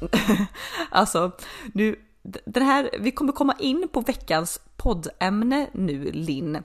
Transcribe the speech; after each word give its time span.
alltså, 0.90 1.32
nu, 1.74 1.96
den 2.44 2.62
här, 2.62 2.90
vi 3.00 3.10
kommer 3.10 3.32
komma 3.32 3.54
in 3.58 3.88
på 3.92 4.00
veckans 4.00 4.60
poddämne 4.76 5.70
nu 5.72 6.12
Linn 6.12 6.62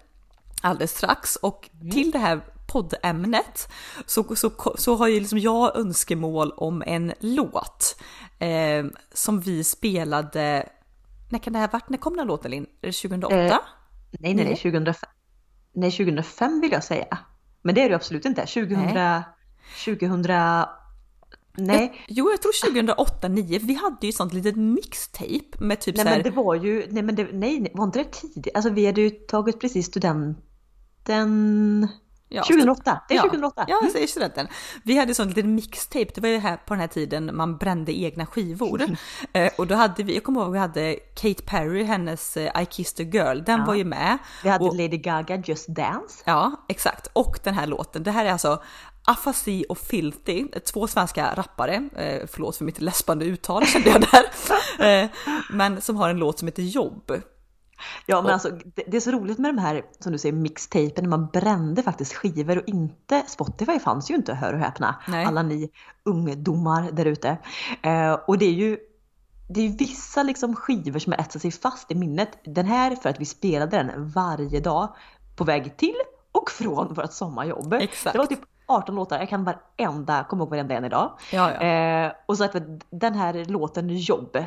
alldeles 0.61 0.97
strax 0.97 1.35
och 1.35 1.69
mm. 1.73 1.91
till 1.91 2.11
det 2.11 2.19
här 2.19 2.41
poddämnet 2.67 3.71
så, 4.05 4.35
så, 4.35 4.51
så 4.77 4.95
har 4.95 5.07
ju 5.07 5.19
liksom 5.19 5.39
jag 5.39 5.77
önskemål 5.77 6.51
om 6.51 6.83
en 6.85 7.13
låt 7.19 8.01
eh, 8.39 8.85
som 9.13 9.39
vi 9.39 9.63
spelade, 9.63 10.69
när 11.29 11.39
kan 11.39 11.53
det 11.53 11.59
här 11.59 11.69
varit, 11.71 11.89
när 11.89 11.97
kom 11.97 12.13
den 12.13 12.19
här 12.19 12.27
låten 12.27 12.51
Linn? 12.51 12.65
2008? 12.81 13.35
Eh, 13.35 13.47
nej, 13.47 13.59
nej, 14.19 14.31
mm. 14.31 14.45
nej, 14.45 14.55
2005. 14.55 15.09
Nej, 15.73 15.91
2005 15.91 16.61
vill 16.61 16.71
jag 16.71 16.83
säga. 16.83 17.17
Men 17.61 17.75
det 17.75 17.81
är 17.81 17.89
det 17.89 17.95
absolut 17.95 18.25
inte. 18.25 18.45
2000, 18.45 19.23
2008 19.85 20.69
Nej. 21.57 22.05
Jo, 22.07 22.29
jag 22.31 22.41
tror 22.41 22.71
2008, 22.71 23.27
9 23.27 23.59
Vi 23.59 23.73
hade 23.73 24.05
ju 24.05 24.11
sånt 24.11 24.33
litet 24.33 24.55
mixtape 24.55 25.57
med 25.59 25.79
typ 25.79 25.95
nej, 25.95 26.03
så 26.05 26.09
här... 26.09 26.17
men 26.17 26.23
det 26.23 26.31
var 26.31 26.55
ju, 26.55 26.87
nej 26.89 27.03
men 27.03 27.15
det, 27.15 27.27
nej, 27.33 27.71
var 27.73 27.83
inte 27.83 27.99
det 27.99 28.11
tidigt? 28.11 28.55
Alltså 28.55 28.69
vi 28.69 28.85
hade 28.85 29.01
ju 29.01 29.09
tagit 29.09 29.59
precis 29.59 29.85
studenten 29.85 30.37
Ja, 32.29 32.43
2008, 32.43 33.01
det 33.09 33.15
är 33.15 33.21
2008. 33.21 33.65
Ja, 33.67 33.79
jag 33.81 33.91
säger 33.91 34.07
studenten. 34.07 34.47
Vi 34.83 34.97
hade 34.97 35.15
sånt 35.15 35.29
litet 35.29 35.45
mixtape, 35.45 36.11
det 36.15 36.21
var 36.21 36.29
ju 36.29 36.37
här 36.37 36.57
på 36.57 36.73
den 36.73 36.79
här 36.79 36.87
tiden 36.87 37.35
man 37.35 37.57
brände 37.57 37.99
egna 37.99 38.25
skivor. 38.25 38.81
eh, 39.33 39.51
och 39.57 39.67
då 39.67 39.75
hade 39.75 40.03
vi, 40.03 40.13
jag 40.13 40.23
kommer 40.23 40.41
ihåg 40.41 40.51
vi 40.51 40.59
hade 40.59 40.95
Kate 41.15 41.43
Perry, 41.43 41.83
hennes 41.83 42.37
eh, 42.37 42.61
I 42.61 42.65
kissed 42.65 43.07
a 43.07 43.09
girl, 43.13 43.43
den 43.43 43.59
ja. 43.59 43.65
var 43.65 43.75
ju 43.75 43.83
med. 43.83 44.17
Vi 44.43 44.49
hade 44.49 44.65
och, 44.65 44.75
Lady 44.75 44.97
Gaga, 44.97 45.35
Just 45.45 45.67
Dance. 45.67 46.23
Ja, 46.25 46.65
exakt. 46.69 47.07
Och 47.13 47.39
den 47.43 47.53
här 47.53 47.67
låten, 47.67 48.03
det 48.03 48.11
här 48.11 48.25
är 48.25 48.31
alltså 48.31 48.61
Afasi 49.05 49.65
och 49.69 49.77
Filthy, 49.77 50.47
två 50.47 50.87
svenska 50.87 51.35
rappare, 51.35 51.89
eh, 51.95 52.27
förlåt 52.27 52.55
för 52.55 52.65
mitt 52.65 52.81
läspande 52.81 53.25
uttal 53.25 53.65
kände 53.65 53.89
jag 53.89 54.01
där, 54.01 54.23
eh, 55.03 55.09
men 55.49 55.81
som 55.81 55.95
har 55.95 56.09
en 56.09 56.17
låt 56.17 56.39
som 56.39 56.47
heter 56.47 56.63
Jobb. 56.63 57.11
Ja 58.05 58.21
men 58.21 58.25
och, 58.25 58.31
alltså 58.31 58.49
det, 58.49 58.83
det, 58.87 58.97
är 58.97 59.01
så 59.01 59.11
roligt 59.11 59.37
med 59.37 59.55
de 59.55 59.61
här 59.61 59.81
som 59.99 60.11
du 60.11 60.17
säger 60.17 60.33
mixtapen 60.33 61.03
när 61.03 61.09
man 61.09 61.27
brände 61.27 61.83
faktiskt 61.83 62.13
skivor 62.13 62.57
och 62.57 62.67
inte 62.67 63.23
Spotify 63.27 63.79
fanns 63.79 64.11
ju 64.11 64.15
inte 64.15 64.33
hör 64.33 64.53
och 64.53 64.59
häpna. 64.59 64.95
Nej. 65.07 65.25
Alla 65.25 65.43
ni 65.43 65.69
ungdomar 66.03 66.91
där 66.91 67.05
ute. 67.05 67.37
Eh, 67.81 68.13
och 68.13 68.37
det 68.37 68.45
är 68.45 68.53
ju 68.53 68.77
det 69.49 69.61
är 69.61 69.69
vissa 69.69 70.23
liksom 70.23 70.55
skivor 70.55 70.99
som 70.99 71.11
har 71.13 71.19
etsat 71.19 71.41
sig 71.41 71.51
fast 71.51 71.91
i 71.91 71.95
minnet. 71.95 72.29
Den 72.45 72.65
här 72.65 72.95
för 72.95 73.09
att 73.09 73.21
vi 73.21 73.25
spelade 73.25 73.77
den 73.77 74.09
varje 74.09 74.59
dag 74.59 74.95
på 75.35 75.43
väg 75.43 75.77
till 75.77 75.95
och 76.31 76.51
från 76.51 76.93
vårt 76.93 77.13
sommarjobb. 77.13 77.73
Exakt. 77.73 78.13
Det 78.13 78.19
var 78.19 78.25
typ 78.25 78.39
18 78.65 78.95
låtar, 78.95 79.19
jag 79.19 79.29
kan 79.29 79.43
varenda, 79.43 80.23
kommer 80.23 80.43
ihåg 80.43 80.49
varenda 80.49 80.75
en 80.75 80.85
idag. 80.85 81.11
Ja, 81.31 81.51
ja. 81.53 81.61
Eh, 81.61 82.11
och 82.25 82.37
så 82.37 82.43
att 82.43 82.55
den 82.89 83.13
här 83.13 83.45
låten 83.45 83.89
Jobb 83.89 84.37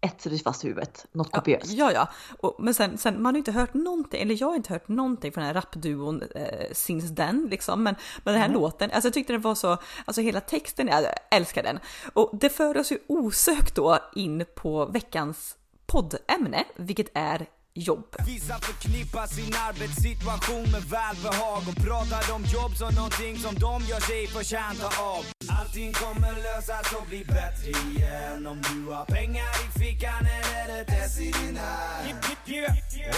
etsade 0.00 0.38
fast 0.38 0.64
i 0.64 0.68
huvudet, 0.68 1.06
något 1.12 1.30
kopiöst. 1.30 1.72
Ja, 1.72 1.92
ja. 1.92 2.08
Och, 2.38 2.56
men 2.58 2.74
sen, 2.74 2.98
sen, 2.98 3.22
man 3.22 3.34
har 3.34 3.38
inte 3.38 3.52
hört 3.52 3.74
någonting, 3.74 4.22
eller 4.22 4.36
jag 4.40 4.48
har 4.48 4.56
inte 4.56 4.72
hört 4.72 4.88
någonting 4.88 5.32
från 5.32 5.44
den 5.44 5.54
här 5.54 5.62
rapduon 5.62 6.22
eh, 6.34 6.72
since 6.72 7.14
then 7.14 7.46
liksom. 7.50 7.82
Men, 7.82 7.94
men 8.24 8.34
den 8.34 8.40
här 8.40 8.48
mm. 8.48 8.60
låten, 8.60 8.90
alltså 8.90 9.06
jag 9.06 9.14
tyckte 9.14 9.32
den 9.32 9.42
var 9.42 9.54
så, 9.54 9.78
alltså 10.04 10.22
hela 10.22 10.40
texten, 10.40 10.88
jag 10.88 11.04
älskar 11.30 11.62
den. 11.62 11.78
Och 12.12 12.30
det 12.32 12.48
för 12.48 12.76
oss 12.76 12.92
ju 12.92 12.98
osökt 13.06 13.74
då 13.74 13.98
in 14.14 14.44
på 14.54 14.86
veckans 14.86 15.56
poddämne, 15.86 16.64
vilket 16.76 17.08
är 17.14 17.46
jobb. 17.76 18.16
Vissa 18.26 18.58
förknippar 18.58 19.26
sin 19.26 19.54
arbetssituation 19.68 20.70
med 20.74 20.82
välbehag 20.82 21.62
och 21.70 21.76
pratar 21.86 22.34
om 22.34 22.42
jobb 22.44 22.76
som 22.76 22.94
någonting 22.94 23.36
som 23.38 23.54
de 23.54 23.84
gör 23.90 24.00
sig 24.00 24.26
förtjänta 24.26 24.86
av. 24.86 25.24
Allting 25.58 25.92
kommer 25.92 26.32
lösas 26.46 26.92
och 26.98 27.06
bli 27.08 27.24
bättre 27.24 27.70
igen 27.70 28.46
om 28.46 28.62
du 28.70 28.92
har 28.92 29.04
pengar 29.04 29.52
i 29.64 29.78
fickan 29.78 30.22
eller 30.36 30.80
ett 30.80 30.92
S 31.06 31.20
i 31.20 31.32
din 31.40 31.56
hand. 31.56 32.18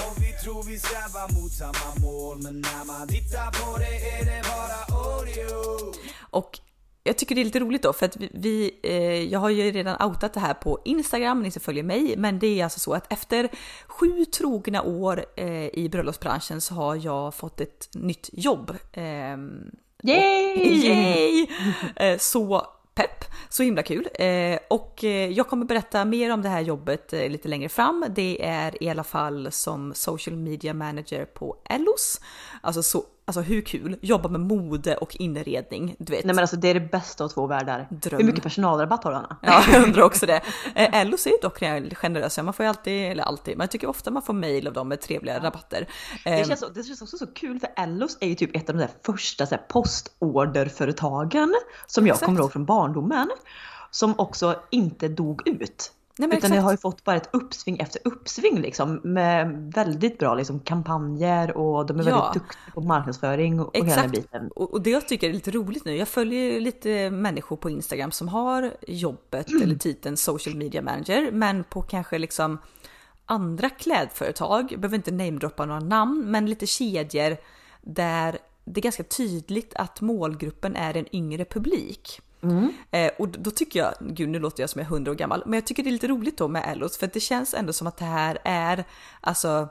Och 0.07 0.23
vi 0.23 0.33
tror 0.43 0.63
vi 0.63 0.79
strävar 0.79 1.41
mot 1.41 1.53
samma 1.53 1.89
mål 2.01 2.39
men 2.43 2.61
när 2.61 2.85
man 2.85 3.09
tittar 3.09 3.51
på 3.51 3.79
det 3.79 3.95
är 4.17 4.25
det 4.25 4.43
bara 4.49 4.99
audio. 4.99 5.95
Och 6.31 6.51
jag 7.09 7.19
tycker 7.19 7.35
det 7.35 7.41
är 7.41 7.45
lite 7.45 7.61
roligt 7.61 7.83
då 7.83 7.93
för 7.93 8.07
att 8.07 8.17
vi, 8.17 8.79
eh, 8.83 9.23
jag 9.23 9.41
har 9.41 9.51
ju 9.51 9.71
redan 9.71 10.03
outat 10.09 10.33
det 10.33 10.41
här 10.41 10.55
på 10.55 10.81
Instagram, 10.85 11.43
ni 11.43 11.51
som 11.51 11.61
följer 11.61 11.83
mig, 11.83 12.15
men 12.17 12.39
det 12.39 12.61
är 12.61 12.65
alltså 12.65 12.81
så 12.81 12.95
att 12.95 13.13
efter 13.13 13.49
sju 13.87 14.25
trogna 14.25 14.83
år 14.83 15.25
eh, 15.37 15.79
i 15.79 15.89
bröllopsbranschen 15.93 16.61
så 16.61 16.75
har 16.75 16.97
jag 16.97 17.35
fått 17.35 17.61
ett 17.61 17.89
nytt 17.95 18.31
jobb. 18.33 18.77
Eh, 18.93 19.03
yay! 20.03 20.55
Och, 20.55 20.67
yay! 20.67 21.47
Eh, 21.97 22.19
så 22.19 22.67
pepp, 22.95 23.25
så 23.49 23.63
himla 23.63 23.83
kul. 23.83 24.09
Eh, 24.15 24.59
och 24.71 25.05
eh, 25.05 25.31
jag 25.31 25.49
kommer 25.49 25.65
berätta 25.65 26.05
mer 26.05 26.33
om 26.33 26.43
det 26.43 26.49
här 26.49 26.61
jobbet 26.61 27.13
lite 27.13 27.49
längre 27.49 27.69
fram. 27.69 28.05
Det 28.09 28.47
är 28.47 28.83
i 28.83 28.89
alla 28.89 29.05
fall 29.05 29.49
som 29.53 29.95
social 29.95 30.37
media 30.37 30.75
manager 30.75 31.25
på 31.25 31.57
Ellos. 31.65 32.21
Alltså 32.61 32.83
så 32.83 33.05
Alltså 33.29 33.41
hur 33.41 33.61
kul? 33.61 33.97
Jobba 34.03 34.29
med 34.29 34.41
mode 34.41 34.97
och 34.97 35.17
inredning, 35.17 35.97
du 35.99 36.13
vet. 36.13 36.25
Nej 36.25 36.35
men 36.35 36.43
alltså 36.43 36.57
det 36.57 36.69
är 36.69 36.75
det 36.75 36.89
bästa 36.91 37.25
av 37.25 37.29
två 37.29 37.47
världar. 37.47 37.89
Dröm. 37.91 38.19
Hur 38.19 38.27
mycket 38.27 38.43
personalrabatt 38.43 39.05
har 39.05 39.11
du 39.11 39.17
Anna? 39.17 39.37
Ja, 39.43 39.63
jag 39.73 39.83
undrar 39.85 40.03
också 40.11 40.27
det. 40.27 40.43
Eh, 40.75 41.09
LOC 41.09 41.27
är 41.27 41.43
dock 41.43 41.59
generösa, 41.97 42.43
man 42.43 42.55
får 42.55 42.65
ju 42.65 42.69
alltid, 42.69 43.11
eller 43.11 43.23
alltid, 43.23 43.57
jag 43.59 43.71
tycker 43.71 43.89
ofta 43.89 44.11
man 44.11 44.23
får 44.23 44.33
mail 44.35 44.67
av 44.67 44.73
dem 44.73 44.89
med 44.89 45.01
trevliga 45.01 45.39
rabatter. 45.39 45.89
Det 46.25 46.31
ehm. 46.31 46.45
känns, 46.45 46.65
det 46.75 46.83
känns 46.83 47.03
också 47.03 47.19
så 47.19 47.27
kul 47.27 47.61
för 47.61 47.71
Ellos 47.77 48.19
är 48.21 48.29
ju 48.29 48.35
typ 48.35 48.57
ett 48.57 48.71
av 48.71 48.77
de 48.77 48.81
där 48.81 48.91
första 49.07 49.47
så 49.47 49.55
här, 49.55 49.63
postorderföretagen 49.69 51.55
som 51.87 52.07
jag 52.07 52.15
Exakt. 52.15 52.27
kommer 52.27 52.41
ihåg 52.41 52.53
från 52.53 52.65
barndomen. 52.65 53.29
Som 53.91 54.15
också 54.19 54.61
inte 54.71 55.09
dog 55.09 55.49
ut. 55.49 55.93
Nej, 56.19 56.39
Utan 56.39 56.51
det 56.51 56.61
har 56.61 56.71
ju 56.71 56.77
fått 56.77 57.05
bara 57.05 57.17
ett 57.17 57.29
uppsving 57.33 57.79
efter 57.79 58.01
uppsving 58.05 58.61
liksom 58.61 59.01
med 59.05 59.73
väldigt 59.75 60.19
bra 60.19 60.35
liksom, 60.35 60.61
kampanjer 60.61 61.57
och 61.57 61.87
de 61.87 62.01
är 62.01 62.05
ja. 62.05 62.11
väldigt 62.11 62.43
duktiga 62.43 62.73
på 62.75 62.81
marknadsföring 62.81 63.61
och, 63.61 63.77
exakt. 63.77 63.93
hela 63.93 64.03
den 64.03 64.11
biten. 64.11 64.51
Och, 64.55 64.73
och 64.73 64.83
det 64.83 64.91
jag 64.91 65.09
tycker 65.09 65.29
är 65.29 65.33
lite 65.33 65.51
roligt 65.51 65.85
nu, 65.85 65.97
jag 65.97 66.09
följer 66.09 66.61
lite 66.61 67.11
människor 67.11 67.57
på 67.57 67.71
Instagram 67.71 68.11
som 68.11 68.29
har 68.29 68.77
jobbet 68.89 69.51
mm. 69.51 69.63
eller 69.63 69.75
titeln 69.79 70.17
social 70.17 70.57
media 70.57 70.83
manager, 70.83 71.31
men 71.33 71.65
på 71.65 71.83
kanske 71.83 72.19
liksom 72.19 72.59
andra 73.27 73.71
klädföretag, 73.71 74.73
jag 74.73 74.81
behöver 74.81 74.97
inte 74.97 75.11
namedroppa 75.11 75.65
några 75.65 75.81
namn, 75.81 76.25
men 76.31 76.47
lite 76.47 76.67
kedjor 76.67 77.37
där 77.81 78.39
det 78.65 78.81
är 78.81 78.83
ganska 78.83 79.03
tydligt 79.03 79.75
att 79.75 80.01
målgruppen 80.01 80.77
är 80.77 80.97
en 80.97 81.17
yngre 81.17 81.45
publik. 81.45 82.21
Mm. 82.43 82.73
Eh, 82.91 83.11
och 83.19 83.29
då 83.29 83.51
tycker 83.51 83.79
jag, 83.79 83.95
gud 84.01 84.29
nu 84.29 84.39
låter 84.39 84.63
jag 84.63 84.71
som 84.71 84.79
jag 84.79 84.87
är 84.87 84.91
hundra 84.91 85.11
år 85.11 85.17
gammal, 85.17 85.43
men 85.47 85.55
jag 85.55 85.67
tycker 85.67 85.83
det 85.83 85.91
är 85.91 85.93
lite 85.93 86.09
roligt 86.09 86.39
då 86.39 86.49
med 86.49 86.65
Ellos 86.67 86.99
för 86.99 87.11
det 87.13 87.21
känns 87.21 87.55
ändå 87.55 87.73
som 87.73 87.87
att 87.87 87.97
det 87.97 88.05
här 88.05 88.39
är 88.45 88.85
alltså 89.21 89.69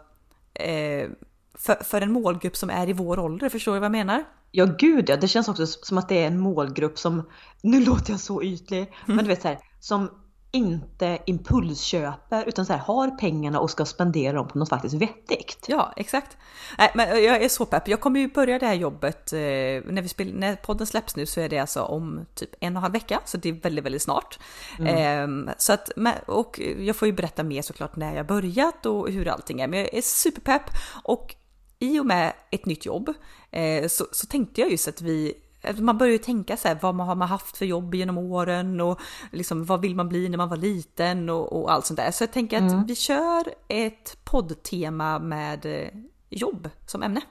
eh, 0.53 1.09
för, 1.53 1.83
för 1.83 2.01
en 2.01 2.11
målgrupp 2.11 2.57
som 2.57 2.69
är 2.69 2.89
i 2.89 2.94
vår 2.94 3.19
ålder, 3.19 3.50
förstår 3.50 3.73
du 3.73 3.79
vad 3.79 3.85
jag 3.85 3.91
menar? 3.91 4.23
Ja 4.51 4.66
gud 4.66 5.09
ja, 5.09 5.17
det 5.17 5.27
känns 5.27 5.47
också 5.47 5.67
som 5.67 5.97
att 5.97 6.09
det 6.09 6.23
är 6.23 6.27
en 6.27 6.39
målgrupp 6.39 7.00
som, 7.00 7.29
nu 7.61 7.85
låter 7.85 8.11
jag 8.11 8.19
så 8.19 8.44
ytlig, 8.44 8.79
mm. 8.79 8.91
men 9.06 9.17
du 9.17 9.23
vet 9.23 9.41
så 9.41 9.47
här, 9.47 9.59
som 9.79 10.09
inte 10.52 11.19
impulsköper 11.25 12.46
utan 12.47 12.66
så 12.66 12.74
här, 12.74 12.80
har 12.80 13.09
pengarna 13.09 13.59
och 13.59 13.72
ska 13.72 13.85
spendera 13.85 14.34
dem 14.34 14.47
på 14.47 14.58
något 14.58 14.69
faktiskt 14.69 14.96
vettigt. 14.96 15.66
Ja, 15.68 15.94
exakt. 15.96 16.38
Nej, 16.78 16.91
men 16.96 17.24
jag 17.24 17.44
är 17.44 17.50
så 17.50 17.66
pepp. 17.66 17.88
Jag 17.88 18.00
kommer 18.00 18.19
ju 18.19 18.28
börja 18.28 18.59
det 18.59 18.66
här 18.66 18.74
jobbet 18.74 19.34
eh, 19.34 19.40
när, 19.40 20.02
vi 20.02 20.07
spel, 20.07 20.34
när 20.36 20.56
podden 20.56 20.88
släpps 20.88 21.16
nu 21.16 21.25
så 21.25 21.41
är 21.41 21.50
det 21.50 21.59
alltså 21.59 21.81
om 21.81 22.25
typ 22.36 22.50
en 22.59 22.74
och 22.74 22.78
en 22.78 22.84
halv 22.84 22.94
vecka, 22.94 23.22
så 23.25 23.38
det 23.38 23.50
är 23.50 23.53
väldigt, 23.53 23.86
väldigt 23.86 24.02
snart. 24.02 24.40
Mm. 24.80 25.47
Eh, 25.47 25.53
så 25.57 25.74
att, 25.74 25.90
och 26.25 26.59
jag 26.80 26.96
får 26.96 27.06
ju 27.06 27.12
berätta 27.12 27.44
mer 27.44 27.62
såklart 27.62 27.96
när 27.96 28.16
jag 28.16 28.28
börjat 28.28 28.86
och 28.86 29.09
hur 29.09 29.28
allting 29.28 29.62
är, 29.62 29.68
men 29.68 29.80
jag 29.80 29.94
är 29.94 30.02
superpepp 30.02 30.69
och 31.04 31.36
i 31.80 32.00
och 32.00 32.06
med 32.06 32.33
ett 32.51 32.66
nytt 32.66 32.86
jobb 32.86 33.13
eh, 33.51 33.88
så, 33.88 34.06
så 34.12 34.27
tänkte 34.27 34.62
jag 34.62 34.71
just 34.71 34.88
att 34.88 35.01
vi 35.01 35.33
man 35.74 35.98
börjar 35.98 36.12
ju 36.12 36.18
tänka 36.18 36.58
så 36.58 36.68
här, 36.68 36.78
vad 36.81 36.96
man 36.96 37.08
har 37.08 37.16
man 37.16 37.28
haft 37.28 37.58
för 37.58 37.66
jobb 37.66 37.96
genom 37.96 38.18
åren 38.18 38.81
och 38.81 39.00
liksom, 39.31 39.66
vad 39.66 39.81
vill 39.81 39.96
man 39.96 40.10
bli 40.10 40.30
när 40.30 40.38
man 40.38 40.50
var 40.50 40.58
liten 40.58 41.30
och, 41.30 41.54
och 41.54 41.72
allt 41.72 41.86
sånt 41.86 41.98
där. 41.98 42.12
Så 42.12 42.24
jag 42.24 42.31
tänker 42.31 42.58
att 42.58 42.72
mm. 42.72 42.86
vi 42.86 42.96
kör 42.96 43.44
ett 43.68 44.18
poddtema 44.24 45.19
med 45.19 45.66
eh, 45.66 45.90
jobb 46.30 46.69
som 46.86 47.04
ämne. 47.04 47.22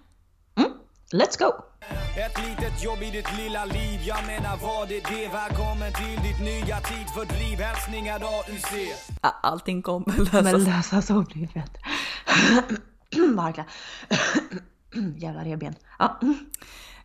Mm. 0.56 0.70
Let's 1.12 1.38
go! 1.38 1.52
Ett 2.16 2.46
litet 2.46 2.84
jobb 2.84 3.02
i 3.02 3.10
ditt 3.10 3.36
lilla 3.38 3.64
liv, 3.64 4.00
jag 4.06 4.26
menar 4.26 4.56
vad 4.62 4.90
är 4.90 5.00
det? 5.00 5.28
Välkommen 5.32 5.92
till 5.92 6.22
ditt 6.22 6.40
nya 6.40 6.80
tid 6.80 7.06
för 7.14 7.24
driv, 7.24 7.58
hälsningar 7.58 8.20
AUC. 8.20 8.72
Allting 9.20 9.82
kommer 9.82 10.18
lösas. 10.18 10.44
Men 10.44 10.64
lösas 10.64 11.10
och 11.10 11.32
fett. 11.32 11.76
Verkligen. 13.36 13.68
Jävla 15.16 15.44
revben. 15.44 15.74
Ja. 15.98 16.20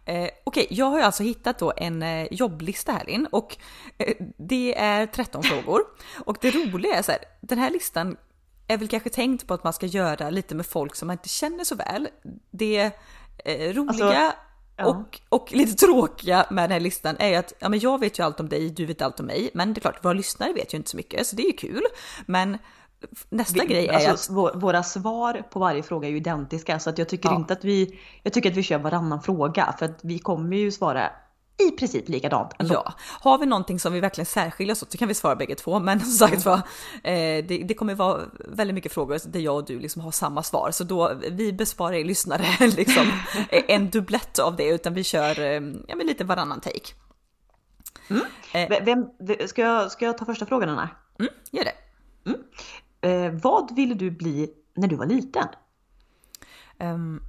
Eh, 0.06 0.15
Okej, 0.15 0.63
okay, 0.63 0.68
jag 0.69 0.86
har 0.86 1.00
alltså 1.00 1.24
hittat 1.24 1.59
då 1.59 1.74
en 1.77 2.03
eh, 2.03 2.27
jobblista 2.31 2.92
här 2.92 3.09
in 3.09 3.25
och 3.31 3.57
eh, 3.98 4.15
det 4.38 4.80
är 4.80 5.06
13 5.06 5.44
frågor. 5.44 5.81
Och 6.25 6.38
det 6.42 6.51
roliga 6.51 6.95
är 6.95 7.01
så 7.01 7.12
här, 7.12 7.21
den 7.42 7.59
här 7.59 7.69
listan 7.69 8.18
är 8.68 8.77
väl 8.77 8.88
kanske 8.88 9.09
tänkt 9.09 9.48
på 9.48 9.53
att 9.53 9.63
man 9.63 9.74
ska 9.74 9.86
göra 9.86 10.30
lite 10.30 10.56
med 10.56 10.65
folk 10.65 10.95
som 10.95 11.07
man 11.07 11.13
inte 11.13 11.30
känner 11.30 11.63
så 11.63 11.75
väl. 11.75 12.07
Det 12.51 12.92
eh, 13.45 13.74
roliga... 13.74 14.06
Alltså, 14.06 14.38
Ja. 14.77 14.88
Och, 14.88 15.19
och 15.30 15.51
lite 15.51 15.86
tråkiga 15.86 16.45
med 16.50 16.63
den 16.63 16.71
här 16.71 16.80
listan 16.80 17.15
är 17.19 17.27
ju 17.27 17.36
att 17.36 17.54
ja, 17.59 17.69
men 17.69 17.80
jag 17.80 18.00
vet 18.00 18.19
ju 18.19 18.24
allt 18.24 18.39
om 18.39 18.50
dig, 18.50 18.69
du 18.69 18.86
vet 18.86 19.01
allt 19.01 19.19
om 19.19 19.25
mig, 19.25 19.50
men 19.54 19.74
det 19.74 19.77
är 19.77 19.81
klart, 19.81 20.06
våra 20.06 20.13
lyssnare 20.13 20.54
vet 20.54 20.74
ju 20.74 20.77
inte 20.77 20.89
så 20.89 20.97
mycket, 20.97 21.27
så 21.27 21.36
det 21.36 21.44
är 21.44 21.47
ju 21.47 21.54
kul. 21.54 21.83
Men 22.25 22.57
nästa 23.30 23.62
vi, 23.62 23.68
grej 23.68 23.88
är 23.88 24.09
alltså, 24.09 24.45
att... 24.45 24.63
Våra 24.63 24.83
svar 24.83 25.44
på 25.51 25.59
varje 25.59 25.83
fråga 25.83 26.07
är 26.07 26.12
ju 26.12 26.18
identiska, 26.18 26.80
så 26.80 26.89
att 26.89 26.98
jag 26.98 27.09
tycker 27.09 27.30
ja. 27.30 27.36
inte 27.36 27.53
att 27.53 27.63
vi, 27.63 28.00
jag 28.24 28.33
tycker 28.33 28.51
att 28.51 28.57
vi 28.57 28.63
kör 28.63 28.77
varannan 28.77 29.21
fråga, 29.21 29.75
för 29.80 29.86
att 29.86 30.00
vi 30.03 30.19
kommer 30.19 30.57
ju 30.57 30.71
svara 30.71 31.12
i 31.68 31.71
princip 31.71 32.09
likadant 32.09 32.51
ändå. 32.59 32.74
Ja, 32.74 32.94
har 33.00 33.38
vi 33.38 33.45
någonting 33.45 33.80
som 33.80 33.94
vi 33.94 34.00
verkligen 34.00 34.25
särskiljer 34.25 34.71
oss 34.71 34.83
åt 34.83 34.92
så 34.92 34.98
kan 34.98 35.07
vi 35.07 35.13
svara 35.13 35.36
bägge 35.36 35.56
två. 35.56 35.80
Men 35.80 36.00
som 36.00 36.27
sagt 36.27 36.45
var, 36.45 36.56
eh, 37.03 37.45
det, 37.45 37.63
det, 37.68 37.74
kommer 37.74 37.95
vara 37.95 38.21
väldigt 38.39 38.75
mycket 38.75 38.94
frågor 38.94 39.19
där 39.25 39.39
jag 39.39 39.56
och 39.56 39.65
du 39.65 39.80
liksom 39.80 40.01
har 40.01 40.12
samma 40.12 40.44
svar. 40.44 40.71
Så 40.71 40.83
då, 40.83 41.13
vi 41.31 41.54
besparar 41.54 41.94
er 41.94 42.06
lyssnare 42.06 42.45
liksom 42.68 43.12
en 43.50 43.89
dubblett 43.89 44.39
av 44.39 44.56
det, 44.56 44.69
utan 44.69 44.94
vi 44.94 45.04
kör 45.04 45.39
eh, 45.39 45.62
ja, 45.88 45.95
men 45.95 46.07
lite 46.07 46.24
varannan 46.24 46.62
take. 46.62 46.94
Mm. 48.09 48.24
Eh, 48.54 48.83
Vem, 48.86 49.06
ska, 49.47 49.62
jag, 49.62 49.92
ska 49.92 50.06
jag 50.06 50.18
ta 50.18 50.25
första 50.25 50.45
frågan 50.45 50.69
Anna? 50.69 50.89
Mm, 51.19 51.33
gör 51.51 51.63
det. 51.63 51.74
Mm. 52.25 52.42
Eh, 53.01 53.31
vad 53.31 53.75
ville 53.75 53.94
du 53.94 54.12
bli 54.12 54.50
när 54.74 54.88
du 54.88 54.95
var 54.95 55.06
liten? 55.06 55.48
Um, 56.80 57.21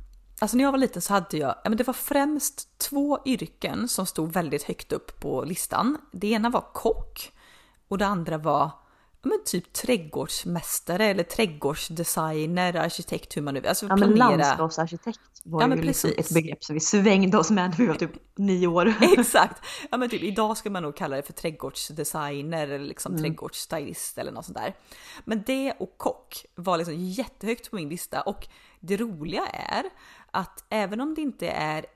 Alltså 0.43 0.57
när 0.57 0.65
jag 0.65 0.73
var 0.73 0.79
liten 0.79 1.03
så 1.03 1.13
hade 1.13 1.37
jag, 1.37 1.55
ja 1.65 1.71
men 1.71 1.77
det 1.77 1.87
var 1.87 1.95
främst 1.95 2.79
två 2.79 3.19
yrken 3.25 3.89
som 3.89 4.07
stod 4.07 4.33
väldigt 4.33 4.63
högt 4.63 4.93
upp 4.93 5.21
på 5.21 5.45
listan. 5.45 5.99
Det 6.13 6.31
ena 6.31 6.51
var 6.51 6.65
kock 6.73 7.33
och 7.89 7.99
det 7.99 8.07
andra 8.07 8.39
var 8.39 8.71
men 9.23 9.45
typ 9.45 9.73
trädgårdsmästare 9.73 11.05
eller 11.05 11.23
trädgårdsdesigner, 11.23 12.77
arkitekt, 12.77 13.37
hur 13.37 13.43
man 13.43 13.55
nu 13.55 13.67
alltså 13.67 13.87
Ja 13.87 13.97
men 13.97 14.15
landskapsarkitekt 14.15 15.21
var 15.45 15.63
ja, 15.63 15.77
ju 15.77 15.83
liksom 15.83 16.11
ett 16.19 16.31
begrepp 16.31 16.65
som 16.65 16.75
vi 16.75 16.81
svängde 16.81 17.39
oss 17.39 17.51
med 17.51 17.71
när 17.71 17.77
vi 17.77 17.87
var 17.87 17.95
typ 17.95 18.39
nio 18.39 18.67
år. 18.67 18.95
Exakt! 19.19 19.65
Ja 19.91 19.97
men 19.97 20.11
typ 20.11 20.23
idag 20.23 20.57
ska 20.57 20.71
man 20.71 20.83
nog 20.83 20.97
kalla 20.97 21.17
det 21.17 21.23
för 21.23 21.33
trädgårdsdesigner 21.33 22.69
eller 22.69 22.87
liksom 22.87 23.13
mm. 23.13 23.23
trädgårdsstylist 23.23 24.19
eller 24.19 24.33
något 24.33 24.45
sånt 24.45 24.59
där. 24.59 24.77
Men 25.25 25.43
det 25.47 25.73
och 25.73 25.99
kock 25.99 26.47
var 26.55 26.79
liksom 26.79 26.95
jättehögt 26.95 27.71
på 27.71 27.77
min 27.77 27.89
lista 27.89 28.21
och 28.21 28.49
det 28.81 28.97
roliga 28.97 29.47
är 29.47 29.85
att 30.31 30.65
även 30.69 31.01
om 31.01 31.15
det 31.15 31.21
inte 31.21 31.49
är 31.49 31.87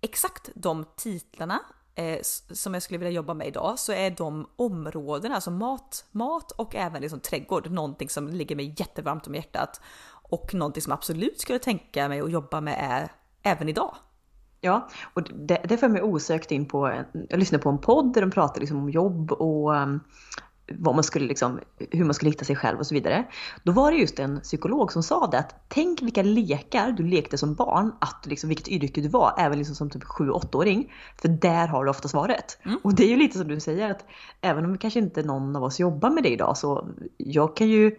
exakt 0.00 0.50
de 0.54 0.84
titlarna 0.96 1.60
eh, 1.96 2.18
som 2.50 2.74
jag 2.74 2.82
skulle 2.82 2.98
vilja 2.98 3.12
jobba 3.12 3.34
med 3.34 3.46
idag 3.46 3.78
så 3.78 3.92
är 3.92 4.10
de 4.10 4.46
områdena, 4.56 5.34
alltså 5.34 5.50
mat, 5.50 6.04
mat 6.12 6.50
och 6.50 6.74
även 6.74 7.02
liksom 7.02 7.20
trädgård, 7.20 7.70
någonting 7.70 8.08
som 8.08 8.28
ligger 8.28 8.56
mig 8.56 8.74
jättevarmt 8.78 9.26
om 9.26 9.34
hjärtat 9.34 9.80
och 10.28 10.54
någonting 10.54 10.82
som 10.82 10.92
absolut 10.92 11.40
skulle 11.40 11.58
tänka 11.58 12.08
mig 12.08 12.20
att 12.20 12.32
jobba 12.32 12.60
med 12.60 12.76
är 12.80 13.12
även 13.42 13.68
idag. 13.68 13.96
Ja, 14.60 14.88
och 15.14 15.22
det, 15.22 15.60
det 15.68 15.76
för 15.76 15.88
mig 15.88 16.02
osökt 16.02 16.50
in 16.50 16.68
på, 16.68 17.04
jag 17.28 17.38
lyssnade 17.38 17.62
på 17.62 17.70
en 17.70 17.78
podd 17.78 18.14
där 18.14 18.20
de 18.20 18.30
pratade 18.30 18.60
liksom 18.60 18.78
om 18.78 18.90
jobb 18.90 19.32
och 19.32 19.72
um, 19.72 20.00
vad 20.72 20.94
man 20.94 21.04
skulle 21.04 21.26
liksom, 21.26 21.60
hur 21.90 22.04
man 22.04 22.14
skulle 22.14 22.30
hitta 22.30 22.44
sig 22.44 22.56
själv 22.56 22.78
och 22.78 22.86
så 22.86 22.94
vidare. 22.94 23.24
Då 23.62 23.72
var 23.72 23.92
det 23.92 23.96
just 23.96 24.18
en 24.18 24.40
psykolog 24.40 24.92
som 24.92 25.02
sa 25.02 25.26
det 25.26 25.38
att 25.38 25.54
tänk 25.68 26.02
vilka 26.02 26.22
lekar 26.22 26.92
du 26.92 27.02
lekte 27.02 27.38
som 27.38 27.54
barn, 27.54 27.92
att 28.00 28.26
liksom, 28.26 28.48
vilket 28.48 28.68
yrke 28.68 29.00
du 29.00 29.08
var, 29.08 29.34
även 29.38 29.58
liksom 29.58 29.74
som 29.74 29.90
typ 29.90 30.04
7-8-åring. 30.04 30.92
För 31.16 31.28
där 31.28 31.66
har 31.66 31.84
du 31.84 31.90
ofta 31.90 32.08
svaret. 32.08 32.58
Mm. 32.64 32.78
Och 32.82 32.94
det 32.94 33.04
är 33.04 33.08
ju 33.08 33.16
lite 33.16 33.38
som 33.38 33.48
du 33.48 33.60
säger 33.60 33.90
att 33.90 34.04
även 34.40 34.64
om 34.64 34.78
kanske 34.78 35.00
inte 35.00 35.22
någon 35.22 35.56
av 35.56 35.64
oss 35.64 35.80
jobbar 35.80 36.10
med 36.10 36.22
det 36.22 36.30
idag 36.30 36.56
så 36.56 36.88
jag 37.16 37.56
kan 37.56 37.68
ju, 37.68 37.96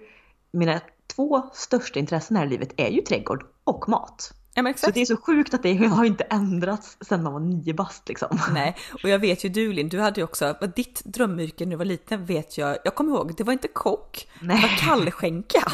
mina 0.52 0.81
två 1.16 1.50
största 1.54 2.00
intressen 2.00 2.38
här 2.38 2.46
i 2.46 2.50
livet 2.50 2.74
är 2.78 2.90
ju 2.90 3.02
trädgård 3.02 3.46
och 3.64 3.90
mat. 3.90 4.34
Ja. 4.57 4.74
Så 4.77 4.92
det 4.92 5.01
är 5.01 5.06
så 5.06 5.18
sjukt 5.18 5.54
att 5.54 5.63
det 5.63 5.86
har 5.86 6.06
inte 6.06 6.24
ändrats 6.24 6.98
sedan 7.01 7.24
man 7.24 7.33
var 7.33 7.39
nio 7.39 7.74
bast 7.74 8.09
liksom. 8.09 8.39
Nej, 8.54 8.75
och 9.04 9.09
jag 9.09 9.19
vet 9.19 9.45
ju 9.45 9.50
du 9.50 9.74
Linn, 9.74 9.89
du 9.89 10.00
hade 10.00 10.21
ju 10.21 10.24
också, 10.24 10.56
ditt 10.75 11.01
drömyrke 11.06 11.65
när 11.65 11.71
du 11.71 11.77
var 11.77 11.86
liten 11.86 12.25
vet 12.25 12.57
jag, 12.57 12.77
jag 12.83 12.95
kommer 12.95 13.12
ihåg, 13.12 13.33
det 13.38 13.44
var 13.44 13.54
inte 13.54 13.68
kock, 13.68 14.27
Nej. 14.42 14.56
det 14.56 14.62
var 14.62 14.77
kallskänka. 14.77 15.59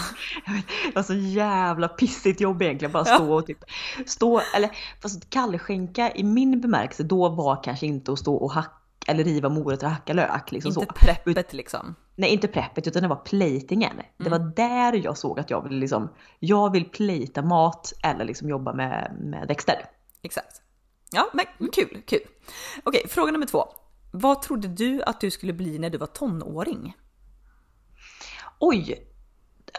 Det 0.85 0.95
var 0.95 1.03
så 1.03 1.13
jävla 1.13 1.88
pissigt 1.88 2.41
jobb 2.41 2.62
egentligen, 2.62 2.91
bara 2.91 3.06
stå 3.06 3.33
och 3.33 3.45
typ, 3.47 3.63
stå, 4.06 4.41
eller 4.56 4.69
fast 5.01 5.30
kallskänka 5.30 6.12
i 6.12 6.24
min 6.24 6.62
bemärkelse 6.62 7.03
då 7.03 7.30
var 7.30 7.63
kanske 7.63 7.85
inte 7.85 8.12
att 8.12 8.19
stå 8.19 8.35
och 8.35 8.51
hacka 8.51 8.71
eller 9.07 9.24
riva 9.24 9.50
morötter 9.50 9.85
och 9.85 9.91
hacka 9.91 10.13
lök. 10.13 10.51
Liksom 10.51 10.69
inte 10.69 10.85
så. 10.85 11.06
preppet 11.06 11.53
liksom? 11.53 11.95
Nej, 12.15 12.30
inte 12.30 12.48
preppet 12.48 12.88
utan 12.88 13.01
det 13.01 13.07
var 13.07 13.15
platingen. 13.15 13.92
Mm. 13.92 14.06
Det 14.18 14.30
var 14.30 14.39
där 14.39 14.94
jag 14.94 15.18
såg 15.18 15.39
att 15.39 15.50
jag 15.50 15.63
ville 15.63 15.80
liksom, 15.80 16.10
jag 16.39 16.71
vill 16.71 16.89
plata 16.89 17.42
mat 17.42 17.94
eller 18.04 18.25
liksom 18.25 18.50
jobba 18.50 18.74
med, 18.74 19.18
med 19.19 19.48
växter. 19.48 19.75
Exakt. 20.21 20.62
Ja, 21.12 21.30
men 21.33 21.45
kul, 21.71 22.01
kul. 22.07 22.21
Okej, 22.83 23.07
fråga 23.10 23.31
nummer 23.31 23.45
två. 23.45 23.65
Vad 24.12 24.42
trodde 24.42 24.68
du 24.68 25.04
att 25.04 25.21
du 25.21 25.31
skulle 25.31 25.54
bli 25.54 25.80
när 25.80 25.89
du 25.89 25.98
var 25.98 26.07
tonåring? 26.07 26.95
Oj! 28.59 29.09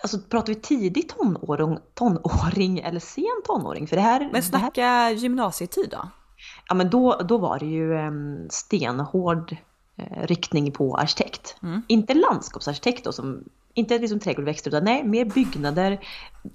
Alltså 0.02 0.19
pratar 0.19 0.54
vi 0.54 0.60
tidig 0.60 1.08
tonåring, 1.08 1.78
tonåring 1.94 2.78
eller 2.78 3.00
sen 3.00 3.42
tonåring? 3.44 3.87
För 3.87 3.96
det 3.96 4.02
här, 4.02 4.28
men 4.32 4.42
snacka 4.42 4.80
det 4.80 4.87
här... 4.87 5.10
gymnasietid 5.10 5.88
då? 5.90 6.08
Ja 6.69 6.75
men 6.75 6.90
då, 6.90 7.20
då 7.28 7.38
var 7.38 7.58
det 7.58 7.66
ju 7.66 7.92
um, 7.92 8.48
stenhård 8.50 9.56
riktning 9.96 10.73
på 10.73 10.96
arkitekt. 10.96 11.56
Mm. 11.62 11.82
Inte 11.88 12.14
landskapsarkitekt 12.14 13.05
då 13.05 13.12
som 13.12 13.44
inte 13.75 13.99
liksom 13.99 14.20
trädgård 14.20 14.43
och 14.43 14.49
växter 14.49 14.70
utan 14.70 14.85
nej, 14.85 15.05
mer 15.05 15.25
byggnader, 15.25 16.00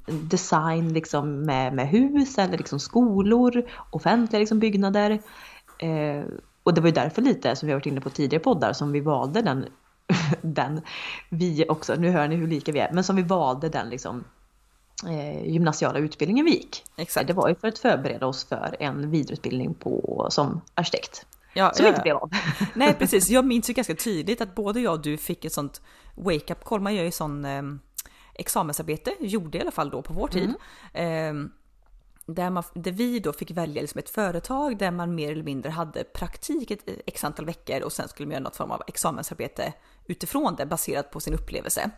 design 0.06 0.94
liksom 0.94 1.42
med, 1.42 1.74
med 1.74 1.88
hus 1.88 2.38
eller 2.38 2.58
liksom 2.58 2.80
skolor, 2.80 3.70
offentliga 3.90 4.40
liksom 4.40 4.60
byggnader. 4.60 5.12
Eh, 5.80 6.24
och 6.64 6.74
det 6.74 6.82
var 6.82 6.88
ju 6.88 6.94
därför 6.94 7.22
lite, 7.22 7.56
som 7.56 7.68
vi 7.68 7.74
har 7.74 7.80
varit 7.80 7.86
inne 7.86 8.02
på 8.02 8.10
tidigare 8.10 8.44
poddar, 8.44 8.74
som 8.74 8.92
vi 8.92 9.00
valde 9.00 9.42
den, 9.42 9.66
den 10.42 10.82
vi 11.30 11.66
också, 11.70 11.96
nu 11.96 12.10
hör 12.10 12.28
ni 12.28 12.36
hur 12.36 12.48
lika 12.48 12.72
vi 12.72 12.80
är, 12.80 12.92
men 12.94 13.04
som 13.04 13.16
vi 13.16 13.24
valde 13.24 13.70
den 13.70 13.90
liksom 13.90 14.24
eh, 15.08 15.48
gymnasiala 15.48 16.00
utbildningen 16.00 16.46
vi 16.46 16.52
gick. 16.52 16.84
Exakt. 16.98 17.28
Det 17.28 17.34
var 17.34 17.50
ju 17.50 17.56
för 17.56 17.68
att 17.68 17.80
förbereda 17.80 18.28
oss 18.28 18.44
för 18.44 18.76
en 18.80 19.12
vidareutbildning 19.12 19.74
på, 19.74 20.28
som 20.30 20.62
arkitekt. 20.76 21.26
Ja, 21.54 21.74
som 21.74 21.86
ja, 21.86 21.90
inte 21.90 22.02
blev 22.02 22.16
av. 22.18 22.32
Nej 22.74 22.94
precis, 22.94 23.30
jag 23.30 23.46
minns 23.46 23.70
ju 23.70 23.74
ganska 23.74 23.96
tydligt 23.96 24.42
att 24.42 24.56
både 24.56 24.80
jag 24.80 24.94
och 24.94 25.02
du 25.02 25.18
fick 25.18 25.46
ett 25.46 25.54
sånt 25.54 25.82
wake-up 26.16 26.64
call. 26.64 26.82
Man 26.82 26.96
gör 26.96 27.04
ju 27.04 27.12
sån 27.12 27.46
eh, 27.46 27.64
examensarbete, 28.36 29.16
gjorde 29.20 29.58
i 29.58 29.62
alla 29.62 29.72
fall 29.72 29.90
då 29.90 30.02
på 30.02 30.14
vår 30.14 30.28
tid. 30.28 30.54
Mm. 30.94 31.46
Eh, 31.46 31.50
där, 32.26 32.50
man, 32.50 32.64
där 32.74 32.92
vi 32.92 33.20
då 33.20 33.34
fick 33.34 33.52
välja 33.52 33.82
liksom 33.82 34.00
ett 34.00 34.10
företag 34.10 34.78
där 34.78 34.92
man 34.92 35.16
mer 35.16 35.32
eller 35.32 35.44
mindre 35.44 35.72
hade 35.72 36.04
praktik 36.04 36.72
ett 36.72 36.84
x 37.06 37.24
antal 37.24 37.46
veckor 37.46 37.82
och 37.82 37.92
sen 37.92 38.08
skulle 38.08 38.28
man 38.28 38.34
göra 38.34 38.44
något 38.44 38.56
form 38.56 38.72
av 38.72 38.82
examensarbete 38.88 39.74
utifrån 40.10 40.56
det 40.56 40.66
baserat 40.66 41.12
på 41.12 41.20
sin 41.20 41.34
upplevelse. 41.34 41.90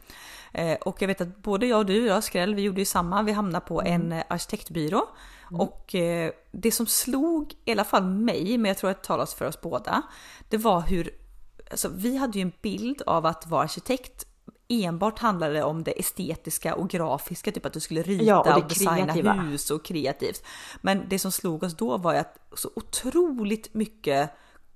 Eh, 0.52 0.74
och 0.74 1.02
jag 1.02 1.08
vet 1.08 1.22
att 1.22 1.38
både 1.38 1.66
jag 1.66 1.80
och 1.80 1.86
du, 1.86 2.06
jag 2.06 2.24
Skräll, 2.24 2.56
vi 2.56 2.62
gjorde 2.62 2.82
ju 2.82 2.86
samma. 2.86 3.24
Vi 3.24 3.32
hamnade 3.32 3.66
på 3.66 3.82
mm. 3.82 4.12
en 4.12 4.24
arkitektbyrå 4.28 5.08
mm. 5.50 5.62
och 5.62 5.96
eh, 5.96 6.32
det 6.52 6.72
som 6.72 6.86
slog 6.86 7.54
i 7.66 7.72
alla 7.72 7.84
fall 7.84 8.04
mig, 8.04 8.58
men 8.58 8.70
jag 8.70 8.78
tror 8.78 8.90
att 8.90 9.02
det 9.02 9.08
talas 9.08 9.34
för 9.34 9.46
oss 9.46 9.62
båda, 9.62 10.02
det 10.50 10.58
var 10.58 10.82
hur 10.82 11.22
Alltså, 11.72 11.90
vi 11.90 12.18
hade 12.18 12.38
ju 12.38 12.42
en 12.42 12.52
bild 12.62 13.02
av 13.06 13.26
att 13.26 13.48
vara 13.48 13.64
arkitekt 13.64 14.26
enbart 14.72 15.20
handlade 15.20 15.64
om 15.64 15.84
det 15.84 16.00
estetiska 16.00 16.76
och 16.76 16.90
grafiska, 16.90 17.52
typ 17.52 17.66
att 17.66 17.74
du 17.74 17.80
skulle 17.80 18.02
rita 18.02 18.24
ja, 18.24 18.40
och, 18.40 18.64
och 18.64 18.70
designa 18.70 18.96
kreativa. 18.96 19.34
hus 19.34 19.72
och 19.72 19.86
kreativt. 19.86 20.44
Men 20.82 21.10
det 21.10 21.20
som 21.20 21.32
slog 21.32 21.64
oss 21.64 21.78
då 21.78 21.98
var 21.98 22.14
ju 22.14 22.20
att 22.20 22.38
så 22.56 22.70
otroligt 22.76 23.74
mycket 23.74 24.32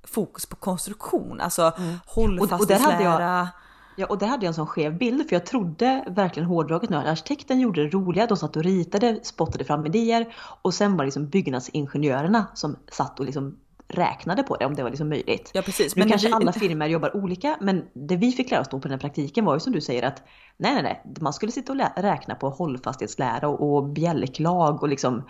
fokus 0.07 0.45
på 0.45 0.55
konstruktion, 0.55 1.41
alltså 1.41 1.73
mm. 1.77 1.99
hållfasthetslära. 2.05 3.49
Ja, 3.97 4.05
och 4.05 4.17
där 4.17 4.27
hade 4.27 4.45
jag 4.45 4.49
en 4.49 4.53
sån 4.53 4.67
skev 4.67 4.97
bild 4.97 5.29
för 5.29 5.35
jag 5.35 5.45
trodde 5.45 6.05
verkligen 6.07 6.49
hårdraget 6.49 6.89
nu 6.89 6.97
att 6.97 7.05
arkitekten 7.05 7.59
gjorde 7.59 7.83
det 7.83 7.89
roliga. 7.89 8.27
De 8.27 8.37
satt 8.37 8.55
och 8.55 8.63
ritade, 8.63 9.19
spottade 9.23 9.63
fram 9.63 9.85
idéer 9.85 10.35
och 10.61 10.73
sen 10.73 10.91
var 10.91 10.97
det 10.97 11.05
liksom 11.05 11.29
byggnadsingenjörerna 11.29 12.45
som 12.53 12.75
satt 12.91 13.19
och 13.19 13.25
liksom 13.25 13.57
räknade 13.87 14.43
på 14.43 14.55
det 14.55 14.65
om 14.65 14.75
det 14.75 14.83
var 14.83 14.89
liksom 14.89 15.09
möjligt. 15.09 15.51
Ja 15.53 15.61
precis. 15.61 15.95
Nu 15.95 15.99
men 15.99 16.09
kanske 16.09 16.27
vi... 16.27 16.33
alla 16.33 16.53
firmor 16.53 16.87
jobbar 16.87 17.15
olika 17.15 17.57
men 17.61 17.85
det 17.93 18.15
vi 18.15 18.31
fick 18.31 18.51
lära 18.51 18.61
oss 18.61 18.69
då 18.69 18.79
på 18.79 18.87
den 18.87 18.91
här 18.91 18.99
praktiken 18.99 19.45
var 19.45 19.53
ju 19.53 19.59
som 19.59 19.73
du 19.73 19.81
säger 19.81 20.03
att 20.03 20.23
nej 20.57 20.73
nej 20.73 20.83
nej, 20.83 21.03
man 21.21 21.33
skulle 21.33 21.51
sitta 21.51 21.73
och 21.73 21.79
räkna 21.95 22.35
på 22.35 22.49
hållfasthetslära 22.49 23.47
och, 23.47 23.75
och 23.75 23.83
bjälklag 23.83 24.83
och 24.83 24.89
liksom 24.89 25.23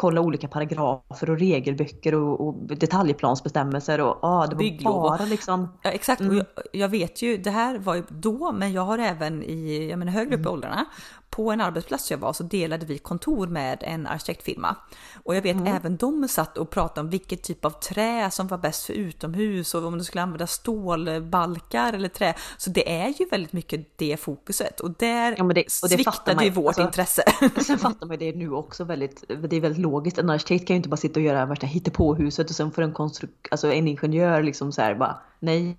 kolla 0.00 0.20
olika 0.20 0.48
paragrafer 0.48 1.30
och 1.30 1.38
regelböcker 1.38 2.14
och, 2.14 2.46
och 2.46 2.54
detaljplansbestämmelser 2.76 4.00
och 4.00 4.18
ah, 4.22 4.46
det 4.46 4.54
var 4.54 4.62
Bygglov. 4.62 5.02
bara 5.02 5.24
liksom. 5.24 5.68
Ja 5.82 5.90
exakt, 5.90 6.20
mm. 6.20 6.32
och 6.32 6.36
jag, 6.36 6.64
jag, 6.72 6.88
vet 6.88 7.22
ju, 7.22 7.36
det 7.36 7.50
här 7.50 7.78
var 7.78 7.94
ju 7.94 8.02
då, 8.08 8.52
men 8.52 8.72
jag 8.72 8.82
har 8.82 8.98
även 8.98 9.42
i, 9.42 9.88
jag 9.90 9.98
menar 9.98 10.12
högre 10.12 10.34
upp 10.34 10.40
i 10.40 10.42
mm. 10.42 10.52
åldrarna, 10.52 10.86
på 11.30 11.50
en 11.50 11.60
arbetsplats 11.60 12.10
jag 12.10 12.18
var 12.18 12.32
så 12.32 12.42
delade 12.42 12.86
vi 12.86 12.98
kontor 12.98 13.46
med 13.46 13.78
en 13.82 14.06
arkitektfirma. 14.06 14.76
Och 15.24 15.36
jag 15.36 15.42
vet 15.42 15.56
mm. 15.56 15.76
även 15.76 15.96
de 15.96 16.28
satt 16.28 16.58
och 16.58 16.70
pratade 16.70 17.00
om 17.00 17.10
vilket 17.10 17.42
typ 17.42 17.64
av 17.64 17.70
trä 17.70 18.30
som 18.30 18.46
var 18.46 18.58
bäst 18.58 18.84
för 18.84 18.92
utomhus 18.92 19.74
och 19.74 19.84
om 19.84 19.98
du 19.98 20.04
skulle 20.04 20.22
använda 20.22 20.46
stålbalkar 20.46 21.92
eller 21.92 22.08
trä. 22.08 22.34
Så 22.58 22.70
det 22.70 23.00
är 23.00 23.08
ju 23.08 23.26
väldigt 23.30 23.52
mycket 23.52 23.98
det 23.98 24.16
fokuset 24.20 24.80
och 24.80 24.90
där 24.98 25.34
ja, 25.38 25.44
det, 25.44 25.82
och 25.82 25.88
det 25.88 25.96
sviktade 25.96 26.44
ju 26.44 26.50
vårt 26.50 26.66
alltså, 26.66 26.82
intresse. 26.82 27.22
Sen 27.66 27.78
fattar 27.78 28.06
man 28.06 28.18
det 28.18 28.36
nu 28.36 28.52
också 28.52 28.84
väldigt, 28.84 29.24
det 29.28 29.56
är 29.56 29.60
väldigt 29.60 29.82
logiskt. 29.82 30.18
En 30.18 30.30
arkitekt 30.30 30.66
kan 30.66 30.74
ju 30.74 30.76
inte 30.76 30.88
bara 30.88 30.96
sitta 30.96 31.20
och 31.20 31.26
göra 31.26 31.46
värsta 31.46 31.66
hittepåhuset 31.66 32.50
och 32.50 32.56
sen 32.56 32.72
får 32.72 32.82
en 32.82 32.92
konstruk, 32.92 33.48
alltså 33.50 33.72
en 33.72 33.88
ingenjör 33.88 34.42
liksom 34.42 34.72
så 34.72 34.82
här 34.82 34.94
bara 34.94 35.20
nej. 35.38 35.78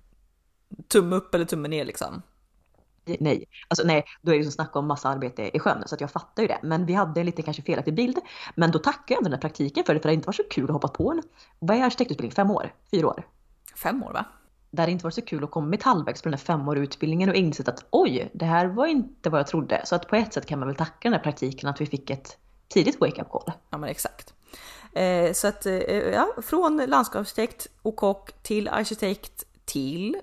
Tumme 0.88 1.16
upp 1.16 1.34
eller 1.34 1.44
tumme 1.44 1.68
ner 1.68 1.84
liksom 1.84 2.22
nej. 3.04 3.44
Alltså 3.68 3.86
nej, 3.86 4.04
då 4.22 4.34
är 4.34 4.38
det 4.38 4.44
som 4.44 4.52
snacka 4.52 4.78
om 4.78 4.86
massa 4.86 5.08
arbete 5.08 5.56
i 5.56 5.58
sjön 5.58 5.82
så 5.86 5.96
jag 5.98 6.10
fattar 6.10 6.42
ju 6.42 6.48
det. 6.48 6.58
Men 6.62 6.86
vi 6.86 6.92
hade 6.92 7.20
en 7.20 7.26
lite 7.26 7.42
kanske 7.42 7.62
felaktig 7.62 7.94
bild. 7.94 8.18
Men 8.54 8.70
då 8.70 8.78
tackar 8.78 9.14
jag 9.14 9.24
den 9.24 9.32
här 9.32 9.40
praktiken 9.40 9.84
för 9.84 9.94
det, 9.94 10.00
för 10.00 10.08
det 10.08 10.14
inte 10.14 10.26
varit 10.26 10.36
så 10.36 10.42
kul 10.50 10.64
att 10.64 10.70
hoppa 10.70 10.88
på 10.88 11.10
en, 11.10 11.22
vad 11.58 11.76
är 11.76 11.82
arkitektutbildning? 11.82 12.34
Fem 12.34 12.50
år? 12.50 12.74
Fyra 12.90 13.06
år? 13.06 13.26
Fem 13.76 14.02
år 14.02 14.12
va? 14.12 14.24
Det 14.70 14.82
hade 14.82 14.92
inte 14.92 15.04
varit 15.04 15.14
så 15.14 15.22
kul 15.22 15.44
att 15.44 15.50
komma 15.50 15.76
halvvägs 15.80 16.22
på 16.22 16.28
den 16.28 16.38
här 16.38 16.44
femåriga 16.44 16.84
utbildningen 16.84 17.28
och 17.28 17.34
insett 17.34 17.68
att 17.68 17.84
oj, 17.90 18.30
det 18.32 18.44
här 18.44 18.66
var 18.66 18.86
inte 18.86 19.30
vad 19.30 19.40
jag 19.40 19.46
trodde. 19.46 19.82
Så 19.84 19.94
att 19.94 20.08
på 20.08 20.16
ett 20.16 20.32
sätt 20.32 20.46
kan 20.46 20.58
man 20.58 20.68
väl 20.68 20.76
tacka 20.76 20.98
den 21.00 21.12
här 21.12 21.20
praktiken 21.20 21.68
att 21.68 21.80
vi 21.80 21.86
fick 21.86 22.10
ett 22.10 22.36
tidigt 22.68 23.00
wake-up 23.00 23.30
call. 23.30 23.52
Ja 23.70 23.78
men 23.78 23.90
exakt. 23.90 24.34
Eh, 24.92 25.32
så 25.32 25.48
att 25.48 25.66
eh, 25.66 25.74
ja, 26.12 26.28
från 26.42 26.76
landskapsarkitekt 26.76 27.66
och 27.82 27.96
kock 27.96 28.32
till 28.42 28.68
arkitekt 28.68 29.44
till 29.64 30.16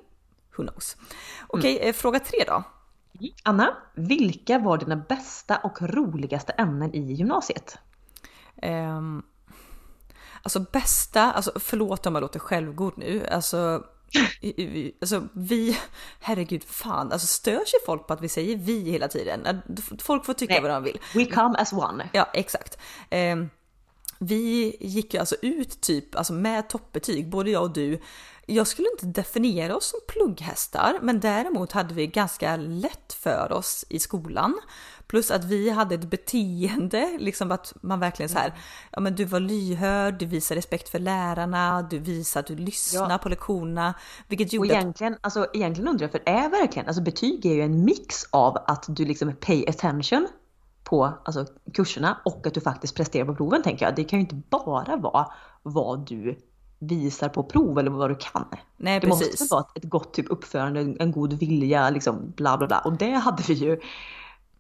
who 0.60 0.68
knows. 0.68 0.98
Okej, 1.48 1.76
okay, 1.76 1.84
mm. 1.84 1.94
fråga 1.94 2.20
tre 2.20 2.44
då. 2.48 2.64
Anna, 3.44 3.78
vilka 3.96 4.60
var 4.60 4.78
dina 4.78 4.96
bästa 4.96 5.58
och 5.58 5.82
roligaste 5.82 6.52
ämnen 6.52 6.96
i 6.96 7.14
gymnasiet? 7.14 7.78
Um, 8.64 9.24
alltså 10.44 10.60
bästa, 10.60 11.32
alltså 11.32 11.52
förlåt 11.60 12.06
om 12.06 12.16
jag 12.16 12.22
låter 12.22 12.40
självgod 12.40 12.94
nu, 12.98 13.28
alltså 13.28 13.84
Alltså 15.02 15.28
vi, 15.34 15.78
herregud 16.20 16.64
fan, 16.64 17.12
alltså 17.12 17.28
stör 17.28 17.66
sig 17.66 17.80
folk 17.86 18.08
på 18.08 18.14
att 18.14 18.22
vi 18.22 18.30
säger 18.30 18.58
vi 18.58 18.92
hela 18.92 19.08
tiden? 19.08 19.62
Folk 20.00 20.26
får 20.26 20.34
tycka 20.34 20.54
Nej, 20.54 20.62
vad 20.62 20.72
de 20.72 20.84
vill. 20.84 21.00
We 21.16 21.26
come 21.26 21.58
as 21.58 21.74
one. 21.74 22.10
Ja, 22.14 22.30
exakt. 22.34 22.78
Um, 23.12 23.50
vi 24.20 24.78
gick 24.80 25.14
ju 25.14 25.20
alltså 25.20 25.36
ut 25.42 25.82
typ 25.82 26.16
alltså 26.16 26.34
med 26.34 26.70
toppbetyg, 26.70 27.30
både 27.30 27.52
jag 27.52 27.64
och 27.64 27.74
du, 27.74 28.02
jag 28.50 28.68
skulle 28.68 28.88
inte 28.92 29.06
definiera 29.06 29.76
oss 29.76 29.90
som 29.90 30.00
plugghästar, 30.08 31.00
men 31.02 31.20
däremot 31.20 31.72
hade 31.72 31.94
vi 31.94 32.08
ganska 32.08 32.56
lätt 32.56 33.14
för 33.14 33.52
oss 33.52 33.86
i 33.90 34.00
skolan. 34.00 34.60
Plus 35.08 35.32
att 35.32 35.44
vi 35.44 35.70
hade 35.70 35.96
ett 35.96 36.10
beteende, 36.10 37.18
liksom 37.20 37.52
att 37.52 37.74
man 37.82 38.00
verkligen 38.00 38.30
så 38.30 38.38
här, 38.38 38.54
ja 38.92 39.00
men 39.00 39.16
du 39.16 39.26
var 39.26 39.40
lyhörd, 39.40 40.20
du 40.20 40.26
visade 40.26 40.58
respekt 40.58 40.90
för 40.90 41.00
lärarna, 41.00 41.82
du 41.82 42.00
visade 42.00 42.40
att 42.40 42.48
du 42.48 42.56
lyssnade 42.56 43.14
ja. 43.14 43.18
på 43.18 43.30
lektionerna. 43.30 43.94
Vilket 44.28 44.54
gjorde 44.54 44.70
och 44.70 44.76
egentligen, 44.76 45.14
att... 45.14 45.20
alltså, 45.22 45.48
egentligen 45.54 45.88
undrar 45.88 46.04
jag, 46.04 46.12
för 46.12 46.22
är 46.26 46.50
verkligen, 46.50 46.88
alltså 46.88 47.04
betyg 47.04 47.46
är 47.46 47.54
ju 47.54 47.62
en 47.62 47.86
mix 47.86 48.24
av 48.32 48.58
att 48.68 48.86
du 48.88 49.06
liksom 49.06 49.36
pay 49.36 49.66
attention 49.68 50.28
på 50.84 51.14
alltså, 51.26 51.46
kurserna 51.74 52.18
och 52.26 52.48
att 52.48 52.54
du 52.54 52.62
faktiskt 52.62 52.96
presterar 52.96 53.26
på 53.26 53.36
proven 53.36 53.64
tänker 53.64 53.86
jag. 53.86 53.96
Det 53.96 54.04
kan 54.04 54.20
ju 54.20 54.22
inte 54.22 54.42
bara 54.50 54.96
vara 54.96 55.32
vad 55.64 56.08
du 56.08 56.38
visar 56.80 57.30
på 57.30 57.44
prov 57.44 57.80
eller 57.80 57.92
vad 57.92 58.10
du 58.10 58.16
kan. 58.16 58.48
Nej, 58.78 59.00
det 59.00 59.08
precis. 59.08 59.40
måste 59.42 59.56
vara 59.56 59.66
ett 59.76 59.84
gott 59.84 60.14
typ 60.14 60.26
uppförande, 60.30 60.96
en 61.00 61.12
god 61.12 61.34
vilja, 61.34 61.90
liksom 61.90 62.34
bla 62.36 62.58
bla 62.58 62.68
bla. 62.68 62.80
Och 62.80 62.98
det 62.98 63.12
hade 63.12 63.44
vi 63.44 63.54
ju 63.54 63.80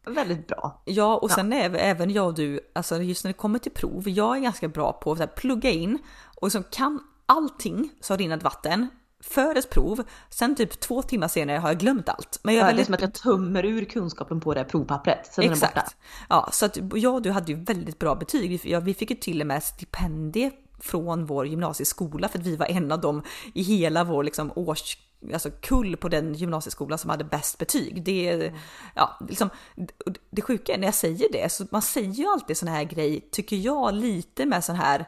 väldigt 0.06 0.48
bra. 0.48 0.82
Ja, 0.86 1.18
och 1.18 1.32
sen 1.32 1.52
ja. 1.52 1.58
är 1.58 1.76
även 1.76 2.12
jag 2.12 2.28
och 2.28 2.34
du, 2.34 2.60
alltså 2.74 3.02
just 3.02 3.24
när 3.24 3.30
det 3.30 3.38
kommer 3.38 3.60
till 3.60 3.72
prov, 3.72 4.10
jag 4.10 4.38
är 4.38 4.42
ganska 4.42 4.68
bra 4.68 4.94
på 4.94 5.12
att 5.12 5.36
plugga 5.36 5.70
in 5.70 5.98
och 6.36 6.48
liksom 6.48 6.64
kan 6.72 7.00
allting 7.26 7.90
så 8.02 8.16
rinnande 8.16 8.44
vatten 8.44 8.88
för 9.24 9.58
ett 9.58 9.70
prov. 9.70 10.04
Sen 10.30 10.56
typ 10.56 10.80
två 10.80 11.02
timmar 11.02 11.28
senare 11.28 11.58
har 11.58 11.70
jag 11.70 11.78
glömt 11.78 12.10
allt. 12.10 12.40
Men 12.44 12.56
jag 12.56 12.62
ja, 12.62 12.66
väldigt... 12.66 12.78
Det 12.78 12.84
är 12.84 12.86
som 12.86 12.94
att 12.94 13.02
jag 13.02 13.14
tömmer 13.14 13.66
ur 13.66 13.86
kunskapen 13.86 14.42
på 14.42 14.54
det 14.54 14.60
här 14.60 14.68
provpappret. 14.68 15.34
Sen 15.34 15.52
Exakt. 15.52 15.96
Ja, 16.30 16.50
så 16.52 16.66
att 16.66 16.78
jag 16.94 17.14
och 17.14 17.22
du 17.22 17.32
hade 17.32 17.52
ju 17.52 17.64
väldigt 17.64 18.00
bra 18.00 18.16
betyg. 18.16 18.82
Vi 18.84 18.94
fick 18.94 19.10
ju 19.10 19.16
till 19.16 19.42
och 19.42 19.48
med 19.48 19.64
stipendier 19.64 20.52
från 20.80 21.26
vår 21.26 21.48
gymnasieskola 21.48 22.28
för 22.28 22.40
att 22.40 22.46
vi 22.46 22.56
var 22.56 22.66
en 22.66 22.92
av 22.92 23.02
dem 23.02 23.24
i 23.54 23.62
hela 23.62 24.04
vår 24.04 24.24
liksom 24.24 24.52
års 24.56 24.98
alltså 25.34 25.52
kull 25.52 25.98
på 25.98 26.10
den 26.10 26.34
gymnasieskolan 26.34 26.98
som 26.98 27.10
hade 27.10 27.24
bäst 27.24 27.58
betyg. 27.58 28.04
Det, 28.04 28.30
mm. 28.30 28.56
ja, 28.96 29.18
liksom, 29.30 29.50
det 30.30 30.42
sjuka 30.42 30.74
är 30.74 30.78
när 30.78 30.88
jag 30.88 30.96
säger 30.96 31.32
det, 31.32 31.52
så 31.52 31.66
man 31.72 31.82
säger 31.82 32.12
ju 32.12 32.28
alltid 32.28 32.58
sån 32.58 32.70
här 32.70 32.84
grej, 32.84 33.30
tycker 33.32 33.56
jag, 33.56 33.94
lite 33.94 34.46
med 34.46 34.64
sån 34.64 34.76
här 34.76 35.06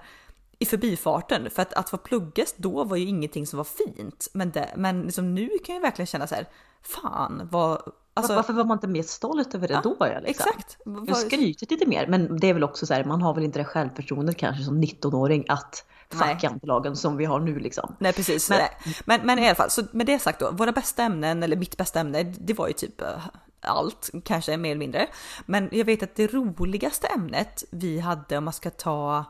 i 0.59 0.65
förbifarten. 0.65 1.49
För 1.49 1.61
att, 1.61 1.73
att 1.73 1.91
vara 1.91 2.01
pluggest 2.01 2.57
då 2.57 2.83
var 2.83 2.97
ju 2.97 3.05
ingenting 3.05 3.47
som 3.47 3.57
var 3.57 3.63
fint. 3.63 4.27
Men, 4.33 4.51
det, 4.51 4.73
men 4.75 5.01
liksom 5.01 5.35
nu 5.35 5.49
kan 5.65 5.75
jag 5.75 5.81
verkligen 5.81 6.07
känna 6.07 6.27
så 6.27 6.35
här, 6.35 6.47
fan 6.81 7.47
vad 7.51 7.91
Alltså, 8.13 8.35
Varför 8.35 8.53
var 8.53 8.63
man 8.63 8.77
inte 8.77 8.87
mer 8.87 9.03
stolt 9.03 9.55
över 9.55 9.67
det 9.67 9.73
ja, 9.73 9.81
då? 9.83 9.97
Liksom? 9.99 10.25
Exakt. 10.25 10.77
Jag 11.07 11.17
skrytit 11.17 11.71
lite 11.71 11.85
mer, 11.85 12.07
men 12.07 12.39
det 12.39 12.49
är 12.49 12.53
väl 12.53 12.63
också 12.63 12.85
så 12.85 12.93
här, 12.93 13.03
man 13.03 13.21
har 13.21 13.33
väl 13.33 13.43
inte 13.43 13.59
det 13.59 13.65
självförtroendet 13.65 14.37
kanske 14.37 14.63
som 14.63 14.81
19-åring 14.81 15.45
att 15.47 15.85
fucka 16.09 16.37
jantelagen 16.41 16.95
som 16.95 17.17
vi 17.17 17.25
har 17.25 17.39
nu 17.39 17.59
liksom. 17.59 17.95
Nej 17.99 18.13
precis, 18.13 18.49
men, 18.49 18.59
men, 19.05 19.21
men, 19.25 19.39
i 19.39 19.45
alla 19.45 19.55
fall, 19.55 19.69
så 19.69 19.83
med 19.91 20.05
det 20.05 20.19
sagt 20.19 20.39
då, 20.39 20.51
våra 20.51 20.71
bästa 20.71 21.03
ämnen, 21.03 21.43
eller 21.43 21.55
mitt 21.55 21.77
bästa 21.77 21.99
ämne, 21.99 22.23
det 22.23 22.53
var 22.53 22.67
ju 22.67 22.73
typ 22.73 23.01
eh, 23.01 23.27
allt, 23.61 24.09
kanske 24.23 24.57
mer 24.57 24.69
eller 24.69 24.79
mindre. 24.79 25.07
Men 25.45 25.69
jag 25.71 25.85
vet 25.85 26.03
att 26.03 26.15
det 26.15 26.33
roligaste 26.33 27.07
ämnet 27.07 27.63
vi 27.71 27.99
hade, 27.99 28.37
om 28.37 28.43
man 28.43 28.53
ska 28.53 28.69
ta 28.69 29.25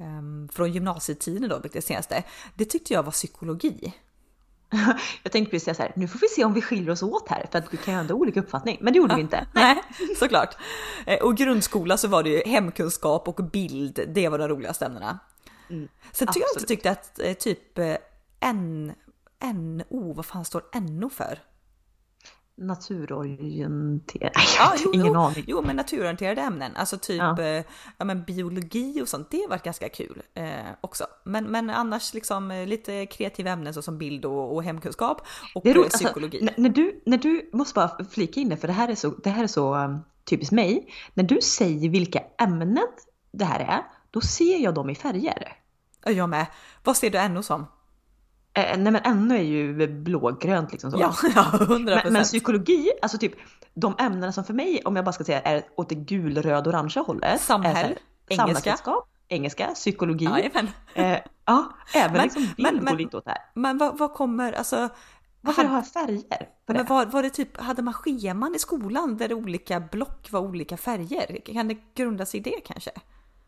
um, 0.00 0.48
från 0.52 0.72
gymnasietiden 0.72 1.48
då, 1.48 1.58
det 1.72 1.82
senaste, 1.82 2.22
det 2.54 2.64
tyckte 2.64 2.92
jag 2.94 3.02
var 3.02 3.12
psykologi. 3.12 3.94
Jag 5.22 5.32
tänkte 5.32 5.50
precis 5.50 5.64
säga 5.64 5.74
så 5.74 5.82
här, 5.82 5.92
nu 5.96 6.08
får 6.08 6.18
vi 6.18 6.28
se 6.28 6.44
om 6.44 6.52
vi 6.54 6.62
skiljer 6.62 6.90
oss 6.90 7.02
åt 7.02 7.28
här 7.28 7.46
för 7.52 7.58
att 7.58 7.74
vi 7.74 7.76
kan 7.76 7.94
ju 7.94 8.00
ändå 8.00 8.14
ha 8.14 8.20
olika 8.20 8.40
uppfattning. 8.40 8.78
Men 8.80 8.92
det 8.92 8.96
gjorde 8.96 9.14
vi 9.14 9.20
inte. 9.20 9.46
Nej, 9.54 9.82
såklart. 10.18 10.56
Eh, 11.06 11.18
och 11.22 11.36
grundskola 11.36 11.96
så 11.96 12.08
var 12.08 12.22
det 12.22 12.30
ju 12.30 12.42
hemkunskap 12.46 13.28
och 13.28 13.44
bild, 13.44 14.00
det 14.14 14.28
var 14.28 14.38
de 14.38 14.48
roligaste 14.48 14.86
ämnena. 14.86 15.18
Mm, 15.70 15.88
Sen 16.12 16.28
tycker 16.28 16.40
jag 16.40 16.48
alltid 16.54 16.68
tyckte 16.68 16.90
att 16.90 17.18
eh, 17.18 17.32
typ 17.32 17.78
eh, 17.78 17.96
N, 18.40 18.92
NO, 19.44 20.12
vad 20.12 20.26
fan 20.26 20.44
står 20.44 20.62
NO 20.80 21.10
för? 21.10 21.38
Naturorienterade, 22.58 24.32
ja, 24.58 24.74
jo, 24.84 24.92
ingen 24.94 25.06
jo, 25.06 25.14
aning. 25.14 25.44
Jo, 25.46 25.62
men 25.62 25.76
naturorienterade 25.76 26.40
ämnen, 26.40 26.76
alltså 26.76 26.98
typ 26.98 27.18
ja. 27.18 27.42
Eh, 27.42 27.64
ja, 27.98 28.04
men 28.04 28.24
biologi 28.24 29.02
och 29.02 29.08
sånt, 29.08 29.30
det 29.30 29.46
varit 29.48 29.62
ganska 29.62 29.88
kul 29.88 30.22
eh, 30.34 30.44
också. 30.80 31.04
Men, 31.24 31.44
men 31.44 31.70
annars 31.70 32.14
liksom 32.14 32.50
eh, 32.50 32.66
lite 32.66 33.06
kreativa 33.06 33.50
ämnen 33.50 33.74
såsom 33.74 33.98
bild 33.98 34.24
och, 34.24 34.54
och 34.54 34.62
hemkunskap 34.62 35.26
och 35.54 35.62
det 35.64 35.70
är 35.70 35.74
roligt, 35.74 35.86
alltså, 35.86 36.04
psykologi. 36.04 36.40
Alltså, 36.40 36.60
när, 36.60 36.70
du, 36.70 37.02
när 37.06 37.18
du, 37.18 37.50
måste 37.52 37.74
bara 37.74 38.04
flika 38.10 38.40
in 38.40 38.48
det, 38.48 38.56
för 38.56 38.68
det 38.68 38.74
här 38.74 38.88
är 38.88 38.94
så, 38.94 39.08
det 39.10 39.30
här 39.30 39.44
är 39.44 39.48
så 39.48 39.74
um, 39.74 39.98
typiskt 40.24 40.52
mig. 40.52 40.88
När 41.14 41.24
du 41.24 41.40
säger 41.40 41.88
vilka 41.88 42.22
ämnen 42.38 42.86
det 43.32 43.44
här 43.44 43.60
är, 43.60 43.82
då 44.10 44.20
ser 44.20 44.58
jag 44.58 44.74
dem 44.74 44.90
i 44.90 44.94
färger. 44.94 45.52
Jag 46.06 46.28
med. 46.28 46.46
Vad 46.84 46.96
ser 46.96 47.10
du 47.10 47.28
NO 47.28 47.42
som? 47.42 47.66
Eh, 48.54 48.78
nej 48.78 48.92
men 48.92 49.02
ännu 49.04 49.36
är 49.36 49.42
ju 49.42 49.86
blågrönt 49.88 50.72
liksom 50.72 50.90
så. 50.90 50.98
Ja, 51.00 51.14
ja 51.34 51.42
100%. 51.52 52.00
Men, 52.04 52.12
men, 52.12 52.24
psykologi, 52.24 52.90
alltså 53.02 53.18
typ 53.18 53.32
de 53.74 53.94
ämnena 53.98 54.32
som 54.32 54.44
för 54.44 54.54
mig, 54.54 54.82
om 54.84 54.96
jag 54.96 55.04
bara 55.04 55.12
ska 55.12 55.24
säga 55.24 55.40
är 55.40 55.62
åt 55.76 55.88
det 55.88 55.94
gul, 55.94 56.42
röd, 56.42 56.68
orangea 56.68 57.02
hållet. 57.02 57.40
Samhäll, 57.40 57.98
engelska. 58.28 58.76
Engelska, 59.30 59.66
psykologi. 59.66 60.24
Ja, 60.24 60.38
eh, 60.94 61.18
ja 61.44 61.72
även 61.94 62.12
men, 62.12 62.22
liksom 62.22 62.46
bild 62.56 62.86
går 62.88 62.96
lite 62.96 63.16
åt 63.16 63.24
det 63.24 63.30
här. 63.30 63.40
Men 63.54 63.78
vad, 63.78 63.98
vad 63.98 64.14
kommer, 64.14 64.52
alltså 64.52 64.88
varför 65.40 65.62
hade, 65.62 65.74
ha 65.74 65.82
färger? 65.82 66.48
Men 66.66 66.86
var, 66.86 67.06
var 67.06 67.22
det 67.22 67.30
typ, 67.30 67.60
hade 67.60 67.82
man 67.82 67.94
scheman 67.94 68.54
i 68.54 68.58
skolan 68.58 69.16
där 69.16 69.32
olika 69.32 69.80
block 69.80 70.28
var 70.30 70.40
olika 70.40 70.76
färger? 70.76 71.54
Kan 71.54 71.68
det 71.68 71.76
grunda 71.94 72.26
sig 72.26 72.40
i 72.40 72.42
det 72.42 72.60
kanske? 72.64 72.90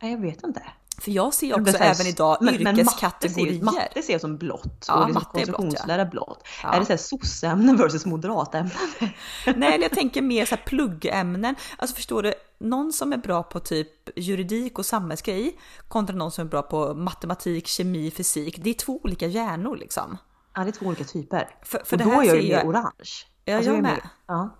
Jag 0.00 0.21
vet 0.21 0.45
inte. 0.45 0.62
För 1.00 1.11
jag 1.11 1.35
ser 1.35 1.61
också 1.61 1.76
även 1.76 2.07
idag 2.07 2.38
men, 2.40 2.54
yrkeskategorier. 2.54 3.64
Men 3.64 3.75
matte 3.75 4.02
ser 4.02 4.12
jag 4.12 4.21
som 4.21 4.37
blått 4.37 4.85
ja, 4.88 4.95
och 4.95 5.07
liksom 5.07 5.25
konstruktionslära 5.25 6.04
blått. 6.04 6.26
blått. 6.26 6.49
Ja. 6.62 6.73
Är 6.73 6.80
det 6.80 6.87
så 6.87 6.92
här 6.92 6.99
sossämnen 6.99 7.76
versus 7.76 8.07
moderatämnen? 8.07 8.73
Nej, 9.57 9.80
jag 9.83 9.90
tänker 9.90 10.23
mer 10.23 10.47
så 10.47 10.54
här 10.54 10.62
pluggämnen. 10.62 11.54
Alltså 11.78 11.97
förstår 11.97 12.23
du, 12.23 12.35
någon 12.59 12.92
som 12.92 13.12
är 13.12 13.16
bra 13.16 13.42
på 13.42 13.61
typ 13.61 14.19
juridik 14.19 14.78
och 14.78 14.87
samhällsgrej 14.87 15.59
kontra 15.88 16.16
någon 16.16 16.30
som 16.30 16.47
är 16.47 16.50
bra 16.50 16.62
på 16.62 16.95
matematik, 16.95 17.66
kemi, 17.66 18.11
fysik. 18.11 18.64
Det 18.64 18.71
är 18.71 18.75
två 18.75 19.00
olika 19.04 19.26
hjärnor 19.26 19.76
liksom. 19.76 20.19
Ja, 20.54 20.62
det 20.62 20.71
är 20.71 20.73
två 20.73 20.87
olika 20.87 21.04
typer. 21.04 21.49
För, 21.62 21.83
för 21.85 21.97
och 21.97 22.04
då 22.04 22.21
är 22.21 22.25
jag 22.25 22.42
ju 22.42 22.49
mer 22.49 22.66
orange. 22.66 23.11
Ja, 23.50 23.57
alltså, 23.57 23.73
jag, 23.73 23.83
med. 23.83 24.00
Ja. 24.26 24.57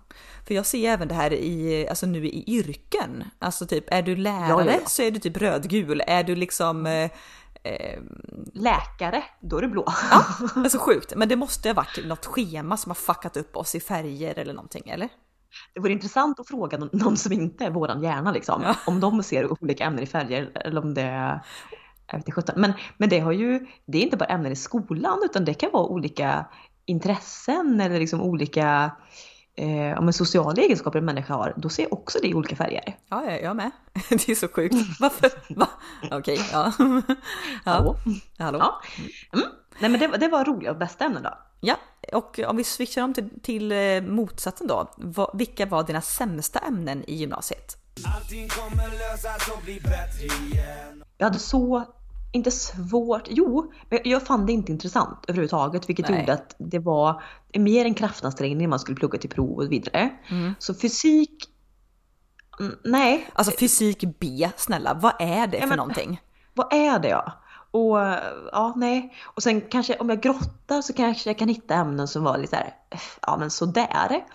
För 0.47 0.53
jag 0.53 0.65
ser 0.65 0.89
även 0.89 1.07
det 1.07 1.13
här 1.13 1.33
i, 1.33 1.87
alltså 1.89 2.05
nu 2.05 2.27
i 2.27 2.43
yrken. 2.47 3.23
Alltså 3.39 3.65
typ, 3.65 3.93
är 3.93 4.01
du 4.01 4.15
lärare 4.15 4.65
ja, 4.65 4.77
ja, 4.81 4.87
så 4.87 5.01
är 5.01 5.11
du 5.11 5.19
typ 5.19 5.37
rödgul. 5.37 6.03
Är 6.07 6.23
du 6.23 6.35
liksom 6.35 6.85
eh, 6.85 7.11
eh, 7.63 7.99
läkare, 8.53 9.23
då 9.39 9.57
är 9.57 9.61
du 9.61 9.67
blå. 9.67 9.85
Ja, 10.11 10.25
alltså 10.55 10.77
sjukt. 10.77 11.13
Men 11.15 11.29
det 11.29 11.35
måste 11.35 11.69
ha 11.69 11.73
varit 11.73 12.05
något 12.05 12.25
schema 12.25 12.77
som 12.77 12.89
har 12.89 12.95
fuckat 12.95 13.37
upp 13.37 13.57
oss 13.57 13.75
i 13.75 13.79
färger 13.79 14.39
eller 14.39 14.53
någonting, 14.53 14.89
eller? 14.89 15.09
Det 15.73 15.79
vore 15.79 15.91
intressant 15.91 16.39
att 16.39 16.47
fråga 16.47 16.77
någon, 16.77 17.17
som 17.17 17.31
inte 17.31 17.65
är 17.65 17.69
våran 17.69 18.03
hjärna 18.03 18.31
liksom. 18.31 18.61
Ja. 18.61 18.75
Om 18.85 18.99
de 18.99 19.23
ser 19.23 19.63
olika 19.63 19.83
ämnen 19.83 20.03
i 20.03 20.07
färger 20.07 20.51
eller 20.55 20.81
om 20.81 20.93
det 20.93 21.01
är 21.01 21.41
jag 22.11 22.17
vet 22.17 22.37
inte, 22.37 22.53
men, 22.55 22.73
men 22.97 23.09
det 23.09 23.19
har 23.19 23.31
ju, 23.31 23.67
det 23.85 23.97
är 23.97 24.01
inte 24.01 24.17
bara 24.17 24.25
ämnen 24.25 24.51
i 24.51 24.55
skolan 24.55 25.19
utan 25.23 25.45
det 25.45 25.53
kan 25.53 25.71
vara 25.71 25.85
olika 25.85 26.45
intressen 26.91 27.81
eller 27.81 27.99
liksom 27.99 28.21
olika 28.21 28.91
eh, 29.57 29.99
om 29.99 30.07
en 30.07 30.13
sociala 30.13 30.61
egenskaper 30.61 30.99
en 30.99 31.05
människa 31.05 31.33
har, 31.33 31.53
då 31.57 31.69
ser 31.69 31.83
jag 31.83 31.93
också 31.93 32.19
det 32.21 32.27
i 32.27 32.33
olika 32.33 32.55
färger. 32.55 32.97
Ja, 33.09 33.31
jag 33.31 33.55
med. 33.55 33.71
Det 34.09 34.29
är 34.29 34.35
så 34.35 34.47
sjukt. 34.47 34.75
Varför? 34.99 35.31
Va? 35.49 35.67
Okej, 36.11 36.17
okay, 36.17 36.37
ja. 36.51 36.71
ja. 37.65 37.71
Hallå? 37.71 37.95
Hallå? 38.37 38.59
Ja. 38.59 38.81
Mm. 39.33 39.47
Nej 39.79 39.89
men 39.89 39.99
det, 39.99 40.17
det 40.17 40.27
var 40.27 40.45
roliga 40.45 40.71
och 40.71 40.77
bästa 40.77 41.05
ämnen 41.05 41.23
då. 41.23 41.37
Ja, 41.59 41.75
och 42.13 42.39
om 42.39 42.57
vi 42.57 42.63
switchar 42.63 43.03
om 43.03 43.13
till, 43.13 43.29
till 43.43 43.71
eh, 43.71 44.01
motsatsen 44.01 44.67
då. 44.67 44.91
Vilka 45.33 45.65
var 45.65 45.83
dina 45.83 46.01
sämsta 46.01 46.59
ämnen 46.59 47.03
i 47.07 47.15
gymnasiet? 47.15 47.77
Allting 48.15 48.47
kommer 48.47 49.11
lösas 49.11 49.49
och 49.55 49.63
bli 49.63 49.79
bättre 49.79 50.25
igen. 50.25 51.03
Jag 51.17 51.25
hade 51.25 51.39
så 51.39 51.85
inte 52.31 52.51
svårt, 52.51 53.27
jo, 53.29 53.71
men 53.89 53.99
jag 54.03 54.25
fann 54.27 54.45
det 54.45 54.53
inte 54.53 54.71
intressant 54.71 55.25
överhuvudtaget 55.27 55.89
vilket 55.89 56.09
Nej. 56.09 56.19
gjorde 56.19 56.33
att 56.33 56.55
det 56.57 56.79
var 56.79 57.23
mer 57.53 57.85
en 57.85 57.93
kraftansträngning 57.93 58.57
när 58.57 58.67
man 58.67 58.79
skulle 58.79 58.97
plugga 58.97 59.19
till 59.19 59.29
prov 59.29 59.57
och 59.57 59.71
vidare. 59.71 60.09
Mm. 60.29 60.53
Så 60.59 60.73
fysik, 60.73 61.49
nej. 62.83 63.29
Alltså 63.33 63.57
fysik 63.59 64.03
B, 64.19 64.49
snälla, 64.55 64.93
vad 64.93 65.13
är 65.19 65.47
det 65.47 65.57
ja, 65.57 65.61
för 65.61 65.67
men, 65.67 65.77
någonting? 65.77 66.21
Vad 66.53 66.73
är 66.73 66.99
det 66.99 67.09
ja? 67.09 67.33
Och 67.71 67.97
ja, 68.51 68.73
nej. 68.75 69.13
Och 69.23 69.43
sen 69.43 69.61
kanske 69.61 69.97
om 69.97 70.09
jag 70.09 70.21
grottar 70.21 70.81
så 70.81 70.93
kanske 70.93 71.29
jag 71.29 71.37
kan 71.37 71.47
hitta 71.47 71.75
ämnen 71.75 72.07
som 72.07 72.23
var 72.23 72.37
lite 72.37 72.49
så 72.49 72.55
här, 72.55 72.73
ja 73.21 73.37
men 73.37 73.51
sådär. 73.51 74.25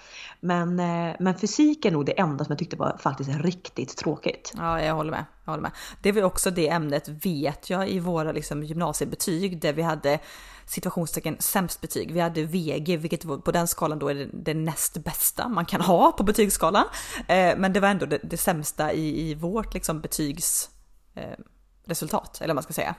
Men, 0.47 0.81
eh, 0.81 1.17
men 1.19 1.38
fysik 1.38 1.85
är 1.85 1.91
nog 1.91 2.07
det 2.07 2.21
enda 2.21 2.45
som 2.45 2.53
jag 2.53 2.59
tyckte 2.59 2.76
var 2.76 2.97
faktiskt 3.00 3.31
riktigt 3.31 3.97
tråkigt. 3.97 4.53
Ja, 4.57 4.83
jag 4.83 4.95
håller 4.95 5.11
med. 5.11 5.25
Jag 5.45 5.53
håller 5.53 5.62
med. 5.62 5.73
Det 6.03 6.12
var 6.12 6.23
också 6.23 6.50
det 6.50 6.69
ämnet 6.69 7.09
vet 7.09 7.71
jag 7.71 7.88
i 7.88 7.99
våra 7.99 8.33
liksom, 8.33 8.62
gymnasiebetyg 8.62 9.61
där 9.61 9.73
vi 9.73 9.83
hade 9.83 10.19
situationstecken 10.67 11.37
sämst 11.38 11.81
betyg. 11.81 12.12
Vi 12.12 12.21
hade 12.21 12.43
VG, 12.43 12.97
vilket 12.97 13.23
på 13.45 13.53
den 13.53 13.69
skalan 13.69 13.99
då 13.99 14.09
är 14.09 14.15
det, 14.15 14.29
det 14.33 14.55
näst 14.55 14.97
bästa 14.97 15.49
man 15.49 15.65
kan 15.65 15.81
ha 15.81 16.12
på 16.12 16.23
betygsskalan. 16.23 16.85
Eh, 17.29 17.57
men 17.57 17.73
det 17.73 17.81
var 17.81 17.88
ändå 17.88 18.07
det, 18.07 18.19
det 18.23 18.37
sämsta 18.37 18.93
i, 18.93 19.31
i 19.31 19.35
vårt 19.35 19.75
liksom, 19.75 20.00
betygs 20.00 20.71
eh, 21.15 21.38
resultat, 21.87 22.38
eller 22.40 22.49
vad 22.49 22.57
man 22.57 22.62
ska 22.62 22.73
säga. 22.73 22.95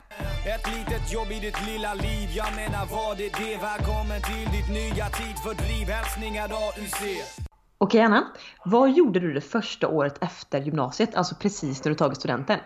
Ett 0.45 0.67
litet 0.75 1.13
jobb 1.13 1.31
i 1.31 1.39
ditt 1.39 1.65
lilla 1.67 1.93
liv, 1.93 2.29
jag 2.35 2.55
menar 2.55 2.85
vad 2.91 3.19
är 3.19 3.29
det? 3.29 3.57
Välkommen 3.61 4.21
till 4.21 4.51
ditt 4.51 4.69
nya 4.69 5.09
tidfördriv, 5.09 5.87
hälsningar 5.87 6.49
AUC. 6.49 7.01
Okej 7.77 8.01
Anna, 8.01 8.27
vad 8.65 8.91
gjorde 8.91 9.19
du 9.19 9.33
det 9.33 9.41
första 9.41 9.87
året 9.87 10.23
efter 10.23 10.61
gymnasiet, 10.61 11.15
alltså 11.15 11.35
precis 11.35 11.83
när 11.83 11.89
du 11.89 11.95
tagit 11.95 12.17
studenten? 12.17 12.59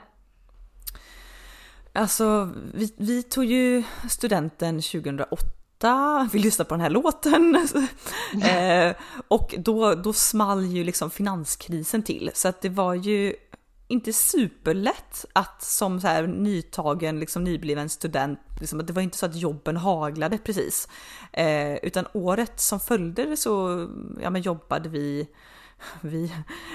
Alltså, 1.93 2.49
vi, 2.73 2.95
vi 2.97 3.23
tog 3.23 3.45
ju 3.45 3.83
studenten 4.09 4.81
2008, 4.81 6.29
vi 6.33 6.39
lyssnade 6.39 6.69
på 6.69 6.73
den 6.73 6.81
här 6.81 6.89
låten. 6.89 7.55
eh, 8.43 8.95
och 9.27 9.55
då, 9.57 9.95
då 9.95 10.13
small 10.13 10.65
ju 10.65 10.83
liksom 10.83 11.09
finanskrisen 11.11 12.03
till. 12.03 12.31
Så 12.33 12.47
att 12.47 12.61
det 12.61 12.69
var 12.69 12.93
ju 12.93 13.35
inte 13.91 14.13
superlätt 14.13 15.25
att 15.33 15.63
som 15.63 16.01
så 16.01 16.07
här 16.07 16.27
nytagen, 16.27 17.19
liksom 17.19 17.43
nybliven 17.43 17.89
student, 17.89 18.39
liksom, 18.59 18.85
det 18.85 18.93
var 18.93 19.01
inte 19.01 19.17
så 19.17 19.25
att 19.25 19.35
jobben 19.35 19.77
haglade 19.77 20.37
precis. 20.37 20.87
Eh, 21.33 21.75
utan 21.75 22.05
året 22.13 22.59
som 22.59 22.79
följde 22.79 23.37
så 23.37 23.87
ja, 24.21 24.29
men 24.29 24.41
jobbade 24.41 24.89
vi 24.89 25.27
vi, 26.01 26.33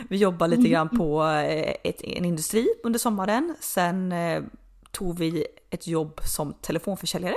vi 0.09 0.17
jobbade 0.17 0.57
lite 0.57 0.69
grann 0.69 0.89
på 0.89 1.25
eh, 1.25 1.75
ett, 1.85 2.03
en 2.03 2.25
industri 2.25 2.69
under 2.85 2.99
sommaren. 2.99 3.57
Sen 3.61 4.13
eh, 4.13 4.43
tog 4.91 5.19
vi 5.19 5.47
ett 5.71 5.87
jobb 5.87 6.21
som 6.25 6.53
telefonförsäljare. 6.53 7.37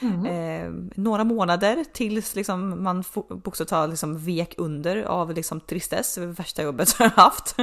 Mm. 0.00 0.26
Eh, 0.26 0.92
några 0.96 1.24
månader 1.24 1.84
tills 1.92 2.34
liksom 2.34 2.82
man 2.82 3.04
bokstavligt 3.28 3.70
talat 3.70 3.90
liksom 3.90 4.18
vek 4.18 4.54
under 4.58 5.02
av 5.02 5.34
liksom 5.34 5.60
tristess, 5.60 6.14
det 6.14 6.26
värsta 6.26 6.62
jobbet 6.62 6.96
jag 6.98 7.08
haft. 7.08 7.54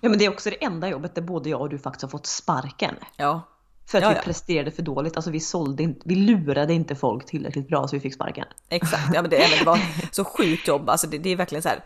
Ja 0.00 0.08
men 0.08 0.18
det 0.18 0.24
är 0.24 0.30
också 0.30 0.50
det 0.50 0.64
enda 0.64 0.88
jobbet 0.88 1.14
där 1.14 1.22
både 1.22 1.50
jag 1.50 1.60
och 1.60 1.68
du 1.68 1.78
faktiskt 1.78 2.02
har 2.02 2.08
fått 2.08 2.26
sparken. 2.26 2.94
Ja. 3.16 3.42
För 3.86 3.98
att 3.98 4.02
ja, 4.02 4.10
vi 4.10 4.16
ja. 4.16 4.22
presterade 4.22 4.70
för 4.70 4.82
dåligt, 4.82 5.16
alltså 5.16 5.30
vi 5.30 5.40
sålde 5.40 5.82
inte, 5.82 6.00
vi 6.04 6.14
lurade 6.14 6.74
inte 6.74 6.94
folk 6.94 7.26
tillräckligt 7.26 7.68
bra 7.68 7.88
så 7.88 7.96
vi 7.96 8.00
fick 8.00 8.14
sparken. 8.14 8.46
Exakt, 8.68 9.14
ja 9.14 9.22
men 9.22 9.30
det, 9.30 9.36
det 9.58 9.64
var 9.64 9.78
så 10.12 10.24
sjukt 10.24 10.68
jobb, 10.68 10.88
alltså 10.88 11.06
det, 11.06 11.18
det 11.18 11.30
är 11.30 11.36
verkligen 11.36 11.62
så 11.62 11.68
här 11.68 11.84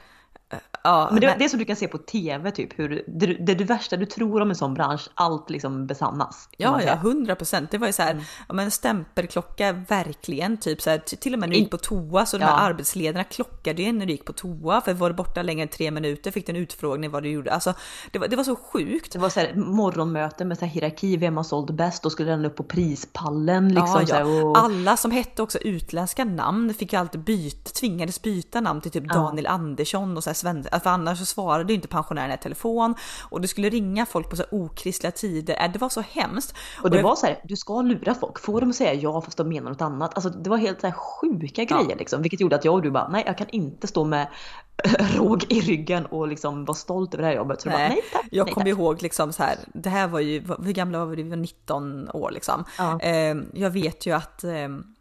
Ja, 0.83 1.09
men 1.11 1.21
det, 1.21 1.27
men 1.27 1.39
det 1.39 1.45
är 1.45 1.49
som 1.49 1.59
du 1.59 1.65
kan 1.65 1.77
se 1.77 1.89
på 1.89 1.99
TV, 1.99 2.51
typ 2.51 2.79
hur 2.79 3.05
det, 3.07 3.27
det, 3.27 3.55
det 3.55 3.65
värsta 3.65 3.97
du 3.97 4.07
tror 4.07 4.41
om 4.41 4.51
en 4.51 4.57
sån 4.57 4.75
bransch, 4.75 5.09
allt 5.15 5.51
liksom 5.51 5.87
besannas. 5.87 6.49
Ja, 6.57 6.83
ja, 6.83 6.95
hundra 6.95 7.35
procent. 7.35 7.71
Det 7.71 7.79
var 7.79 7.87
ju 7.87 7.93
så 7.93 8.03
här, 8.03 8.11
mm. 8.11 8.25
ja, 8.49 8.55
men 8.55 8.71
stämpelklocka 8.71 9.73
verkligen, 9.73 10.57
typ 10.57 10.83
så 10.83 10.91
här, 10.91 10.99
till 10.99 11.35
och 11.35 11.41
med 11.41 11.49
när 11.49 11.55
du 11.55 11.61
gick 11.61 11.71
på 11.71 11.77
toa 11.77 12.27
så 12.27 12.39
de 12.39 12.45
här 12.45 12.71
arbetsledarna 12.71 13.25
klockade 13.25 13.83
ju 13.83 13.93
när 13.93 14.07
du 14.07 14.13
gick 14.13 14.25
på 14.25 14.33
toa, 14.33 14.81
för 14.81 14.95
var 14.95 15.11
du 15.11 15.15
borta 15.17 15.43
längre 15.43 15.63
än 15.63 15.69
tre 15.69 15.91
minuter 15.91 16.31
fick 16.31 16.47
du 16.47 16.53
en 16.53 16.57
utfrågning 16.57 17.11
vad 17.11 17.23
du 17.23 17.31
gjorde. 17.31 17.53
Alltså, 17.53 17.75
det 18.11 18.19
var, 18.19 18.29
det 18.29 18.37
var 18.37 18.45
så 18.45 18.57
sjukt. 18.57 19.13
Det 19.13 19.19
var 19.19 19.29
så 19.29 19.41
här 19.41 19.55
morgonmöte 19.55 20.45
med 20.45 20.59
så 20.59 20.65
här 20.65 20.73
hierarki, 20.73 21.17
vem 21.17 21.37
har 21.37 21.45
sålt 21.45 21.71
bäst? 21.71 22.03
Då 22.03 22.11
skulle 22.11 22.31
den 22.31 22.45
upp 22.45 22.57
på 22.57 22.63
prispallen 22.63 23.69
liksom. 23.69 24.05
Ja, 24.09 24.19
ja. 24.19 24.45
Och... 24.45 24.59
Alla 24.59 24.97
som 24.97 25.11
hette 25.11 25.43
också 25.43 25.59
utländska 25.59 26.25
namn 26.25 26.75
fick 26.75 26.93
ju 26.93 26.99
alltid 26.99 27.21
byta, 27.21 27.71
tvingades 27.71 28.23
byta 28.23 28.61
namn 28.61 28.81
till 28.81 28.91
typ 28.91 29.13
Daniel 29.13 29.47
Andersson 29.47 30.17
och 30.17 30.25
så 30.25 30.31
här 30.31 30.36
svenska, 30.37 30.81
för 30.81 30.91
annars 30.91 31.19
så 31.19 31.25
svarade 31.25 31.73
inte 31.73 31.89
pensionärerna 31.89 32.35
i 32.35 32.39
telefon 32.39 32.95
och 33.31 33.41
du 33.41 33.49
skulle 33.49 33.69
ringa 33.69 34.07
folk 34.07 34.31
på 34.31 34.37
så 34.37 34.45
okristliga 34.51 35.11
tider. 35.11 35.65
Äh, 35.65 35.73
det 35.73 35.79
var 35.79 35.89
så 35.89 36.01
hemskt. 36.01 36.55
Och 36.83 36.91
det 36.91 36.99
och 36.99 37.05
var 37.05 37.17
så 37.17 37.27
här, 37.27 37.41
du 37.45 37.57
ska 37.57 37.83
lura 37.83 38.15
folk, 38.15 38.41
få 38.41 38.61
dem 38.61 38.71
att 38.71 38.77
säga 38.77 38.95
ja 38.95 39.23
fast 39.23 39.39
de 39.39 39.49
menar 39.49 39.71
något 39.71 39.83
annat. 39.83 40.15
Alltså 40.15 40.31
det 40.31 40.51
var 40.51 40.57
helt 40.57 40.81
så 40.81 40.87
här 40.87 40.95
sjuka 40.95 41.65
grejer 41.65 41.91
ja. 41.91 41.97
liksom, 41.99 42.23
vilket 42.23 42.41
gjorde 42.41 42.57
att 42.57 42.65
jag 42.65 42.75
och 42.75 42.83
du 42.83 42.91
bara, 42.91 43.09
nej 43.09 43.23
jag 43.27 43.39
kan 43.39 43.49
inte 43.51 43.87
stå 43.87 44.05
med 44.05 44.29
råg 45.17 45.45
i 45.49 45.61
ryggen 45.61 46.07
och 46.07 46.29
liksom 46.29 46.65
vara 46.65 46.77
stolt 46.77 47.15
över 47.15 47.23
det 47.23 47.29
här 47.29 47.37
jobbet. 47.37 47.61
Så 47.61 47.69
nej, 47.69 47.79
bara, 47.79 47.89
nej 47.89 48.03
tack, 48.13 48.27
jag 48.31 48.49
kommer 48.49 48.69
ihåg 48.69 49.03
liksom 49.03 49.33
så 49.33 49.43
här, 49.43 49.57
det 49.75 49.89
här 49.89 50.09
var 50.09 50.21
ju, 50.21 50.45
hur 50.65 50.73
gamla 50.73 50.99
var 50.99 51.07
vi? 51.07 51.23
Vi 51.23 51.31
var 51.31 51.37
19 51.37 52.11
år 52.11 52.31
liksom. 52.31 52.65
Ja. 52.79 53.01
Ehm, 53.01 53.51
jag 53.55 53.71
vet 53.71 54.07
ju 54.07 54.13
att 54.13 54.45
ehm, 54.45 54.96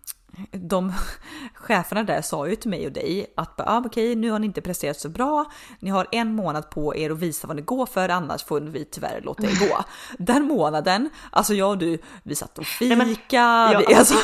de 0.52 0.94
cheferna 1.54 2.04
där 2.04 2.22
sa 2.22 2.48
ju 2.48 2.56
till 2.56 2.70
mig 2.70 2.86
och 2.86 2.92
dig 2.92 3.34
att 3.38 3.62
ah, 3.62 3.82
okej, 3.86 4.16
nu 4.16 4.32
har 4.32 4.40
ni 4.40 4.46
inte 4.46 4.62
presterat 4.62 5.00
så 5.00 5.10
bra. 5.10 5.46
Ni 5.80 5.90
har 5.90 6.08
en 6.12 6.36
månad 6.36 6.70
på 6.70 6.96
er 6.96 7.10
att 7.10 7.20
visa 7.20 7.48
vad 7.48 7.56
ni 7.56 7.62
går 7.62 7.86
för, 7.86 8.10
annars 8.10 8.44
får 8.44 8.62
vi 8.62 8.86
tyvärr 8.86 9.22
låta 9.22 9.44
er 9.44 9.70
gå. 9.70 9.84
Den 10.24 10.44
månaden, 10.44 11.10
alltså 11.32 11.54
jag 11.54 11.70
och 11.70 11.78
du, 11.78 11.98
vi 12.24 12.36
satt 12.36 12.58
och 12.58 12.66
fika. 12.66 12.96
Nej, 12.96 13.08
men, 13.08 13.16
ja, 13.30 13.84
vi, 13.88 13.96
alltså. 13.96 14.16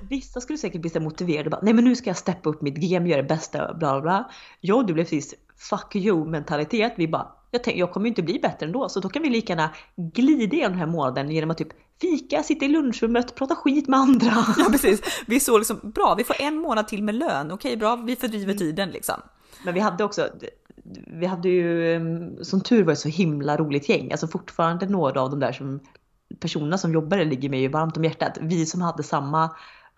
Vissa 0.00 0.40
skulle 0.40 0.58
säkert 0.58 0.80
bli 0.80 0.90
så 0.90 1.00
motiverade, 1.00 1.50
bara, 1.50 1.60
nej 1.62 1.74
men 1.74 1.84
nu 1.84 1.96
ska 1.96 2.10
jag 2.10 2.16
steppa 2.16 2.50
upp 2.50 2.62
mitt 2.62 2.76
game, 2.76 3.08
göra 3.08 3.22
det 3.22 3.28
bästa, 3.28 3.74
bla 3.74 3.92
bla 3.92 4.00
bla. 4.00 4.30
Jag 4.60 4.76
och 4.76 4.86
du 4.86 4.94
blev 4.94 5.04
precis 5.04 5.34
fuck 5.56 5.96
you 5.96 6.24
mentalitet. 6.24 6.92
Vi 6.96 7.08
bara, 7.08 7.28
jag, 7.50 7.64
tänk, 7.64 7.76
jag 7.76 7.92
kommer 7.92 8.08
inte 8.08 8.22
bli 8.22 8.38
bättre 8.38 8.66
ändå, 8.66 8.88
så 8.88 9.00
då 9.00 9.08
kan 9.08 9.22
vi 9.22 9.30
lika 9.30 9.52
gärna 9.52 9.70
glida 9.96 10.56
igenom 10.56 10.72
den 10.72 10.80
här 10.80 10.86
månaden 10.86 11.30
genom 11.30 11.50
att 11.50 11.58
typ 11.58 11.72
fika, 12.00 12.42
sitta 12.42 12.64
i 12.64 12.68
lunchrummet, 12.68 13.34
prata 13.34 13.54
skit 13.54 13.88
med 13.88 14.00
andra. 14.00 14.30
Ja 14.58 14.66
precis, 14.70 15.22
vi 15.26 15.40
såg 15.40 15.58
liksom 15.58 15.80
bra, 15.82 16.14
vi 16.18 16.24
får 16.24 16.40
en 16.40 16.56
månad 16.56 16.88
till 16.88 17.02
med 17.02 17.14
lön, 17.14 17.50
okej 17.50 17.76
bra, 17.76 17.96
vi 17.96 18.16
fördriver 18.16 18.44
mm. 18.44 18.58
tiden 18.58 18.90
liksom. 18.90 19.14
Men 19.64 19.74
vi 19.74 19.80
hade 19.80 20.04
också, 20.04 20.28
vi 21.06 21.26
hade 21.26 21.48
ju, 21.48 21.96
mm, 21.96 22.44
som 22.44 22.60
tur 22.60 22.84
var 22.84 22.92
ett 22.92 22.98
så 22.98 23.08
himla 23.08 23.56
roligt 23.56 23.88
gäng, 23.88 24.12
alltså 24.12 24.28
fortfarande 24.28 24.86
några 24.86 25.22
av 25.22 25.30
de 25.30 25.40
där 25.40 25.52
som 25.52 25.80
personerna 26.40 26.78
som 26.78 26.92
jobbade 26.92 27.24
ligger 27.24 27.48
mig 27.48 27.60
ju 27.60 27.68
varmt 27.68 27.96
om 27.96 28.04
hjärtat. 28.04 28.38
Vi 28.40 28.66
som 28.66 28.82
hade 28.82 29.02
samma 29.02 29.50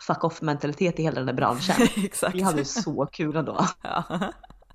fuck 0.07 0.25
off 0.25 0.43
mentalitet 0.43 1.01
i 1.01 1.03
hela 1.03 1.17
den 1.17 1.27
där 1.27 1.33
branschen. 1.33 1.89
Exakt. 2.05 2.35
Vi 2.35 2.43
hade 2.43 2.59
ju 2.59 2.65
så 2.65 3.07
kul 3.07 3.37
ändå. 3.37 3.67
Ja. 3.83 4.05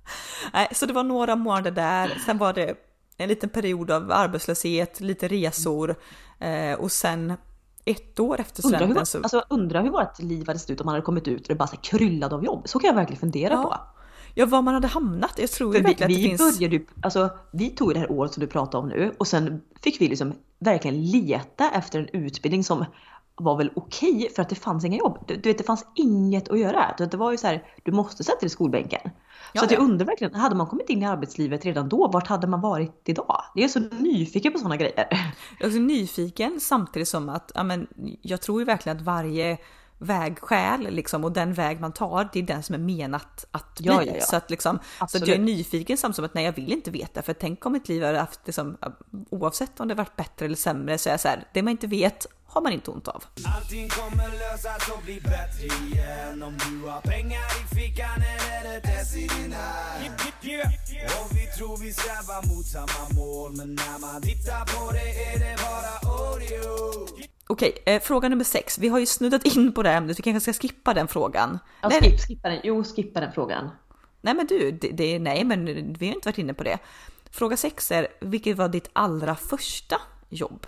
Nej, 0.54 0.68
så 0.72 0.86
det 0.86 0.94
var 0.94 1.04
några 1.04 1.36
månader 1.36 1.72
där, 1.72 2.22
sen 2.26 2.38
var 2.38 2.54
det 2.54 2.76
en 3.18 3.30
liten 3.30 3.50
period 3.50 3.92
av 3.92 4.12
arbetslöshet, 4.12 5.02
lite 5.02 5.28
resor 5.28 5.96
eh, 6.40 6.74
och 6.80 6.92
sen 6.92 7.34
ett 7.86 8.20
år 8.20 8.40
efter 8.40 8.62
studenten 8.62 8.90
undra 8.90 9.00
hur, 9.00 9.06
så... 9.06 9.18
Alltså 9.18 9.44
undra 9.50 9.82
hur 9.82 9.90
vårt 9.90 10.20
liv 10.20 10.48
hade 10.48 10.60
sett 10.60 10.70
ut 10.70 10.82
om 10.82 10.86
man 10.86 10.94
hade 10.94 11.06
kommit 11.06 11.28
ut 11.28 11.42
och 11.42 11.48
det 11.48 11.56
bara 11.56 11.68
så 11.68 11.78
kryllade 11.78 12.36
av 12.36 12.46
jobb. 12.46 12.68
Så 12.68 12.80
kan 12.80 12.88
jag 12.88 12.96
verkligen 12.96 13.20
fundera 13.20 13.54
ja. 13.54 13.64
på. 13.64 13.78
Ja, 14.34 14.46
var 14.46 14.62
man 14.62 14.74
hade 14.74 14.88
hamnat. 14.88 15.34
Jag 15.38 15.52
tror 15.52 15.76
ju 15.76 15.82
verkligen 15.82 16.08
vi, 16.08 16.16
att 16.16 16.22
det 16.22 16.38
finns... 16.38 16.60
Började, 16.60 16.86
alltså, 17.02 17.30
vi 17.52 17.70
tog 17.70 17.94
det 17.94 18.00
här 18.00 18.12
året 18.12 18.34
som 18.34 18.42
du 18.42 18.48
pratar 18.48 18.80
om 18.80 18.90
nu 18.90 19.14
och 19.18 19.28
sen 19.28 19.62
fick 19.82 20.02
vi 20.02 20.08
liksom 20.08 20.34
verkligen 20.60 21.06
leta 21.06 21.72
efter 21.72 22.00
en 22.00 22.08
utbildning 22.08 22.64
som 22.64 22.86
var 23.38 23.58
väl 23.58 23.72
okej 23.76 24.16
okay 24.16 24.30
för 24.30 24.42
att 24.42 24.50
det 24.50 24.56
fanns 24.56 24.86
inga 24.86 24.98
jobb. 24.98 25.24
Du, 25.28 25.36
du, 25.36 25.50
vet, 25.50 25.58
det 25.58 25.64
fanns 25.64 25.86
inget 25.96 26.50
att 26.50 26.60
göra. 26.60 26.96
Det 26.98 27.14
var 27.14 27.32
ju 27.32 27.38
så 27.38 27.48
här, 27.48 27.64
du 27.84 27.92
måste 27.92 28.24
sätta 28.24 28.40
dig 28.40 28.48
i 28.48 28.50
skolbänken. 28.50 29.02
Ja, 29.54 29.60
så 29.60 29.66
att 29.66 29.72
jag 29.72 29.82
undrar 29.82 30.06
verkligen, 30.06 30.36
hade 30.36 30.56
man 30.56 30.68
kommit 30.68 30.90
in 30.90 31.04
i 31.04 31.06
arbetslivet 31.06 31.66
redan 31.66 31.90
då, 31.90 32.08
vart 32.08 32.28
hade 32.28 32.48
man 32.48 32.62
varit 32.62 33.02
idag? 33.06 33.44
Jag 33.56 33.64
är 33.64 33.68
så 33.68 33.80
nyfiken 33.80 34.54
på 34.54 34.60
sådana 34.60 34.78
grejer. 34.78 35.08
Jag 35.60 35.68
är 35.68 35.72
så 35.72 35.80
nyfiken 35.80 36.60
samtidigt 36.60 37.08
som 37.08 37.30
att, 37.30 37.52
ja 37.56 37.64
men, 37.64 37.88
jag 38.22 38.42
tror 38.42 38.62
ju 38.62 38.66
verkligen 38.66 38.98
att 38.98 39.04
varje 39.04 39.58
vägskäl 39.98 40.88
liksom 40.90 41.24
och 41.24 41.32
den 41.32 41.54
väg 41.54 41.80
man 41.80 41.92
tar, 41.92 42.30
det 42.34 42.40
är 42.40 42.44
den 42.44 42.64
som 42.64 42.76
är 42.76 42.80
menat 42.80 43.46
att 43.52 43.80
bli. 43.80 43.88
Ja, 43.88 44.04
ja, 44.04 44.14
ja. 44.16 44.26
Så 44.26 44.36
att 44.36 44.50
liksom, 44.50 44.80
så 45.10 45.18
att 45.18 45.28
jag 45.28 45.38
är 45.38 45.42
nyfiken 45.42 45.98
samtidigt 45.98 46.16
som 46.16 46.26
att 46.26 46.34
nej, 46.34 46.46
jag 46.46 46.54
vill 46.54 46.72
inte 46.72 46.92
veta 46.92 47.22
för 47.22 47.34
tänk 47.34 47.66
om 47.66 47.74
mitt 47.74 47.90
liv 47.90 48.04
hade 48.04 48.20
haft 48.20 48.40
liksom, 48.46 48.78
oavsett 49.30 49.80
om 49.80 49.88
det 49.88 49.96
varit 49.96 50.16
bättre 50.16 50.46
eller 50.46 50.56
sämre 50.56 50.98
så 50.98 51.10
är 51.10 51.14
jag 51.14 51.20
så 51.20 51.28
här, 51.28 51.48
det 51.54 51.64
man 51.64 51.72
inte 51.72 51.88
vet 51.88 52.28
har 52.46 52.62
man 52.62 52.74
inte 52.74 52.92
ont 52.92 53.08
av. 53.08 53.24
Allting 53.56 53.90
kommer 53.90 54.30
lösas 54.40 54.90
och 54.90 55.04
bli 55.04 55.22
bättre 55.22 55.66
igen 55.66 56.44
om 56.44 56.58
du 56.58 56.90
har 56.90 57.02
pengar 57.02 57.48
i 57.64 57.76
fickan 57.76 58.22
eller 58.62 58.78
ett 58.78 58.86
S 59.02 59.16
i 59.16 59.28
din 59.28 59.54
hand. 59.54 60.06
Och 61.22 61.38
vi 61.38 61.46
tror 61.58 61.78
vi 61.78 61.94
strävar 61.94 62.56
mot 62.56 62.66
samma 62.66 63.20
mål 63.22 63.52
men 63.58 63.76
när 63.76 64.00
man 64.00 64.22
tittar 64.22 64.66
på 64.66 64.92
det 64.92 65.10
är 65.34 65.40
det 65.40 65.56
bara 65.62 65.94
audio. 66.12 67.37
Okej, 67.50 67.84
eh, 67.86 68.02
fråga 68.02 68.30
nummer 68.30 68.44
sex. 68.44 68.78
Vi 68.80 68.88
har 68.88 69.00
ju 69.00 69.06
snuddat 69.06 69.46
in 69.46 69.74
på 69.74 69.84
det 69.84 69.92
ämnet, 69.92 70.20
vi 70.20 70.24
kanske 70.24 70.54
ska 70.54 70.62
skippa 70.62 70.94
den 70.94 71.08
frågan. 71.08 71.60
Ja, 71.82 71.90
nej, 71.90 72.02
skip, 72.02 72.28
skippa 72.28 72.50
den. 72.50 72.60
Jo, 72.64 72.84
skippa 72.84 73.20
den 73.20 73.32
frågan. 73.32 73.70
Nej 74.22 74.34
men 74.34 74.48
du, 74.48 74.72
det, 74.72 74.92
det, 74.92 75.20
nej 75.20 75.44
men 75.44 75.66
vi 75.94 76.08
har 76.08 76.16
inte 76.16 76.28
varit 76.28 76.38
inne 76.38 76.54
på 76.54 76.64
det. 76.64 76.78
Fråga 77.32 77.58
sex 77.58 77.92
är, 77.92 78.08
vilket 78.22 78.58
var 78.58 78.70
ditt 78.70 78.90
allra 78.94 79.36
första 79.36 79.96
jobb? 80.30 80.66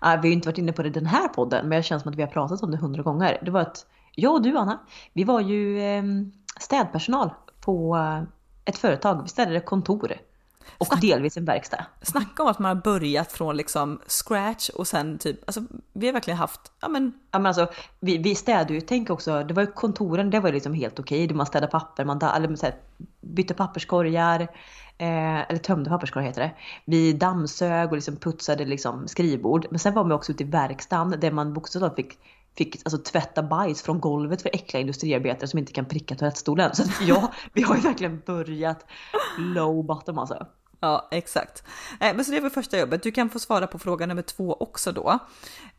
vi 0.00 0.06
har 0.06 0.26
inte 0.26 0.48
varit 0.48 0.58
inne 0.58 0.72
på 0.72 0.82
det 0.82 0.88
i 0.88 0.92
den 0.92 1.06
här 1.06 1.28
podden, 1.28 1.68
men 1.68 1.76
jag 1.76 1.84
känns 1.84 2.02
som 2.02 2.12
att 2.12 2.18
vi 2.18 2.22
har 2.22 2.28
pratat 2.28 2.62
om 2.62 2.70
det 2.70 2.76
hundra 2.76 3.02
gånger. 3.02 3.38
Det 3.42 3.50
var 3.50 3.60
att 3.60 3.86
jag 4.14 4.34
och 4.34 4.42
du 4.42 4.56
Anna, 4.56 4.78
vi 5.12 5.24
var 5.24 5.40
ju 5.40 5.82
ehm, 5.82 6.32
städpersonal 6.60 7.30
på 7.60 7.96
eh, 7.96 8.22
ett 8.64 8.78
företag. 8.78 9.22
Vi 9.22 9.28
städade 9.28 9.60
kontor 9.60 10.12
och 10.78 10.86
Snack, 10.86 11.00
delvis 11.00 11.36
en 11.36 11.44
verkstad. 11.44 11.84
Snacka 12.02 12.42
om 12.42 12.48
att 12.48 12.58
man 12.58 12.76
har 12.76 12.82
börjat 12.82 13.32
från 13.32 13.56
liksom 13.56 14.00
scratch 14.06 14.68
och 14.68 14.86
sen 14.86 15.18
typ, 15.18 15.40
alltså 15.46 15.62
vi 15.92 16.06
har 16.06 16.12
verkligen 16.12 16.38
haft, 16.38 16.72
ja 16.80 16.88
men. 16.88 17.12
Ja 17.30 17.38
men 17.38 17.46
alltså 17.46 17.68
vi, 18.00 18.18
vi 18.18 18.34
städade 18.34 18.74
ju, 18.74 18.80
tänk 18.80 19.10
också, 19.10 19.44
det 19.44 19.54
var 19.54 19.62
ju 19.62 19.72
kontoren, 19.72 20.30
det 20.30 20.40
var 20.40 20.52
liksom 20.52 20.74
helt 20.74 20.98
okej. 20.98 21.24
Okay. 21.24 21.36
Man 21.36 21.46
städade 21.46 21.70
papper, 21.70 22.04
man 22.04 22.22
eller, 22.22 22.56
så 22.56 22.66
här, 22.66 22.74
bytte 23.20 23.54
papperskorgar, 23.54 24.40
eh, 24.98 25.50
eller 25.50 25.58
tömde 25.58 25.90
papperskorgar 25.90 26.26
heter 26.26 26.42
det. 26.42 26.52
Vi 26.84 27.12
dammsög 27.12 27.88
och 27.88 27.96
liksom 27.96 28.16
putsade 28.16 28.64
liksom 28.64 29.08
skrivbord. 29.08 29.66
Men 29.70 29.78
sen 29.78 29.94
var 29.94 30.04
vi 30.04 30.12
också 30.12 30.32
ute 30.32 30.42
i 30.42 30.46
verkstaden 30.46 31.20
där 31.20 31.30
man 31.30 31.52
bokstavligt 31.52 31.96
fick 31.96 32.18
fick 32.56 32.76
alltså, 32.84 32.98
tvätta 32.98 33.42
bajs 33.42 33.82
från 33.82 34.00
golvet 34.00 34.42
för 34.42 34.50
äckliga 34.54 34.80
industriarbetare 34.80 35.48
som 35.48 35.58
inte 35.58 35.72
kan 35.72 35.84
pricka 35.84 36.14
toalettstolen. 36.14 36.74
Så 36.74 36.82
ja, 37.02 37.32
vi 37.52 37.62
har 37.62 37.76
ju 37.76 37.80
verkligen 37.82 38.22
börjat 38.26 38.86
low 39.38 39.84
bottom 39.84 40.18
alltså. 40.18 40.46
Ja, 40.80 41.08
exakt. 41.10 41.64
Eh, 42.00 42.14
men 42.16 42.24
så 42.24 42.32
det 42.32 42.40
var 42.40 42.50
första 42.50 42.78
jobbet. 42.78 43.02
Du 43.02 43.10
kan 43.10 43.30
få 43.30 43.38
svara 43.38 43.66
på 43.66 43.78
fråga 43.78 44.06
nummer 44.06 44.22
två 44.22 44.52
också 44.52 44.92
då. 44.92 45.18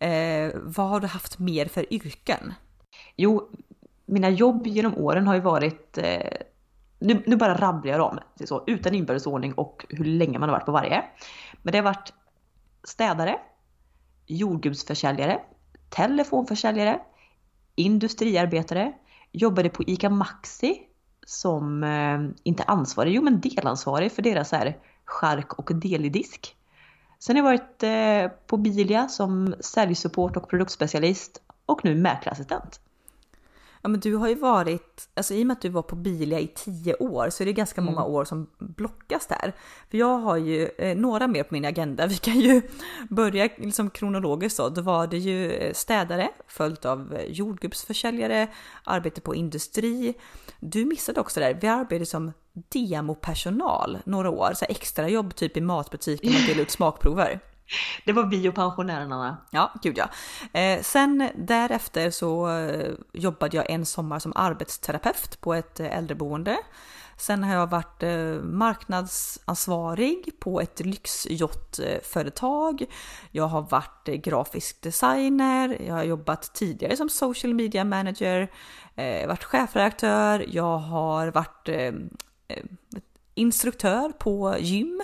Eh, 0.06 0.52
vad 0.56 0.90
har 0.90 1.00
du 1.00 1.08
haft 1.08 1.40
mer 1.40 1.66
för 1.66 1.94
yrken? 1.94 2.54
Jo, 3.16 3.50
mina 4.06 4.30
jobb 4.30 4.68
genom 4.68 4.98
åren 4.98 5.28
har 5.28 5.36
ju 5.36 5.42
varit 5.42 5.98
eh, 5.98 6.38
nu, 7.00 7.24
nu 7.26 7.36
bara 7.36 7.58
rabblar 7.58 7.92
jag 7.92 8.00
dem 8.00 8.20
så, 8.46 8.64
utan 8.68 8.94
inbördesordning 8.94 9.54
och 9.54 9.86
hur 9.90 10.06
länge 10.06 10.40
man 10.40 10.50
har 10.50 10.56
varit 10.56 10.66
på 10.66 10.72
varje. 10.72 11.04
Men 11.62 11.72
det 11.72 11.78
har 11.78 11.84
varit 11.84 12.14
städare, 12.84 13.40
jordgubbsförsäljare, 14.28 15.40
telefonförsäljare, 15.96 17.00
industriarbetare, 17.76 18.94
jobbade 19.32 19.70
på 19.70 19.84
ICA 19.84 20.10
Maxi 20.10 20.82
som, 21.26 21.84
eh, 21.84 22.20
inte 22.44 22.64
ansvarig, 22.64 23.14
jo 23.14 23.22
men 23.22 23.42
delansvarig 23.42 24.12
för 24.12 24.22
deras 24.22 24.52
här 24.52 24.78
chark 25.06 25.54
och 25.54 25.76
delidisk. 25.76 26.56
Sen 27.20 27.36
har 27.36 27.44
jag 27.44 27.50
varit 27.50 27.84
eh, 27.84 28.38
på 28.48 28.58
Bilia 28.58 29.08
som 29.08 29.56
säljsupport 29.60 30.38
och 30.38 30.50
produktspecialist 30.50 31.42
och 31.66 31.86
nu 31.86 31.96
mäklarassistent. 31.96 32.80
Ja 33.82 33.90
men 33.90 34.00
du 34.00 34.16
har 34.16 34.28
ju 34.28 34.36
varit, 34.36 35.10
alltså 35.14 35.34
i 35.34 35.44
och 35.44 35.48
med 35.48 35.54
att 35.54 35.62
du 35.62 35.70
var 35.70 35.82
på 35.82 35.96
Bilia 35.96 36.40
i 36.40 36.48
tio 36.48 36.96
år 36.96 37.30
så 37.30 37.44
är 37.44 37.46
det 37.46 37.54
ganska 37.54 37.82
många 37.82 38.02
mm. 38.02 38.12
år 38.12 38.26
som 38.26 38.48
blockas 38.60 39.28
där. 39.28 39.54
För 39.90 39.98
jag 39.98 40.18
har 40.18 40.38
ju 40.38 40.70
eh, 40.78 40.98
några 40.98 41.28
mer 41.28 41.44
på 41.44 41.54
min 41.54 41.66
agenda. 41.66 42.08
Vi 42.08 42.18
kan 42.18 42.40
ju 42.40 42.62
börja 43.10 43.50
liksom 43.58 43.90
kronologiskt 43.90 44.58
då. 44.58 44.70
Då 44.70 44.82
var 44.82 45.08
det 45.08 45.18
ju 45.18 45.52
eh, 45.52 45.74
städare 45.74 46.30
följt 46.48 46.86
av 46.86 47.14
eh, 47.14 47.32
jordgubbsförsäljare, 47.32 48.48
arbete 48.84 49.22
på 49.22 49.36
industri. 49.36 50.14
Du 50.60 50.86
missade 50.86 51.20
också 51.20 51.40
där, 51.40 51.58
vi 51.62 51.68
arbetade 51.68 52.06
som 52.06 52.32
demopersonal 52.54 53.98
några 54.06 54.30
år, 54.30 54.52
så 54.56 54.66
extra 54.70 55.10
jobb 55.10 55.36
typ 55.36 55.58
i 55.58 55.62
matbutiken 55.62 56.30
och 56.30 56.42
delade 56.48 56.62
ut 56.62 56.72
smakprover. 56.72 57.40
Det 58.06 58.14
var 58.14 58.24
vi 58.24 58.50
och 58.50 58.56
pensionärerna. 58.56 59.38
Ja, 59.52 59.74
gud 59.82 59.98
ja. 59.98 60.10
Eh, 60.60 60.82
sen 60.82 61.30
därefter 61.36 62.10
så 62.10 62.50
eh, 62.50 62.92
jobbade 63.14 63.58
jag 63.58 63.70
en 63.70 63.86
sommar 63.86 64.20
som 64.20 64.34
arbetsterapeut 64.36 65.42
på 65.42 65.54
ett 65.54 65.80
eh, 65.80 65.98
äldreboende. 65.98 66.58
Sen 67.18 67.44
har 67.44 67.54
jag 67.54 67.70
varit 67.70 68.04
eh, 68.04 68.44
marknadsansvarig 68.44 70.40
på 70.40 70.62
ett 70.62 70.80
lyxjottföretag. 70.80 72.86
Jag 73.32 73.48
har 73.48 73.62
varit 73.62 74.08
eh, 74.08 74.16
grafisk 74.16 74.82
designer. 74.82 75.78
Jag 75.88 75.94
har 75.94 76.04
jobbat 76.04 76.54
tidigare 76.54 76.98
som 76.98 77.10
social 77.10 77.54
media 77.54 77.84
manager. 77.84 78.52
Eh, 78.96 79.28
varit 79.28 79.44
chefredaktör. 79.44 80.46
Jag 80.48 80.78
har 80.78 81.28
varit 81.28 81.70
eh, 81.70 81.94
eh, 82.48 82.64
instruktör 83.36 84.10
på 84.10 84.56
gym. 84.60 85.02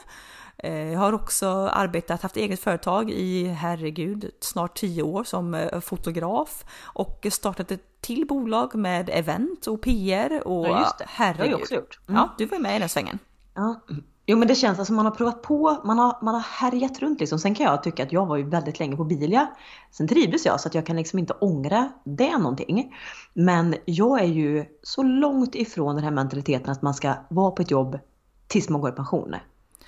Eh, 0.57 0.91
jag 0.91 0.99
har 0.99 1.13
också 1.13 1.47
arbetat, 1.73 2.21
haft 2.21 2.37
eget 2.37 2.59
företag 2.59 3.11
i, 3.11 3.47
herregud, 3.47 4.31
snart 4.39 4.77
tio 4.77 5.03
år 5.03 5.23
som 5.23 5.53
eh, 5.53 5.79
fotograf 5.79 6.65
och 6.81 7.25
startat 7.31 7.71
ett 7.71 8.01
till 8.01 8.27
bolag 8.27 8.75
med 8.75 9.09
event 9.13 9.67
och 9.67 9.81
PR 9.81 10.47
och 10.47 10.67
ja, 10.67 10.79
just 10.79 10.97
det. 10.97 11.05
herregud. 11.07 11.37
Det 11.37 11.43
har 11.43 11.51
jag 11.51 11.59
också 11.59 11.75
gjort. 11.75 11.99
Mm. 12.07 12.21
Ja, 12.21 12.35
du 12.37 12.45
var 12.45 12.59
med 12.59 12.75
i 12.75 12.79
den 12.79 12.89
svängen. 12.89 13.19
Ja. 13.53 13.81
Jo 14.29 14.37
men 14.37 14.47
det 14.47 14.55
känns 14.55 14.75
som 14.75 14.81
alltså, 14.81 14.93
man 14.93 15.05
har 15.05 15.11
provat 15.11 15.41
på, 15.41 15.81
man 15.83 15.99
har, 15.99 16.17
man 16.21 16.33
har 16.33 16.41
härjat 16.41 16.99
runt 16.99 17.19
liksom. 17.19 17.39
Sen 17.39 17.55
kan 17.55 17.65
jag 17.65 17.83
tycka 17.83 18.03
att 18.03 18.11
jag 18.11 18.25
var 18.25 18.37
ju 18.37 18.49
väldigt 18.49 18.79
länge 18.79 18.95
på 18.95 19.03
Bilia. 19.03 19.47
Sen 19.91 20.07
trivdes 20.07 20.45
jag 20.45 20.59
så 20.59 20.67
att 20.67 20.75
jag 20.75 20.85
kan 20.85 20.95
liksom 20.95 21.19
inte 21.19 21.33
ångra 21.33 21.91
det 22.03 22.37
någonting. 22.37 22.95
Men 23.33 23.75
jag 23.85 24.21
är 24.21 24.25
ju 24.25 24.65
så 24.83 25.03
långt 25.03 25.55
ifrån 25.55 25.95
den 25.95 26.03
här 26.03 26.11
mentaliteten 26.11 26.71
att 26.71 26.81
man 26.81 26.93
ska 26.93 27.13
vara 27.29 27.51
på 27.51 27.61
ett 27.61 27.71
jobb 27.71 27.99
tills 28.47 28.69
man 28.69 28.81
går 28.81 28.89
i 28.89 28.93
pension. 28.93 29.35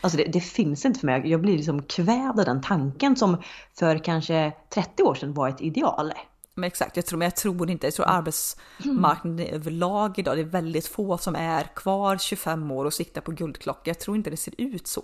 Alltså 0.01 0.17
det, 0.17 0.23
det, 0.23 0.41
finns 0.41 0.85
inte 0.85 0.99
för 0.99 1.05
mig. 1.05 1.29
Jag 1.29 1.41
blir 1.41 1.57
liksom 1.57 1.83
kvävd 1.83 2.39
av 2.39 2.45
den 2.45 2.61
tanken 2.61 3.15
som 3.15 3.37
för 3.79 3.97
kanske 3.97 4.53
30 4.69 5.03
år 5.03 5.15
sedan 5.15 5.33
var 5.33 5.49
ett 5.49 5.61
ideal. 5.61 6.13
Men 6.59 6.67
exakt, 6.67 6.95
jag 6.95 7.05
tror, 7.05 7.19
men 7.19 7.25
jag 7.25 7.35
tror 7.35 7.69
inte, 7.69 7.87
jag 7.87 7.93
tror 7.93 8.05
mm. 8.05 8.17
arbetsmarknaden 8.17 9.39
mm. 9.39 9.55
överlag 9.55 10.19
idag, 10.19 10.37
det 10.37 10.41
är 10.41 10.45
väldigt 10.45 10.87
få 10.87 11.17
som 11.17 11.35
är 11.35 11.63
kvar 11.63 12.17
25 12.17 12.71
år 12.71 12.85
och 12.85 12.93
siktar 12.93 13.21
på 13.21 13.31
guldklocka. 13.31 13.89
Jag 13.89 13.99
tror 13.99 14.17
inte 14.17 14.29
det 14.29 14.37
ser 14.37 14.53
ut 14.57 14.87
så. 14.87 15.03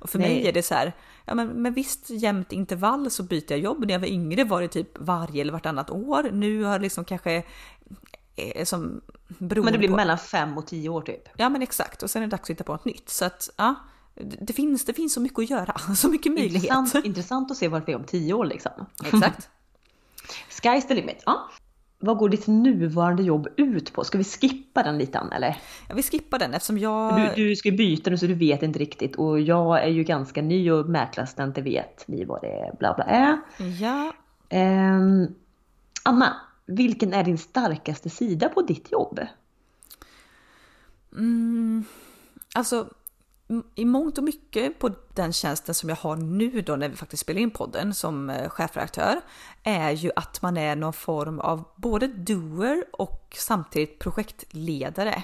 Och 0.00 0.10
för 0.10 0.18
Nej. 0.18 0.28
mig 0.28 0.48
är 0.48 0.52
det 0.52 0.62
så 0.62 0.74
här, 0.74 0.92
ja 1.24 1.34
men 1.34 1.48
med 1.48 1.74
visst 1.74 2.10
jämnt 2.10 2.52
intervall 2.52 3.10
så 3.10 3.22
byter 3.22 3.52
jag 3.52 3.58
jobb. 3.58 3.84
När 3.86 3.92
jag 3.92 4.00
var 4.00 4.06
yngre 4.06 4.44
var 4.44 4.62
det 4.62 4.68
typ 4.68 4.98
varje 4.98 5.40
eller 5.40 5.52
vartannat 5.52 5.90
år. 5.90 6.30
Nu 6.32 6.62
har 6.62 6.78
liksom 6.78 7.04
kanske 7.04 7.42
eh, 8.36 8.64
som 8.64 9.00
Men 9.38 9.48
det 9.48 9.78
blir 9.78 9.88
på... 9.88 9.96
mellan 9.96 10.18
5 10.18 10.58
och 10.58 10.66
10 10.66 10.88
år 10.88 11.02
typ. 11.02 11.28
Ja 11.36 11.48
men 11.48 11.62
exakt, 11.62 12.02
och 12.02 12.10
sen 12.10 12.22
är 12.22 12.26
det 12.26 12.30
dags 12.30 12.42
att 12.42 12.50
hitta 12.50 12.64
på 12.64 12.72
något 12.72 12.84
nytt. 12.84 13.08
Så 13.08 13.24
att 13.24 13.50
ja, 13.56 13.74
det 14.14 14.52
finns, 14.52 14.84
det 14.84 14.92
finns 14.92 15.14
så 15.14 15.20
mycket 15.20 15.38
att 15.38 15.50
göra, 15.50 15.78
så 15.96 16.08
mycket 16.08 16.32
möjlighet. 16.32 16.76
Intressant, 16.76 17.04
intressant 17.04 17.50
att 17.50 17.56
se 17.56 17.68
vart 17.68 17.88
vi 17.88 17.92
är 17.92 17.96
om 17.96 18.04
tio 18.04 18.34
år 18.34 18.44
liksom. 18.44 18.72
Exakt. 19.04 19.48
Sky's 20.62 20.88
the 20.88 20.94
limit. 20.94 21.22
Ja. 21.26 21.50
Vad 21.98 22.18
går 22.18 22.28
ditt 22.28 22.46
nuvarande 22.46 23.22
jobb 23.22 23.48
ut 23.56 23.92
på? 23.92 24.04
Ska 24.04 24.18
vi 24.18 24.24
skippa 24.24 24.82
den 24.82 24.98
lite 24.98 25.28
eller? 25.32 25.56
Ja, 25.88 25.94
vi 25.94 26.02
skippar 26.02 26.38
den 26.38 26.54
eftersom 26.54 26.78
jag... 26.78 27.16
Du, 27.16 27.48
du 27.48 27.56
ska 27.56 27.70
byta 27.70 28.10
nu 28.10 28.18
så 28.18 28.26
du 28.26 28.34
vet 28.34 28.62
inte 28.62 28.78
riktigt 28.78 29.16
och 29.16 29.40
jag 29.40 29.82
är 29.82 29.88
ju 29.88 30.04
ganska 30.04 30.42
ny 30.42 30.70
och 30.70 30.88
mäklarassistent 30.88 31.58
vet 31.58 32.08
ni 32.08 32.24
vad 32.24 32.40
det 32.40 32.76
bla 32.78 32.94
bla 32.94 33.04
är. 33.04 33.40
Ja. 33.80 34.12
Um, 34.50 35.34
Anna, 36.02 36.36
vilken 36.66 37.12
är 37.12 37.24
din 37.24 37.38
starkaste 37.38 38.10
sida 38.10 38.48
på 38.48 38.62
ditt 38.62 38.92
jobb? 38.92 39.20
Mm, 41.12 41.84
alltså 42.54 42.88
i 43.74 43.84
mångt 43.84 44.18
och 44.18 44.24
mycket 44.24 44.78
på 44.78 44.90
den 45.14 45.32
tjänsten 45.32 45.74
som 45.74 45.88
jag 45.88 45.96
har 45.96 46.16
nu 46.16 46.60
då 46.60 46.76
när 46.76 46.88
vi 46.88 46.96
faktiskt 46.96 47.20
spelar 47.20 47.40
in 47.40 47.50
podden 47.50 47.94
som 47.94 48.30
eh, 48.30 48.48
chefredaktör 48.48 49.20
är 49.62 49.90
ju 49.90 50.10
att 50.16 50.42
man 50.42 50.56
är 50.56 50.76
någon 50.76 50.92
form 50.92 51.40
av 51.40 51.64
både 51.76 52.06
doer 52.06 52.84
och 52.92 53.36
samtidigt 53.38 53.98
projektledare. 53.98 55.22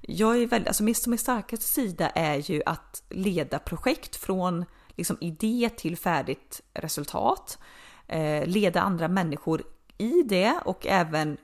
Jag 0.00 0.42
är 0.42 0.46
väldigt, 0.46 0.68
alltså 0.68 0.82
min, 0.82 0.94
min 1.06 1.18
starkaste 1.18 1.66
sida 1.66 2.08
är 2.08 2.50
ju 2.50 2.62
att 2.66 3.02
leda 3.08 3.58
projekt 3.58 4.16
från 4.16 4.64
liksom 4.96 5.16
idé 5.20 5.70
till 5.76 5.96
färdigt 5.96 6.60
resultat. 6.74 7.58
Eh, 8.06 8.46
leda 8.46 8.80
andra 8.80 9.08
människor 9.08 9.62
i 9.98 10.22
det 10.22 10.54
och 10.64 10.86
även 10.86 11.36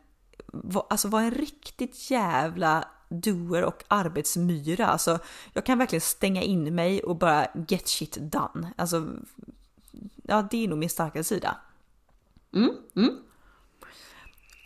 alltså 0.90 1.08
vara 1.08 1.22
en 1.22 1.30
riktigt 1.30 2.10
jävla 2.10 2.84
doer 3.08 3.64
och 3.64 3.84
arbetsmyra. 3.88 4.86
Alltså, 4.86 5.18
jag 5.52 5.66
kan 5.66 5.78
verkligen 5.78 6.00
stänga 6.00 6.42
in 6.42 6.74
mig 6.74 7.02
och 7.02 7.16
bara 7.16 7.46
get 7.68 7.88
shit 7.88 8.16
done. 8.20 8.72
Alltså, 8.76 9.06
ja, 10.22 10.48
det 10.50 10.64
är 10.64 10.68
nog 10.68 10.78
min 10.78 10.90
starka 10.90 11.24
sida. 11.24 11.56
Mm, 12.54 12.70
mm. 12.96 13.16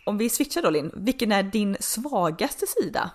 om 0.05 0.17
vi 0.17 0.29
switchar 0.29 0.61
då 0.61 0.69
Linn, 0.69 0.91
vilken 0.95 1.31
är 1.31 1.43
din 1.43 1.77
svagaste 1.79 2.65
sida 2.67 3.11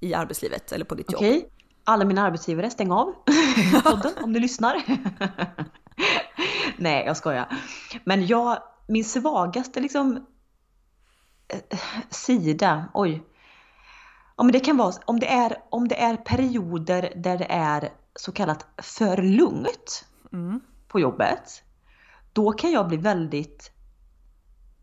i 0.00 0.14
arbetslivet 0.14 0.72
eller 0.72 0.84
på 0.84 0.94
ditt 0.94 1.12
jobb? 1.12 1.18
Okej, 1.18 1.48
alla 1.84 2.04
mina 2.04 2.22
arbetsgivare, 2.22 2.70
stäng 2.70 2.90
av 2.90 3.14
podden 3.84 4.12
om 4.22 4.32
du 4.32 4.40
lyssnar. 4.40 4.82
Nej, 6.76 7.04
jag 7.06 7.16
skojar. 7.16 7.58
Men 8.04 8.26
jag, 8.26 8.58
min 8.86 9.04
svagaste 9.04 9.80
liksom 9.80 10.26
eh, 11.48 11.78
sida, 12.10 12.84
oj. 12.94 13.22
Ja, 14.36 14.44
men 14.44 14.52
det 14.52 14.60
kan 14.60 14.76
vara 14.76 14.94
om 15.04 15.20
det, 15.20 15.26
är, 15.26 15.56
om 15.70 15.88
det 15.88 16.02
är 16.02 16.16
perioder 16.16 17.12
där 17.16 17.38
det 17.38 17.46
är 17.50 17.92
så 18.16 18.32
kallat 18.32 18.66
för 18.82 19.16
lugnt 19.16 20.04
mm. 20.32 20.60
på 20.88 21.00
jobbet. 21.00 21.62
Då 22.32 22.52
kan 22.52 22.72
jag 22.72 22.88
bli 22.88 22.96
väldigt 22.96 23.70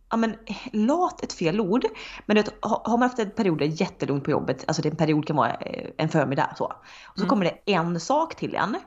ja 0.10 0.18
men 0.18 0.36
lat 0.72 1.24
ett 1.24 1.34
fel 1.34 1.60
ord. 1.60 1.86
Men 2.26 2.36
det, 2.36 2.54
har 2.62 2.98
man 2.98 3.02
haft 3.02 3.20
en 3.20 3.32
period 3.32 3.58
där 3.58 3.68
det 3.68 3.74
är 3.74 3.82
jättelugnt 3.82 4.24
på 4.24 4.32
jobbet, 4.32 4.64
alltså 4.68 4.82
det 4.82 4.90
en 4.90 4.96
period 4.96 5.28
kan 5.28 5.36
vara 5.36 5.54
eh, 5.54 5.90
en 5.98 6.10
förmiddag 6.10 6.54
så. 6.58 6.66
Och 6.66 7.16
så 7.16 7.22
mm. 7.22 7.30
kommer 7.30 7.46
det 7.46 7.74
en 7.74 8.00
sak 8.00 8.36
till 8.36 8.56
en. 8.56 8.78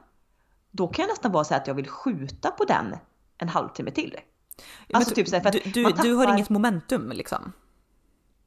Då 0.71 0.89
kan 0.89 1.03
jag 1.03 1.09
nästan 1.09 1.33
vara 1.33 1.45
så 1.45 1.55
att 1.55 1.67
jag 1.67 1.75
vill 1.75 1.89
skjuta 1.89 2.51
på 2.51 2.65
den 2.65 2.97
en 3.39 3.49
halvtimme 3.49 3.91
till. 3.91 4.17
Alltså 4.93 5.15
typ 5.15 5.29
så 5.29 5.37
här, 5.37 5.43
för 5.43 5.51
du, 5.51 5.71
du, 5.71 5.85
tappar... 5.85 6.03
du 6.03 6.15
har 6.15 6.35
inget 6.35 6.51
momentum 6.51 7.13
liksom? 7.13 7.53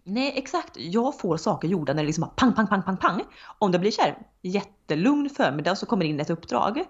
Nej 0.08 0.34
exakt, 0.36 0.78
jag 0.78 1.20
får 1.20 1.38
saker 1.38 1.68
gjorda 1.68 1.94
när 1.94 2.02
det 2.02 2.08
liksom 2.08 2.22
bara 2.22 2.32
pang, 2.36 2.54
pang, 2.54 2.68
pang, 2.68 2.84
pang, 2.84 2.98
pang. 2.98 3.22
Om 3.60 3.72
det 3.72 3.80
blir 3.80 3.92
så 3.92 4.02
här 4.02 4.18
jättelugn 4.42 5.30
förmiddag 5.30 5.72
och 5.72 5.78
så 5.78 5.86
kommer 5.86 6.04
det 6.04 6.10
in 6.10 6.20
ett 6.20 6.30
uppdrag. 6.30 6.84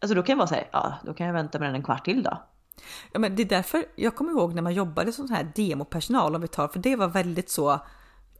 Alltså 0.00 0.14
då 0.14 0.22
kan 0.22 0.32
jag 0.32 0.36
vara 0.36 0.46
såhär, 0.46 0.68
ja 0.72 0.94
då 1.04 1.14
kan 1.14 1.26
jag 1.26 1.32
vänta 1.32 1.58
med 1.58 1.68
den 1.68 1.74
en 1.74 1.82
kvart 1.82 2.04
till 2.04 2.22
då. 2.22 2.42
Ja, 3.12 3.18
men 3.18 3.36
det 3.36 3.42
är 3.42 3.48
därför 3.48 3.84
jag 3.96 4.16
kommer 4.16 4.32
ihåg 4.32 4.54
när 4.54 4.62
man 4.62 4.74
jobbade 4.74 5.12
som 5.12 5.28
sån 5.28 5.36
här 5.36 5.52
demopersonal 5.54 6.34
om 6.34 6.40
vi 6.40 6.48
tar, 6.48 6.68
för 6.68 6.78
det 6.78 6.96
var 6.96 7.08
väldigt 7.08 7.50
så 7.50 7.80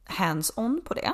hands-on 0.04 0.80
på 0.84 0.94
det. 0.94 1.12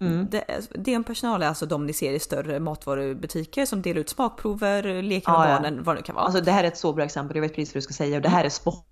Mm. 0.00 0.28
Demopersonal 0.74 1.42
är 1.42 1.46
alltså 1.46 1.66
de 1.66 1.86
ni 1.86 1.92
ser 1.92 2.12
i 2.12 2.18
större 2.18 2.60
matvarubutiker 2.60 3.66
som 3.66 3.82
delar 3.82 4.00
ut 4.00 4.08
smakprover, 4.08 5.02
leker 5.02 5.30
med 5.30 5.40
ja, 5.40 5.54
barnen, 5.54 5.76
ja. 5.76 5.82
vad 5.84 5.96
det 5.96 6.00
nu 6.00 6.04
kan 6.04 6.14
vara. 6.14 6.24
Alltså 6.24 6.40
det 6.40 6.52
här 6.52 6.64
är 6.64 6.68
ett 6.68 6.78
så 6.78 6.92
bra 6.92 7.04
exempel, 7.04 7.36
jag 7.36 7.42
vet 7.42 7.54
precis 7.54 7.74
vad 7.74 7.78
du 7.78 7.82
ska 7.82 7.94
säga 7.94 8.16
och 8.16 8.22
det 8.22 8.28
här 8.28 8.44
är 8.44 8.48
sport. 8.48 8.86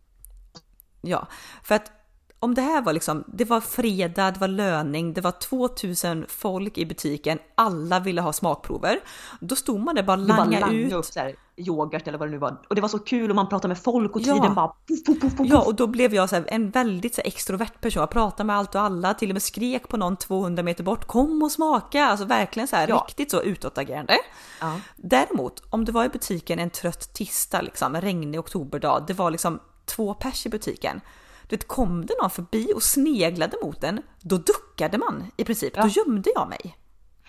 Ja, 1.01 1.27
för 1.63 1.75
att 1.75 1.93
om 2.41 2.55
det 2.55 2.63
här 2.63 2.83
var 2.83 2.93
liksom, 2.93 3.25
det 3.27 3.45
var 3.45 3.61
fredag, 3.61 4.31
det 4.31 4.41
var 4.41 4.49
löning, 4.49 5.15
det 5.15 5.21
var 5.21 5.31
2000 5.31 6.25
folk 6.29 6.79
i 6.79 6.87
butiken, 6.87 7.39
alla 7.55 8.01
ville 8.01 8.21
ha 8.21 8.33
smakprover. 8.33 9.01
Då 9.41 9.57
stod 9.57 9.81
man 9.81 9.95
där 9.95 10.03
bara 10.03 10.17
langa, 10.17 10.61
bara 10.61 10.73
ut. 10.73 10.93
upp 10.93 11.05
så 11.05 11.21
här, 11.21 11.35
yoghurt 11.57 12.09
eller 12.09 12.19
vad 12.19 12.29
det 12.29 12.33
nu 12.33 12.39
var. 12.39 12.61
Och 12.69 12.75
det 12.75 12.81
var 12.81 12.89
så 12.89 12.99
kul 12.99 13.31
och 13.31 13.37
man 13.37 13.49
pratade 13.49 13.69
med 13.69 13.79
folk 13.79 14.17
och 14.17 14.23
tiden 14.23 14.55
bara 14.55 14.73
puff, 14.89 15.05
puff, 15.07 15.21
puff, 15.21 15.37
puff. 15.37 15.47
Ja, 15.51 15.63
och 15.63 15.75
då 15.75 15.87
blev 15.87 16.15
jag 16.15 16.29
så 16.29 16.37
här, 16.37 16.45
en 16.49 16.71
väldigt 16.71 17.15
så 17.15 17.21
här, 17.21 17.29
extrovert 17.29 17.81
person. 17.81 18.01
Jag 18.01 18.11
pratade 18.11 18.47
med 18.47 18.57
allt 18.57 18.75
och 18.75 18.81
alla, 18.81 19.15
till 19.15 19.31
och 19.31 19.35
med 19.35 19.43
skrek 19.43 19.89
på 19.89 19.97
någon 19.97 20.17
200 20.17 20.63
meter 20.63 20.85
bort, 20.85 21.07
kom 21.07 21.43
och 21.43 21.53
smaka. 21.53 22.05
Alltså 22.05 22.27
verkligen 22.27 22.69
så 22.69 22.77
här 22.77 22.89
ja. 22.89 23.05
riktigt 23.07 23.31
så 23.31 23.43
utåtagerande. 23.43 24.17
Ja. 24.61 24.81
Däremot, 24.97 25.63
om 25.71 25.85
det 25.85 25.93
var 25.93 26.05
i 26.05 26.09
butiken 26.09 26.59
en 26.59 26.71
trött 26.71 27.15
tisdag, 27.15 27.61
liksom, 27.61 27.95
en 27.95 28.01
regnig 28.01 28.41
oktoberdag, 28.41 29.05
det 29.07 29.15
var 29.15 29.31
liksom 29.31 29.61
två 29.85 30.15
pers 30.15 30.47
i 30.47 30.49
butiken 30.49 31.01
det 31.49 31.69
kom 31.69 32.07
det 32.07 32.15
någon 32.21 32.31
förbi 32.31 32.73
och 32.75 32.83
sneglade 32.83 33.57
mot 33.63 33.81
den, 33.81 34.01
då 34.21 34.37
duckade 34.37 34.99
man 34.99 35.31
i 35.37 35.45
princip. 35.45 35.73
Ja. 35.77 35.83
Då 35.83 35.89
gömde 35.89 36.31
jag 36.35 36.49
mig. 36.49 36.77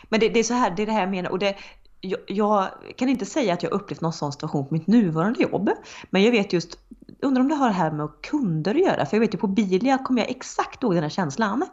Men 0.10 0.20
det, 0.20 0.30
det, 0.30 0.40
är 0.40 0.44
så 0.44 0.54
här, 0.54 0.74
det 0.76 0.82
är 0.82 0.86
det 0.86 0.92
här 0.92 1.02
jag 1.02 1.10
menar. 1.10 1.30
Och 1.30 1.40
det, 1.40 1.56
jag, 2.02 2.20
jag, 2.28 2.68
kan 2.96 3.10
inte 3.10 3.26
säga 3.26 3.54
att 3.54 3.64
jag 3.64 3.72
upplevt 3.72 4.02
någon 4.02 4.14
sån 4.14 4.32
situation 4.32 4.68
på 4.68 4.74
mitt 4.74 4.88
nuvarande 4.88 5.42
jobb. 5.42 5.70
Men 6.10 6.24
jag 6.24 6.32
vet 6.32 6.54
just, 6.54 6.78
undrar 7.22 7.42
om 7.42 7.50
det 7.50 7.56
har 7.56 7.68
det 7.68 7.74
här 7.74 7.92
med 7.92 8.10
kunder 8.24 8.76
att 8.76 8.82
göra. 8.82 9.06
För 9.06 9.18
jag 9.18 9.22
vet 9.22 9.34
ju 9.34 9.38
på 9.38 9.48
Bilia 9.48 9.98
kommer 9.98 10.22
jag 10.22 10.30
exakt 10.30 10.84
ihåg 10.84 10.94
den 10.94 11.04
här 11.04 11.10
känslan. 11.10 11.66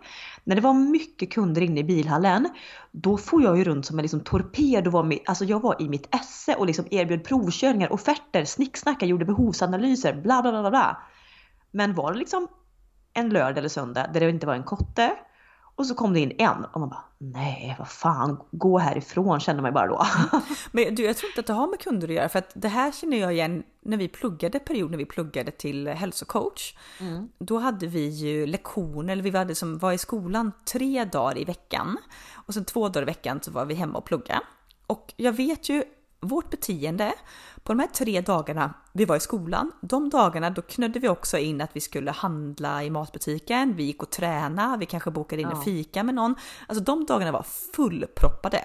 När 0.45 0.55
det 0.55 0.63
var 0.63 0.75
mycket 0.75 1.33
kunder 1.33 1.63
inne 1.63 1.81
i 1.81 1.85
bilhallen, 1.85 2.49
då 2.93 3.17
får 3.17 3.43
jag 3.43 3.59
ju 3.59 3.65
runt 3.65 3.87
som 3.87 3.99
en 3.99 4.03
liksom 4.03 4.21
torped 4.21 4.87
och 4.87 4.93
var 4.93 5.03
med, 5.03 5.19
alltså 5.25 5.45
jag 5.45 5.61
var 5.61 5.83
i 5.83 5.89
mitt 5.89 6.15
esse 6.15 6.55
och 6.55 6.67
liksom 6.67 6.85
erbjöd 6.91 7.25
provkörningar, 7.25 7.93
offerter, 7.93 8.45
snicksnackar, 8.45 9.07
gjorde 9.07 9.25
behovsanalyser, 9.25 10.15
bla 10.15 10.43
bla 10.43 10.51
bla 10.51 10.71
bla. 10.71 11.03
Men 11.77 11.95
var 11.95 12.13
det 12.13 12.19
liksom 12.19 12.49
en 13.13 13.29
lördag 13.29 13.59
eller 13.59 13.69
söndag 13.69 14.11
där 14.13 14.21
det 14.21 14.31
inte 14.31 14.47
var 14.47 14.55
en 14.55 14.65
kotte 14.65 15.17
och 15.75 15.87
så 15.87 15.95
kom 15.95 16.13
det 16.13 16.21
in 16.21 16.33
en 16.39 16.65
och 16.65 16.81
man 16.81 16.89
bara 16.89 17.05
nej 17.19 17.77
vad 17.79 17.89
fan 17.89 18.41
gå 18.51 18.79
härifrån 18.79 19.41
känner 19.41 19.63
man 19.63 19.71
ju 19.71 19.75
bara 19.75 19.87
då. 19.87 20.07
Men 20.73 20.95
du 20.95 21.05
jag 21.05 21.17
tror 21.17 21.31
inte 21.31 21.41
att 21.41 21.47
det 21.47 21.53
har 21.53 21.67
med 21.67 21.81
kunder 21.81 22.09
att 22.09 22.15
göra 22.15 22.29
för 22.29 22.39
att 22.39 22.51
det 22.55 22.69
här 22.69 22.93
känner 22.93 23.17
jag 23.17 23.33
igen 23.33 23.63
när 23.83 23.97
vi 23.97 24.09
pluggade 24.09 24.59
period 24.59 24.91
när 24.91 24.99
vi 24.99 25.05
pluggade 25.05 25.51
till 25.51 25.89
hälsocoach. 25.89 26.77
Mm. 27.01 27.29
Då 27.39 27.59
hade 27.59 27.87
vi 27.87 28.09
ju 28.09 28.47
lektioner, 28.47 29.13
eller 29.13 29.23
vi 29.23 29.31
hade 29.31 29.55
som 29.55 29.79
var 29.79 29.93
i 29.93 29.99
skolan 29.99 30.53
tre 30.73 31.05
dagar 31.05 31.39
i 31.39 31.45
veckan 31.45 31.99
och 32.47 32.55
sen 32.55 32.65
två 32.65 32.89
dagar 32.89 33.03
i 33.03 33.07
veckan 33.07 33.41
så 33.43 33.51
var 33.51 33.65
vi 33.65 33.75
hemma 33.75 33.99
och 33.99 34.05
plugga. 34.05 34.43
Och 34.87 35.15
jag 35.17 35.33
vet 35.33 35.69
ju 35.69 35.85
vårt 36.21 36.51
beteende 36.51 37.15
på 37.63 37.73
de 37.73 37.79
här 37.79 37.87
tre 37.87 38.21
dagarna 38.21 38.75
vi 38.93 39.05
var 39.05 39.17
i 39.17 39.21
skolan, 39.21 39.73
de 39.81 40.11
dagarna 40.11 40.51
då 40.51 40.63
knödde 40.63 40.99
vi 40.99 41.09
också 41.09 41.39
in 41.39 41.61
att 41.61 41.71
vi 41.77 41.81
skulle 41.81 42.11
handla 42.11 42.85
i 42.85 42.91
matbutiken, 42.91 43.77
vi 43.77 43.83
gick 43.83 44.03
och 44.03 44.11
träna, 44.11 44.77
vi 44.77 44.87
kanske 44.87 45.11
bokade 45.11 45.43
in 45.43 45.49
ja. 45.51 45.57
en 45.57 45.63
fika 45.63 46.03
med 46.03 46.15
någon. 46.15 46.35
Alltså 46.67 46.85
de 46.85 47.05
dagarna 47.05 47.33
var 47.33 47.47
fullproppade. 47.75 48.65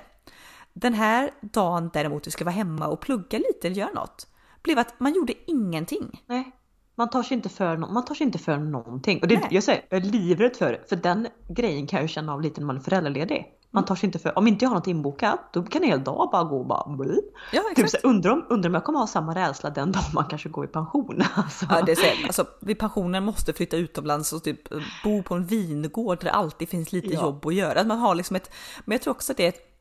Den 0.73 0.93
här 0.93 1.31
dagen 1.41 1.89
däremot 1.93 2.27
vi 2.27 2.31
skulle 2.31 2.45
vara 2.45 2.55
hemma 2.55 2.87
och 2.87 3.01
plugga 3.01 3.37
lite 3.37 3.67
eller 3.67 3.75
göra 3.75 3.91
något, 3.91 4.27
blev 4.63 4.79
att 4.79 4.99
man 4.99 5.13
gjorde 5.13 5.33
ingenting. 5.47 6.23
Nej. 6.25 6.51
Man 6.95 7.09
tar 7.09 7.23
sig 7.23 7.37
inte 7.37 7.49
för, 7.49 7.77
man 7.77 8.05
tar 8.05 8.15
sig 8.15 8.25
inte 8.25 8.39
för 8.39 8.57
någonting. 8.57 9.19
Och 9.21 9.27
det, 9.27 9.47
jag, 9.49 9.63
säger, 9.63 9.85
jag 9.89 10.01
är 10.01 10.05
livrädd 10.05 10.55
för 10.55 10.71
det, 10.71 10.89
för 10.89 10.95
den 10.95 11.27
grejen 11.47 11.87
kan 11.87 12.01
jag 12.01 12.09
känna 12.09 12.33
av 12.33 12.41
lite 12.41 12.61
när 12.61 12.67
man 12.67 12.77
är 12.77 12.81
föräldraledig. 12.81 13.60
Man 13.73 13.85
tar 13.85 13.95
sig 13.95 14.07
inte 14.07 14.19
för, 14.19 14.37
om 14.37 14.47
inte 14.47 14.65
jag 14.65 14.69
har 14.69 14.75
något 14.75 14.87
inbokat, 14.87 15.39
då 15.53 15.63
kan 15.63 15.83
en 15.83 15.89
hel 15.89 16.03
dag 16.03 16.29
bara 16.31 16.43
gå 16.43 16.59
och 16.59 16.65
bara 16.65 16.95
bli. 16.95 17.19
Ja, 17.51 17.61
typ 17.75 17.89
undrar, 18.03 18.31
om, 18.31 18.45
undrar 18.49 18.69
om 18.69 18.73
jag 18.73 18.83
kommer 18.83 18.99
ha 18.99 19.07
samma 19.07 19.35
rädsla 19.35 19.69
den 19.69 19.91
dag 19.91 20.03
man 20.13 20.25
kanske 20.25 20.49
går 20.49 20.65
i 20.65 20.67
pension. 20.67 21.21
Alltså. 21.35 21.65
Ja, 21.69 21.81
det 21.81 21.91
är 21.91 21.95
så, 21.95 22.25
alltså, 22.25 22.45
vid 22.61 22.79
pensionen 22.79 23.25
måste 23.25 23.53
flytta 23.53 23.77
utomlands 23.77 24.33
och 24.33 24.43
typ 24.43 24.69
bo 25.03 25.23
på 25.23 25.35
en 25.35 25.45
vingård 25.45 26.19
där 26.19 26.25
det 26.25 26.31
alltid 26.31 26.69
finns 26.69 26.91
lite 26.91 27.13
ja. 27.13 27.21
jobb 27.21 27.45
att 27.45 27.53
göra. 27.53 27.83
Man 27.83 27.99
har 27.99 28.15
liksom 28.15 28.35
ett, 28.35 28.51
men 28.85 28.95
jag 28.95 29.01
tror 29.01 29.11
också 29.11 29.33
att 29.33 29.37
det 29.37 29.45
är 29.45 29.49
ett 29.49 29.71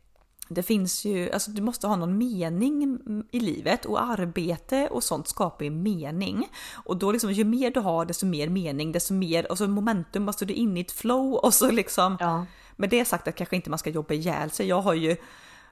det 0.53 0.62
finns 0.62 1.05
ju, 1.05 1.31
alltså 1.31 1.50
du 1.50 1.62
måste 1.62 1.87
ha 1.87 1.96
någon 1.96 2.18
mening 2.18 2.98
i 3.31 3.40
livet 3.40 3.85
och 3.85 4.03
arbete 4.03 4.88
och 4.90 5.03
sånt 5.03 5.29
skapar 5.29 5.64
ju 5.64 5.70
mening. 5.70 6.48
Och 6.85 6.96
då 6.96 7.12
liksom 7.12 7.33
ju 7.33 7.44
mer 7.44 7.70
du 7.70 7.81
har 7.81 8.05
desto 8.05 8.26
mer 8.26 8.48
mening, 8.48 8.92
desto 8.92 9.14
mer, 9.14 9.50
och 9.50 9.59
så 9.59 9.68
momentum 9.68 10.22
måste 10.22 10.44
du 10.44 10.55
in 10.55 10.76
i 10.76 10.81
ett 10.81 10.92
flow 10.92 11.35
och 11.35 11.55
så 11.55 11.70
liksom. 11.70 12.16
Ja. 12.20 12.46
Med 12.81 12.90
det 12.90 13.05
sagt 13.05 13.29
att 13.29 13.37
kanske 13.37 13.57
inte 13.57 13.71
man 13.71 13.79
ska 13.79 13.90
jobba 13.90 14.14
ihjäl 14.14 14.51
sig. 14.51 14.69
Jag 14.69 14.81
har 14.81 14.95
ju 14.95 15.16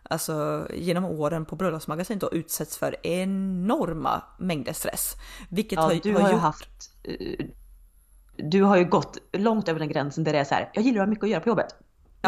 alltså 0.03 0.66
genom 0.75 1.05
åren 1.05 1.44
på 1.44 1.57
bröllopsmagasin 1.57 2.18
då 2.18 2.33
utsätts 2.33 2.79
för 2.79 3.07
enorma 3.07 4.23
mängder 4.38 4.73
stress. 4.73 5.14
Vilket 5.49 5.77
ja, 5.77 5.83
har, 5.83 5.94
du 6.03 6.12
har, 6.12 6.21
har 6.21 6.33
gjort... 6.33 6.40
haft 6.40 6.90
eh, 7.05 7.47
du 8.37 8.62
har 8.62 8.77
ju 8.77 8.85
gått 8.85 9.18
långt 9.33 9.68
över 9.68 9.81
den 9.81 9.88
gränsen 9.88 10.25
där 10.25 10.33
det 10.33 10.38
är 10.38 10.44
så 10.44 10.55
här, 10.55 10.71
jag 10.75 10.85
gillar 10.85 11.01
att 11.01 11.07
ha 11.07 11.11
mycket 11.11 11.25
att 11.25 11.31
göra 11.31 11.40
på 11.40 11.49
jobbet. 11.49 11.75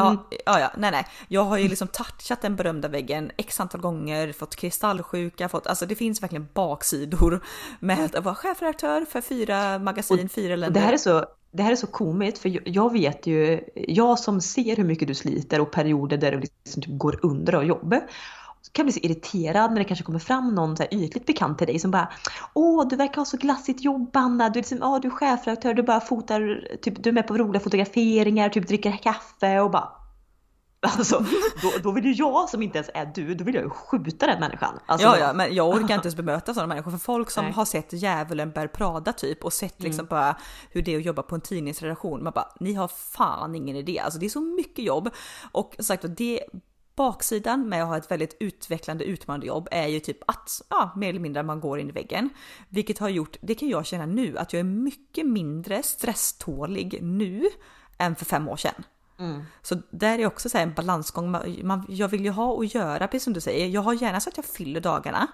Mm. 0.06 0.18
Ja, 0.30 0.38
ja, 0.44 0.60
ja, 0.60 0.70
nej, 0.76 0.90
nej. 0.90 1.06
Jag 1.28 1.44
har 1.44 1.58
ju 1.58 1.68
liksom 1.68 1.88
touchat 1.88 2.42
den 2.42 2.56
berömda 2.56 2.88
väggen 2.88 3.30
x 3.36 3.60
antal 3.60 3.80
gånger, 3.80 4.32
fått 4.32 4.56
kristallsjuka, 4.56 5.48
fått, 5.48 5.66
alltså 5.66 5.86
det 5.86 5.94
finns 5.94 6.22
verkligen 6.22 6.48
baksidor 6.54 7.44
med 7.80 8.04
att 8.04 8.24
vara 8.24 8.34
chefredaktör 8.34 9.04
för 9.04 9.20
fyra 9.20 9.78
magasin, 9.78 10.24
och, 10.24 10.30
fyra 10.30 10.56
länder. 10.56 10.80
Det 10.80 10.86
här 10.86 10.92
är 10.92 10.96
så, 10.96 11.24
det 11.52 11.62
här 11.62 11.72
är 11.72 11.76
så 11.76 11.86
komiskt 11.86 12.38
för 12.38 12.68
jag 12.68 12.92
vet 12.92 13.26
ju, 13.26 13.60
jag 13.74 14.18
som 14.18 14.40
ser 14.40 14.76
hur 14.76 14.84
mycket 14.84 15.08
du 15.08 15.14
sliter 15.14 15.60
och 15.60 15.70
perioder 15.70 16.16
där 16.16 16.32
du 16.32 16.40
liksom 16.40 16.82
typ 16.82 16.98
går 16.98 17.20
under 17.22 17.54
av 17.54 17.64
jobbet 18.61 18.73
kan 18.73 18.87
bli 18.87 18.92
så 18.92 19.01
irriterad 19.01 19.70
när 19.70 19.79
det 19.79 19.85
kanske 19.85 20.05
kommer 20.05 20.18
fram 20.18 20.55
någon 20.55 20.77
så 20.77 20.83
här 20.83 20.94
ytligt 20.94 21.27
bekant 21.27 21.59
till 21.59 21.66
dig 21.66 21.79
som 21.79 21.90
bara 21.90 22.09
Åh, 22.55 22.88
du 22.88 22.96
verkar 22.96 23.16
ha 23.16 23.25
så 23.25 23.37
glassigt 23.37 23.85
jobb 23.85 24.16
Anna, 24.16 24.49
du 24.49 24.59
är, 24.59 24.62
liksom, 24.62 24.83
åh, 24.83 25.01
du 25.01 25.09
är 25.09 25.12
chefredaktör, 25.12 25.75
du 25.75 25.83
bara 25.83 26.01
fotar, 26.01 26.68
typ, 26.83 27.03
du 27.03 27.11
är 27.11 27.14
med 27.14 27.27
på 27.27 27.37
roliga 27.37 27.61
fotograferingar, 27.61 28.49
typ 28.49 28.68
dricker 28.68 28.96
kaffe 29.03 29.61
och 29.61 29.70
bara 29.70 29.88
Alltså, 30.99 31.25
då, 31.62 31.73
då 31.83 31.92
vill 31.92 32.05
ju 32.05 32.12
jag 32.12 32.49
som 32.49 32.62
inte 32.62 32.79
ens 32.79 32.90
är 32.94 33.12
du, 33.14 33.35
då 33.35 33.44
vill 33.44 33.55
jag 33.55 33.64
ju 33.64 33.70
skjuta 33.70 34.27
den 34.27 34.40
människan. 34.40 34.79
Alltså, 34.87 35.07
ja, 35.07 35.18
ja, 35.18 35.33
men 35.33 35.55
jag 35.55 35.68
orkar 35.68 35.81
inte 35.81 35.94
ens 35.94 36.16
bemöta 36.16 36.55
sådana 36.55 36.75
människor. 36.75 36.90
För 36.90 36.99
folk 36.99 37.31
som 37.31 37.44
Nej. 37.44 37.53
har 37.53 37.64
sett 37.64 37.92
Djävulen 37.92 38.51
bär 38.51 38.66
Prada 38.66 39.12
typ 39.12 39.44
och 39.44 39.53
sett 39.53 39.83
liksom 39.83 40.01
mm. 40.01 40.09
bara 40.09 40.37
hur 40.70 40.83
det 40.83 40.94
är 40.94 40.99
att 40.99 41.05
jobba 41.05 41.23
på 41.23 41.35
en 41.35 41.40
tidningsredaktion. 41.40 42.23
Man 42.23 42.33
bara, 42.33 42.49
ni 42.61 42.75
har 42.75 42.88
fan 42.88 43.55
ingen 43.55 43.77
idé. 43.77 43.99
Alltså 43.99 44.20
det 44.20 44.27
är 44.27 44.31
så 44.31 44.40
mycket 44.40 44.85
jobb. 44.85 45.11
Och 45.53 45.77
sagt 45.79 46.05
det 46.09 46.40
Baksidan 47.00 47.68
med 47.68 47.82
att 47.82 47.88
ha 47.88 47.96
ett 47.96 48.10
väldigt 48.10 48.36
utvecklande 48.40 49.04
utmanande 49.04 49.46
jobb 49.46 49.68
är 49.70 49.86
ju 49.86 50.00
typ 50.00 50.18
att 50.26 50.62
ja, 50.68 50.92
mer 50.96 51.08
eller 51.08 51.20
mindre 51.20 51.42
man 51.42 51.60
går 51.60 51.80
in 51.80 51.88
i 51.88 51.92
väggen. 51.92 52.30
Vilket 52.68 52.98
har 52.98 53.08
gjort, 53.08 53.36
det 53.40 53.54
kan 53.54 53.68
jag 53.68 53.86
känna 53.86 54.06
nu, 54.06 54.38
att 54.38 54.52
jag 54.52 54.60
är 54.60 54.64
mycket 54.64 55.26
mindre 55.26 55.82
stresstålig 55.82 56.98
nu 57.02 57.48
än 57.98 58.16
för 58.16 58.24
fem 58.24 58.48
år 58.48 58.56
sedan. 58.56 58.84
Mm. 59.18 59.42
Så 59.62 59.76
där 59.90 60.18
är 60.18 60.26
också 60.26 60.48
så 60.48 60.58
en 60.58 60.74
balansgång. 60.74 61.30
Man, 61.62 61.86
jag 61.88 62.08
vill 62.08 62.24
ju 62.24 62.30
ha 62.30 62.52
och 62.52 62.64
göra, 62.64 63.08
precis 63.08 63.24
som 63.24 63.32
du 63.32 63.40
säger. 63.40 63.66
Jag 63.68 63.80
har 63.80 63.94
gärna 63.94 64.20
så 64.20 64.30
att 64.30 64.36
jag 64.36 64.46
fyller 64.46 64.80
dagarna, 64.80 65.26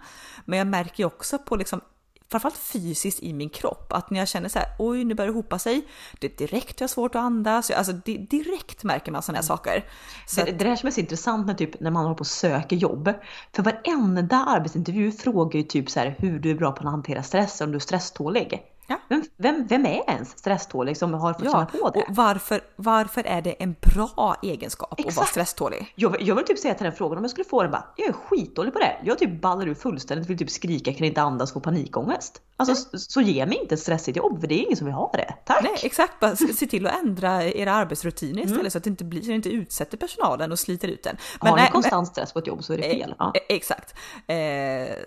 men 0.44 0.58
jag 0.58 0.66
märker 0.66 1.02
ju 1.02 1.06
också 1.06 1.38
på 1.38 1.56
liksom 1.56 1.80
framförallt 2.28 2.56
fysiskt 2.56 3.22
i 3.22 3.32
min 3.32 3.48
kropp. 3.48 3.92
Att 3.92 4.10
när 4.10 4.18
jag 4.18 4.28
känner 4.28 4.48
så 4.48 4.58
här, 4.58 4.68
oj 4.78 5.04
nu 5.04 5.14
börjar 5.14 5.32
det 5.32 5.36
hopa 5.36 5.58
sig, 5.58 5.88
det 6.20 6.26
är 6.26 6.46
direkt 6.46 6.80
jag 6.80 6.84
har 6.84 6.88
svårt 6.88 7.14
att 7.14 7.22
andas, 7.22 7.70
alltså 7.70 7.92
det, 7.92 8.16
direkt 8.16 8.84
märker 8.84 9.12
man 9.12 9.22
sådana 9.22 9.36
här 9.36 9.42
mm. 9.42 9.56
saker. 9.56 9.84
Så 10.26 10.40
det, 10.40 10.52
det 10.52 10.64
där 10.64 10.76
som 10.76 10.86
är 10.86 10.90
så 10.90 11.00
intressant 11.00 11.46
när, 11.46 11.54
typ, 11.54 11.80
när 11.80 11.90
man 11.90 12.02
håller 12.02 12.16
på 12.16 12.20
och 12.20 12.26
söker 12.26 12.76
jobb, 12.76 13.12
för 13.52 13.62
varenda 13.62 14.36
arbetsintervju 14.36 15.12
frågar 15.12 15.60
ju 15.60 15.62
typ 15.62 15.90
så 15.90 16.00
här 16.00 16.16
hur 16.18 16.38
du 16.38 16.50
är 16.50 16.54
bra 16.54 16.72
på 16.72 16.78
att 16.78 16.90
hantera 16.90 17.22
stress, 17.22 17.60
om 17.60 17.70
du 17.70 17.76
är 17.76 17.80
stresstålig. 17.80 18.62
Ja. 18.86 19.00
Vem, 19.08 19.22
vem, 19.36 19.66
vem 19.66 19.86
är 19.86 20.10
ens 20.10 20.38
stresstålig 20.38 20.96
som 20.96 21.14
har 21.14 21.34
fått 21.34 21.44
ja, 21.44 21.52
känna 21.52 21.66
på 21.66 21.90
det? 21.90 22.00
Och 22.00 22.04
varför, 22.08 22.60
varför 22.76 23.26
är 23.26 23.42
det 23.42 23.62
en 23.62 23.76
bra 23.80 24.36
egenskap 24.42 24.94
Exakt. 24.98 25.08
att 25.08 25.16
vara 25.16 25.26
stresstålig? 25.26 25.92
Jag, 25.94 26.22
jag 26.22 26.34
vill 26.34 26.44
typ 26.44 26.58
säga 26.58 26.74
till 26.74 26.84
den 26.84 26.92
frågan 26.92 27.18
om 27.18 27.24
jag 27.24 27.30
skulle 27.30 27.44
få 27.44 27.62
den 27.62 27.70
bara, 27.70 27.84
jag 27.96 28.08
är 28.08 28.12
skitdålig 28.12 28.72
på 28.72 28.78
det. 28.78 28.96
Jag 29.04 29.18
typ 29.18 29.40
ballar 29.40 29.66
ur 29.68 29.74
fullständigt, 29.74 30.30
vill 30.30 30.38
typ 30.38 30.50
skrika, 30.50 30.92
kan 30.92 31.06
inte 31.06 31.22
andas, 31.22 31.52
få 31.52 31.60
panikångest. 31.60 32.42
Alltså 32.56 32.74
så, 32.74 32.98
så 32.98 33.20
ge 33.20 33.46
mig 33.46 33.58
inte 33.58 33.74
ett 33.74 33.80
stressigt 33.80 34.16
jobb 34.16 34.40
för 34.40 34.48
det 34.48 34.54
är 34.54 34.62
ingen 34.62 34.76
som 34.76 34.86
vill 34.86 34.94
ha 34.94 35.10
det. 35.12 35.34
Tack! 35.44 35.62
Nej 35.62 35.76
exakt, 35.82 36.20
bara 36.20 36.36
se 36.36 36.66
till 36.66 36.86
att 36.86 36.98
ändra 36.98 37.44
era 37.44 37.72
arbetsrutiner 37.72 38.42
istället 38.42 38.60
mm. 38.60 38.70
så 38.70 38.78
att 38.78 38.84
det 38.84 38.90
inte 38.90 39.04
blir, 39.04 39.22
så 39.22 39.30
inte 39.30 39.48
utsätter 39.48 39.96
personalen 39.96 40.52
och 40.52 40.58
sliter 40.58 40.88
ut 40.88 41.02
den. 41.02 41.16
Men, 41.42 41.50
har 41.50 41.56
ni 41.58 41.70
konstant 41.70 42.08
stress 42.08 42.32
på 42.32 42.38
ett 42.38 42.46
jobb 42.46 42.64
så 42.64 42.72
är 42.72 42.76
det 42.76 42.82
fel. 42.82 43.14
Ja. 43.18 43.32
Exakt. 43.48 43.94
Eh, 44.26 44.36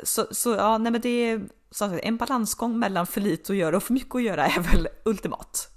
så, 0.03 0.25
så 0.31 0.55
ja, 0.55 0.77
nej 0.77 0.91
men 0.91 1.01
det 1.01 1.09
är 1.09 1.41
så 1.71 1.99
en 2.03 2.17
balansgång 2.17 2.79
mellan 2.79 3.08
för 3.08 3.21
lite 3.21 3.53
att 3.53 3.58
göra 3.58 3.77
och 3.77 3.84
för 3.84 3.93
mycket 3.93 4.15
att 4.15 4.23
göra 4.23 4.47
är 4.47 4.60
väl 4.60 4.88
ultimat. 5.05 5.69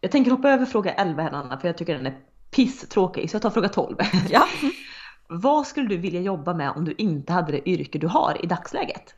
Jag 0.00 0.10
tänker 0.10 0.30
hoppa 0.30 0.50
över 0.50 0.66
fråga 0.66 0.94
11 0.94 1.22
här 1.22 1.30
Anna, 1.32 1.60
för 1.60 1.68
jag 1.68 1.78
tycker 1.78 1.94
den 1.94 2.06
är 2.06 2.18
pisstråkig, 2.50 3.30
så 3.30 3.34
jag 3.34 3.42
tar 3.42 3.50
fråga 3.50 3.68
12. 3.68 3.96
Ja. 4.30 4.46
Vad 5.28 5.66
skulle 5.66 5.88
du 5.88 5.96
vilja 5.96 6.20
jobba 6.20 6.54
med 6.54 6.70
om 6.70 6.84
du 6.84 6.94
inte 6.98 7.32
hade 7.32 7.52
det 7.52 7.68
yrke 7.68 7.98
du 7.98 8.06
har 8.06 8.44
i 8.44 8.46
dagsläget? 8.46 9.14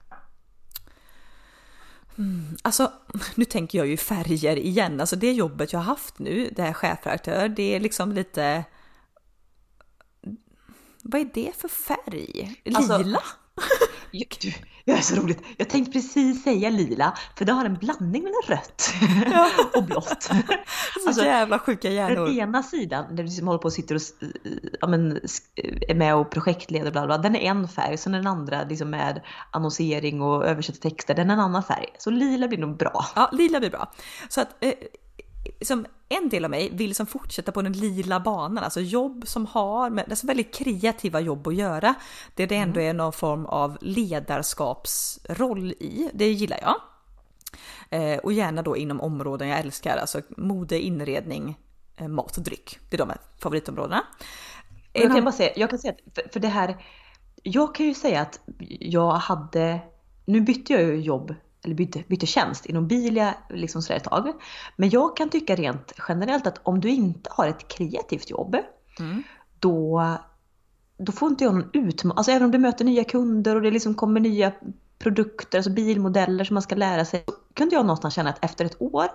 Mm, 2.19 2.57
alltså, 2.63 2.93
nu 3.35 3.45
tänker 3.45 3.79
jag 3.79 3.87
ju 3.87 3.97
färger 3.97 4.57
igen. 4.57 5.01
Alltså 5.01 5.17
det 5.17 5.33
jobbet 5.33 5.73
jag 5.73 5.81
har 5.81 5.85
haft 5.85 6.19
nu, 6.19 6.51
det 6.57 6.63
här 6.63 6.73
chefredaktör, 6.73 7.49
det 7.49 7.75
är 7.75 7.81
liksom 7.81 8.13
lite... 8.13 8.65
Vad 11.03 11.21
är 11.21 11.31
det 11.35 11.57
för 11.57 11.69
färg? 11.69 12.57
Alltså, 12.75 12.99
Lila? 12.99 13.19
Alltså, 13.19 13.37
du, 14.41 14.53
det 14.85 14.93
är 14.93 15.01
så 15.01 15.17
roligt. 15.17 15.43
Jag 15.57 15.69
tänkte 15.69 15.93
precis 15.93 16.43
säga 16.43 16.71
lila, 16.71 17.15
för 17.37 17.45
det 17.45 17.53
har 17.53 17.65
en 17.65 17.75
blandning 17.75 18.23
mellan 18.23 18.43
rött 18.47 18.95
ja. 19.27 19.51
och 19.75 19.85
blått. 19.85 20.23
Så 20.23 20.35
alltså, 21.07 21.25
jävla 21.25 21.59
sjuka 21.59 21.91
hjärnor. 21.91 22.27
Den 22.27 22.39
ena 22.39 22.63
sidan, 22.63 23.17
där 23.17 23.17
du 23.17 23.23
liksom 23.23 23.47
håller 23.47 23.59
på 23.59 23.67
och 23.67 23.73
sitter 23.73 23.95
och 23.95 24.01
ja, 24.81 24.87
men, 24.87 25.21
är 25.89 25.95
med 25.95 26.17
och 26.17 26.31
projektleder, 26.31 26.91
bla, 26.91 27.07
bla, 27.07 27.19
den 27.19 27.37
är 27.37 27.41
en 27.41 27.69
färg. 27.69 27.97
Sen 27.97 28.13
den 28.13 28.27
andra 28.27 28.65
liksom 28.65 28.91
med 28.91 29.21
annonsering 29.51 30.23
och 30.23 30.47
översätta 30.47 30.79
texter, 30.79 31.15
den 31.15 31.31
är 31.31 31.35
en 31.35 31.41
annan 31.41 31.63
färg. 31.63 31.87
Så 31.99 32.11
lila 32.11 32.49
blir 32.49 32.59
nog 32.59 32.77
bra. 32.77 33.07
Ja, 33.17 33.31
lila 33.33 33.61
blir 33.61 33.71
bra. 33.71 33.93
Så 34.29 34.41
att 34.41 34.65
eh, 34.65 34.73
som 35.63 35.87
en 36.09 36.29
del 36.29 36.45
av 36.45 36.51
mig 36.51 36.71
vill 36.73 36.95
som 36.95 37.07
fortsätta 37.07 37.53
på 37.53 37.63
den 37.63 37.73
lila 37.73 38.21
banan, 38.21 38.65
alltså 38.65 38.81
jobb 38.81 39.25
som 39.27 39.47
har 39.47 39.91
med 39.91 40.05
alltså 40.11 40.27
väldigt 40.27 40.55
kreativa 40.55 41.21
jobb 41.21 41.47
att 41.47 41.55
göra. 41.55 41.95
Det 42.35 42.47
det 42.47 42.57
ändå 42.57 42.81
mm. 42.81 42.91
är 42.91 42.95
någon 42.95 43.13
form 43.13 43.47
av 43.47 43.79
ledarskapsroll 43.81 45.73
i, 45.73 46.11
det 46.15 46.33
gillar 46.33 46.59
jag. 46.63 46.77
Eh, 47.91 48.19
och 48.19 48.33
gärna 48.33 48.63
då 48.63 48.77
inom 48.77 49.01
områden 49.01 49.49
jag 49.49 49.59
älskar, 49.59 49.97
alltså 49.97 50.21
mode, 50.37 50.81
inredning, 50.81 51.59
eh, 51.97 52.09
mat 52.09 52.37
och 52.37 52.43
dryck. 52.43 52.79
Det 52.91 52.97
är 52.97 52.99
de 52.99 53.13
favoritområdena. 53.39 54.03
Jag 54.93 55.13
kan 55.13 55.25
bara 55.25 55.33
säga, 55.33 55.53
jag 55.57 55.71
kan 55.71 55.79
säga 55.79 55.93
att 55.93 56.15
för, 56.15 56.29
för 56.33 56.41
det 56.41 56.49
här, 56.49 56.77
jag 57.43 57.75
kan 57.75 57.87
ju 57.87 57.95
säga 57.95 58.21
att 58.21 58.41
jag 58.69 59.11
hade, 59.11 59.81
nu 60.25 60.41
bytte 60.41 60.73
jag 60.73 60.83
ju 60.83 61.01
jobb 61.01 61.35
eller 61.65 61.75
bytte, 61.75 62.03
bytte 62.09 62.27
tjänst 62.27 62.67
inom 62.67 62.89
Bilia 62.89 63.35
liksom 63.51 63.83
sådär 63.83 63.97
ett 63.97 64.05
tag. 64.05 64.33
Men 64.77 64.91
jag 64.91 65.17
kan 65.17 65.29
tycka 65.29 65.57
rent 65.57 65.93
generellt 66.09 66.47
att 66.47 66.61
om 66.63 66.81
du 66.81 66.89
inte 66.89 67.31
har 67.33 67.49
ett 67.49 67.69
kreativt 67.69 68.31
jobb, 68.31 68.57
mm. 69.01 69.23
då, 69.59 70.03
då 70.99 71.13
får 71.13 71.29
inte 71.29 71.45
jag 71.45 71.55
någon 71.55 71.71
utmaning. 71.73 72.17
Alltså 72.17 72.33
även 72.33 72.45
om 72.45 72.51
du 72.51 72.59
möter 72.59 72.85
nya 72.85 73.05
kunder 73.05 73.57
och 73.57 73.63
det 73.63 73.71
liksom 73.71 73.95
kommer 73.95 74.21
nya 74.21 74.53
produkter, 74.99 75.59
alltså 75.59 75.71
bilmodeller 75.71 76.45
som 76.45 76.55
man 76.55 76.63
ska 76.63 76.75
lära 76.75 77.05
sig. 77.05 77.25
Kunde 77.55 77.75
jag 77.75 77.87
någonstans 77.87 78.15
känna 78.15 78.31
att 78.31 78.45
efter 78.45 78.65
ett 78.65 78.83
år, 78.83 79.07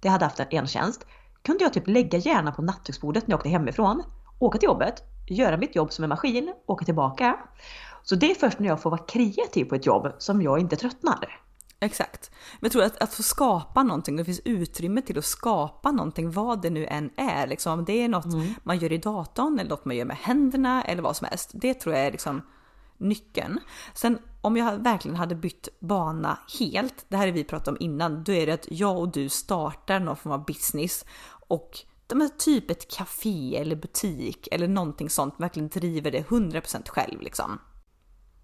det 0.00 0.08
hade 0.08 0.24
haft 0.24 0.40
en 0.50 0.66
tjänst, 0.66 1.06
kunde 1.42 1.64
jag 1.64 1.72
typ 1.72 1.88
lägga 1.88 2.18
hjärnan 2.18 2.54
på 2.54 2.62
nattduksbordet 2.62 3.26
när 3.26 3.32
jag 3.32 3.38
åkte 3.38 3.48
hemifrån, 3.48 4.02
åka 4.38 4.58
till 4.58 4.66
jobbet, 4.66 5.02
göra 5.28 5.56
mitt 5.56 5.76
jobb 5.76 5.92
som 5.92 6.02
en 6.02 6.08
maskin, 6.08 6.52
åka 6.66 6.84
tillbaka. 6.84 7.36
Så 8.02 8.14
det 8.14 8.30
är 8.30 8.34
först 8.34 8.58
när 8.58 8.68
jag 8.68 8.82
får 8.82 8.90
vara 8.90 9.02
kreativ 9.02 9.64
på 9.64 9.74
ett 9.74 9.86
jobb 9.86 10.12
som 10.18 10.42
jag 10.42 10.58
inte 10.58 10.76
tröttnar. 10.76 11.45
Exakt. 11.80 12.30
Men 12.52 12.66
jag 12.66 12.72
tror 12.72 12.82
att, 12.82 13.02
att 13.02 13.14
få 13.14 13.22
skapa 13.22 13.82
någonting, 13.82 14.16
det 14.16 14.24
finns 14.24 14.40
utrymme 14.44 15.02
till 15.02 15.18
att 15.18 15.24
skapa 15.24 15.90
någonting, 15.90 16.30
vad 16.30 16.62
det 16.62 16.70
nu 16.70 16.86
än 16.86 17.10
är. 17.16 17.46
Liksom, 17.46 17.78
om 17.78 17.84
det 17.84 18.02
är 18.02 18.08
något 18.08 18.24
mm. 18.24 18.54
man 18.62 18.78
gör 18.78 18.92
i 18.92 18.98
datorn 18.98 19.58
eller 19.58 19.70
något 19.70 19.84
man 19.84 19.96
gör 19.96 20.04
med 20.04 20.16
händerna 20.16 20.84
eller 20.84 21.02
vad 21.02 21.16
som 21.16 21.28
helst. 21.30 21.50
Det 21.54 21.74
tror 21.74 21.94
jag 21.94 22.06
är 22.06 22.12
liksom 22.12 22.42
nyckeln. 22.98 23.60
Sen 23.94 24.18
om 24.40 24.56
jag 24.56 24.78
verkligen 24.78 25.16
hade 25.16 25.34
bytt 25.34 25.68
bana 25.80 26.38
helt, 26.58 27.06
det 27.08 27.16
här 27.16 27.28
är 27.28 27.32
vi 27.32 27.44
pratat 27.44 27.68
om 27.68 27.76
innan, 27.80 28.24
då 28.24 28.32
är 28.32 28.46
det 28.46 28.52
att 28.52 28.66
jag 28.70 28.98
och 28.98 29.12
du 29.12 29.28
startar 29.28 30.00
någon 30.00 30.16
form 30.16 30.32
av 30.32 30.44
business 30.44 31.04
och 31.48 31.78
typ 32.38 32.70
ett 32.70 32.90
café 32.90 33.56
eller 33.56 33.76
butik 33.76 34.48
eller 34.52 34.68
någonting 34.68 35.10
sånt, 35.10 35.34
verkligen 35.38 35.68
driver 35.68 36.10
det 36.10 36.22
100% 36.22 36.88
själv 36.88 37.20
liksom. 37.20 37.58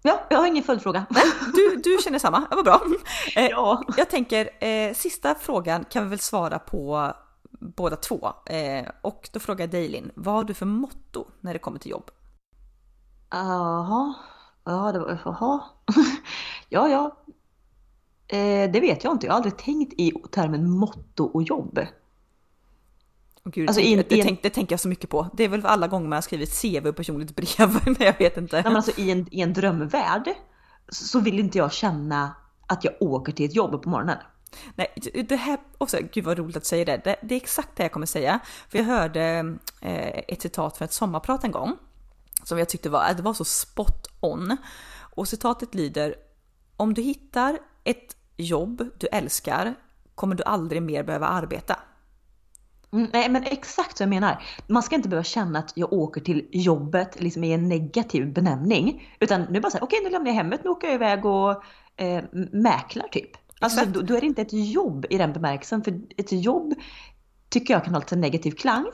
Ja, 0.05 0.19
jag 0.29 0.37
har 0.37 0.47
ingen 0.47 0.63
följdfråga. 0.63 1.05
du, 1.53 1.81
du 1.83 1.97
känner 2.03 2.19
samma, 2.19 2.39
det 2.49 2.55
var 2.55 2.63
bra. 2.63 2.81
Eh, 3.35 3.45
ja. 3.45 3.83
Jag 3.97 4.09
tänker, 4.09 4.63
eh, 4.63 4.93
sista 4.93 5.35
frågan 5.35 5.85
kan 5.85 6.03
vi 6.03 6.09
väl 6.09 6.19
svara 6.19 6.59
på 6.59 7.13
båda 7.59 7.95
två. 7.95 8.33
Eh, 8.45 8.85
och 9.01 9.29
då 9.33 9.39
frågar 9.39 9.63
jag 9.63 9.69
dig 9.71 9.87
Linn, 9.87 10.11
vad 10.15 10.35
har 10.35 10.43
du 10.43 10.53
för 10.53 10.65
motto 10.65 11.27
när 11.41 11.53
det 11.53 11.59
kommer 11.59 11.79
till 11.79 11.91
jobb? 11.91 12.11
Jaha, 13.29 14.13
ja 14.63 14.91
det 14.91 14.99
var, 14.99 15.21
jaha. 15.25 15.63
ja, 16.69 16.89
ja. 16.89 17.17
Eh, 18.27 18.71
det 18.71 18.79
vet 18.79 19.03
jag 19.03 19.13
inte, 19.13 19.25
jag 19.25 19.33
har 19.33 19.37
aldrig 19.37 19.57
tänkt 19.57 19.93
i 19.93 20.11
termen 20.31 20.69
motto 20.69 21.23
och 21.23 21.43
jobb. 21.43 21.79
Gud, 23.45 23.69
alltså 23.69 23.81
in, 23.81 23.97
det, 23.97 24.09
det, 24.09 24.23
tänk, 24.23 24.43
det, 24.43 24.49
tänker 24.49 24.73
jag 24.73 24.79
så 24.79 24.87
mycket 24.87 25.09
på. 25.09 25.29
Det 25.33 25.43
är 25.43 25.49
väl 25.49 25.65
alla 25.65 25.87
gånger 25.87 26.07
man 26.07 26.17
har 26.17 26.21
skrivit 26.21 26.61
CV 26.61 26.87
och 26.87 26.95
personligt 26.95 27.35
brev, 27.35 27.79
men 27.85 27.95
jag 27.99 28.19
vet 28.19 28.37
inte. 28.37 28.55
Nej, 28.55 28.63
men 28.63 28.75
alltså, 28.75 29.01
i, 29.01 29.11
en, 29.11 29.27
I 29.31 29.41
en 29.41 29.53
drömvärld 29.53 30.33
så 30.89 31.19
vill 31.19 31.39
inte 31.39 31.57
jag 31.57 31.73
känna 31.73 32.35
att 32.67 32.83
jag 32.83 32.93
åker 32.99 33.31
till 33.31 33.45
ett 33.45 33.55
jobb 33.55 33.83
på 33.83 33.89
morgonen. 33.89 34.17
Nej, 34.75 34.93
det 35.29 35.35
här 35.35 35.59
också, 35.77 35.97
gud 36.13 36.23
vad 36.23 36.37
roligt 36.37 36.57
att 36.57 36.65
säga 36.65 36.85
det. 36.85 37.01
det. 37.03 37.15
det 37.21 37.35
är 37.35 37.37
exakt 37.37 37.75
det 37.75 37.83
jag 37.83 37.91
kommer 37.91 38.05
säga. 38.05 38.39
För 38.69 38.77
jag 38.77 38.85
hörde 38.85 39.55
eh, 39.81 40.23
ett 40.27 40.41
citat 40.41 40.77
från 40.77 40.85
ett 40.85 40.93
sommarprat 40.93 41.43
en 41.43 41.51
gång 41.51 41.77
som 42.43 42.59
jag 42.59 42.69
tyckte 42.69 42.89
var, 42.89 43.13
det 43.13 43.23
var 43.23 43.33
så 43.33 43.45
spot 43.45 44.07
on. 44.19 44.57
Och 45.15 45.27
citatet 45.27 45.75
lyder 45.75 46.15
Om 46.77 46.93
du 46.93 47.01
hittar 47.01 47.59
ett 47.83 48.15
jobb 48.37 48.89
du 48.97 49.07
älskar 49.07 49.75
kommer 50.15 50.35
du 50.35 50.43
aldrig 50.43 50.81
mer 50.81 51.03
behöva 51.03 51.27
arbeta. 51.27 51.79
Mm, 52.93 53.09
nej 53.13 53.29
men 53.29 53.43
exakt 53.43 53.97
så 53.97 54.03
jag 54.03 54.09
menar. 54.09 54.43
Man 54.67 54.83
ska 54.83 54.95
inte 54.95 55.09
behöva 55.09 55.23
känna 55.23 55.59
att 55.59 55.71
jag 55.75 55.93
åker 55.93 56.21
till 56.21 56.47
jobbet 56.51 57.21
liksom 57.21 57.43
i 57.43 57.53
en 57.53 57.69
negativ 57.69 58.33
benämning. 58.33 59.15
Utan 59.19 59.41
nu 59.41 59.59
bara 59.59 59.71
säga 59.71 59.83
okej 59.83 59.97
okay, 59.97 60.09
nu 60.09 60.13
lämnar 60.13 60.31
jag 60.31 60.35
hemmet, 60.35 60.63
nu 60.63 60.69
åker 60.69 60.87
jag 60.87 60.95
iväg 60.95 61.25
och 61.25 61.63
eh, 61.95 62.23
mäklar 62.51 63.07
typ. 63.07 63.31
Alltså 63.59 63.85
då, 63.85 64.01
då, 64.01 64.15
är 64.15 64.21
det 64.21 64.27
inte 64.27 64.41
ett 64.41 64.53
jobb 64.53 65.05
i 65.09 65.17
den 65.17 65.33
bemärkelsen. 65.33 65.83
För 65.83 66.01
ett 66.17 66.31
jobb 66.31 66.73
tycker 67.49 67.73
jag 67.73 67.83
kan 67.83 67.93
ha 67.93 67.99
lite 67.99 68.15
negativ 68.15 68.51
klang. 68.51 68.85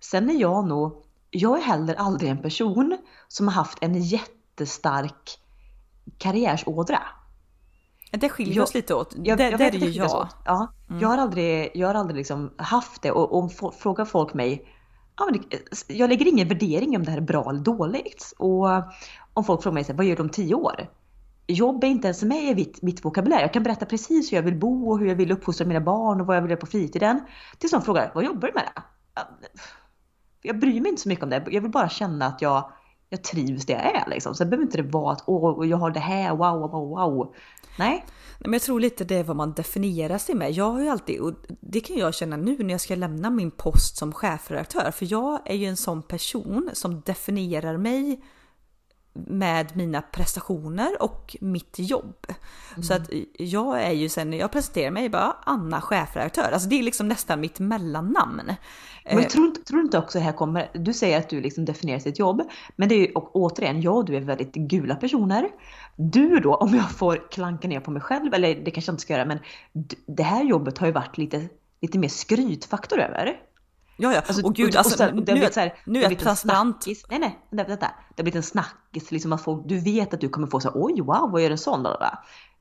Sen 0.00 0.30
är 0.30 0.40
jag 0.40 0.68
nog, 0.68 1.04
jag 1.30 1.58
är 1.58 1.62
heller 1.62 1.94
aldrig 1.94 2.30
en 2.30 2.42
person 2.42 2.98
som 3.28 3.48
har 3.48 3.54
haft 3.54 3.78
en 3.80 4.02
jättestark 4.02 5.38
karriärsådra. 6.18 7.02
Det 8.16 8.28
skiljer 8.28 8.56
jag, 8.56 8.62
oss 8.62 8.74
lite 8.74 8.94
åt. 8.94 9.14
Jag, 9.16 9.38
det, 9.38 9.50
jag 9.50 9.58
det 9.58 9.64
är 9.64 9.72
ju 9.72 9.90
jag. 9.90 10.28
Ja, 10.44 10.72
mm. 10.88 11.00
Jag 11.00 11.08
har 11.08 11.18
aldrig, 11.18 11.70
jag 11.74 11.88
har 11.88 11.94
aldrig 11.94 12.16
liksom 12.16 12.52
haft 12.56 13.02
det 13.02 13.10
och, 13.10 13.38
och 13.38 13.52
frågar 13.74 14.04
folk 14.04 14.34
mig 14.34 14.66
ja, 15.16 15.28
men 15.30 15.44
det, 15.50 15.94
jag 15.94 16.08
lägger 16.08 16.26
ingen 16.26 16.48
värdering 16.48 16.96
om 16.96 17.04
det 17.04 17.10
här 17.10 17.18
är 17.18 17.22
bra 17.22 17.50
eller 17.50 17.60
dåligt. 17.60 18.32
Och 18.38 18.66
om 19.34 19.44
folk 19.44 19.62
frågar 19.62 19.74
mig 19.74 19.84
vad 19.94 20.06
gör 20.06 20.16
du 20.16 20.22
om 20.22 20.28
tio 20.28 20.54
år? 20.54 20.90
Jobb 21.46 21.84
är 21.84 21.88
inte 21.88 22.06
ens 22.06 22.22
med 22.22 22.44
i 22.44 22.54
mitt, 22.54 22.82
mitt 22.82 23.04
vokabulär. 23.04 23.40
Jag 23.40 23.52
kan 23.52 23.62
berätta 23.62 23.86
precis 23.86 24.32
hur 24.32 24.36
jag 24.36 24.42
vill 24.42 24.58
bo 24.58 24.90
och 24.90 24.98
hur 24.98 25.06
jag 25.06 25.14
vill 25.14 25.32
uppfostra 25.32 25.66
mina 25.66 25.80
barn 25.80 26.20
och 26.20 26.26
vad 26.26 26.36
jag 26.36 26.42
vill 26.42 26.50
göra 26.50 26.60
på 26.60 26.66
fritiden. 26.66 27.20
Tills 27.58 27.72
någon 27.72 27.82
frågar, 27.82 28.12
vad 28.14 28.24
jobbar 28.24 28.48
du 28.48 28.54
med? 28.54 28.64
Det? 28.64 29.58
Jag 30.42 30.58
bryr 30.58 30.80
mig 30.80 30.90
inte 30.90 31.02
så 31.02 31.08
mycket 31.08 31.24
om 31.24 31.30
det. 31.30 31.44
Jag 31.50 31.60
vill 31.60 31.70
bara 31.70 31.88
känna 31.88 32.26
att 32.26 32.42
jag, 32.42 32.72
jag 33.10 33.22
trivs 33.22 33.66
där 33.66 33.74
jag 33.74 33.84
är. 33.84 34.10
Liksom. 34.10 34.34
Sen 34.34 34.50
behöver 34.50 34.64
inte 34.64 34.76
det 34.76 34.88
vara 34.88 35.12
att 35.12 35.24
åh, 35.26 35.68
jag 35.68 35.76
har 35.76 35.90
det 35.90 36.00
här, 36.00 36.30
wow, 36.30 36.70
wow, 36.70 36.88
wow. 36.88 37.34
Nej. 37.78 38.04
Men 38.38 38.52
jag 38.52 38.62
tror 38.62 38.80
lite 38.80 39.04
det 39.04 39.14
är 39.14 39.24
vad 39.24 39.36
man 39.36 39.52
definierar 39.52 40.18
sig 40.18 40.34
med. 40.34 40.52
Jag 40.52 40.70
har 40.70 40.80
ju 40.80 40.88
alltid, 40.88 41.20
och 41.20 41.34
det 41.60 41.80
kan 41.80 41.96
jag 41.96 42.14
känna 42.14 42.36
nu 42.36 42.56
när 42.58 42.74
jag 42.74 42.80
ska 42.80 42.94
lämna 42.94 43.30
min 43.30 43.50
post 43.50 43.96
som 43.96 44.12
chefredaktör, 44.12 44.90
för 44.90 45.12
jag 45.12 45.40
är 45.44 45.54
ju 45.54 45.66
en 45.66 45.76
sån 45.76 46.02
person 46.02 46.70
som 46.72 47.00
definierar 47.00 47.76
mig 47.76 48.20
med 49.14 49.76
mina 49.76 50.02
prestationer 50.02 51.02
och 51.02 51.36
mitt 51.40 51.74
jobb. 51.78 52.26
Mm. 52.70 52.82
Så 52.82 52.94
att 52.94 53.10
jag 53.38 53.82
är 53.82 53.92
ju 53.92 54.08
sen, 54.08 54.32
jag 54.32 54.52
presenterar 54.52 54.90
mig 54.90 55.08
bara 55.08 55.36
Anna 55.44 55.80
chefredaktör, 55.80 56.52
alltså 56.52 56.68
det 56.68 56.78
är 56.78 56.82
liksom 56.82 57.08
nästan 57.08 57.40
mitt 57.40 57.60
mellannamn. 57.60 58.42
Men 59.04 59.18
eh. 59.18 59.26
tror, 59.26 59.50
tror 59.50 59.78
du 59.78 59.84
inte 59.84 59.98
också 59.98 60.18
det 60.18 60.24
här 60.24 60.32
kommer, 60.32 60.70
du 60.74 60.92
säger 60.92 61.18
att 61.18 61.28
du 61.28 61.40
liksom 61.40 61.64
definierar 61.64 61.98
sitt 61.98 62.18
jobb, 62.18 62.42
men 62.76 62.88
det 62.88 62.94
är 62.94 62.98
ju 62.98 63.12
och 63.12 63.36
återigen, 63.36 63.82
jag 63.82 63.96
och 63.96 64.04
du 64.04 64.16
är 64.16 64.20
väldigt 64.20 64.54
gula 64.54 64.94
personer. 64.94 65.48
Du 65.96 66.40
då, 66.40 66.54
om 66.54 66.74
jag 66.74 66.90
får 66.90 67.30
klanka 67.30 67.68
ner 67.68 67.80
på 67.80 67.90
mig 67.90 68.02
själv, 68.02 68.34
eller 68.34 68.54
det 68.54 68.70
kanske 68.70 68.90
jag 68.90 68.94
inte 68.94 69.02
ska 69.02 69.12
göra, 69.12 69.24
men 69.24 69.38
det 70.06 70.22
här 70.22 70.44
jobbet 70.44 70.78
har 70.78 70.86
ju 70.86 70.92
varit 70.92 71.18
lite, 71.18 71.48
lite 71.80 71.98
mer 71.98 72.08
skrytfaktor 72.08 73.00
över. 73.00 73.40
Ja, 73.96 74.14
ja. 74.14 74.20
Alltså, 74.26 74.46
och 74.46 74.54
gud, 74.54 74.76
alltså, 74.76 75.04
och, 75.04 75.18
och, 75.18 75.28
nu, 75.28 75.48
så 75.52 75.60
här, 75.60 75.74
nu 75.84 75.98
är 75.98 76.10
jag 76.10 76.18
transparent. 76.18 76.86
Nej, 77.10 77.18
nej, 77.18 77.38
vänta. 77.50 77.76
Det 77.76 77.86
har 78.16 78.24
blivit 78.24 78.34
en 78.34 78.42
snackis, 78.42 79.10
liksom 79.10 79.32
att 79.32 79.42
folk, 79.42 79.68
du 79.68 79.78
vet 79.78 80.14
att 80.14 80.20
du 80.20 80.28
kommer 80.28 80.46
få 80.46 80.60
så 80.60 80.68
här, 80.68 80.84
oj, 80.84 81.00
wow, 81.00 81.30
vad 81.30 81.42
gör 81.42 81.50
en 81.50 81.58
sån? 81.58 81.86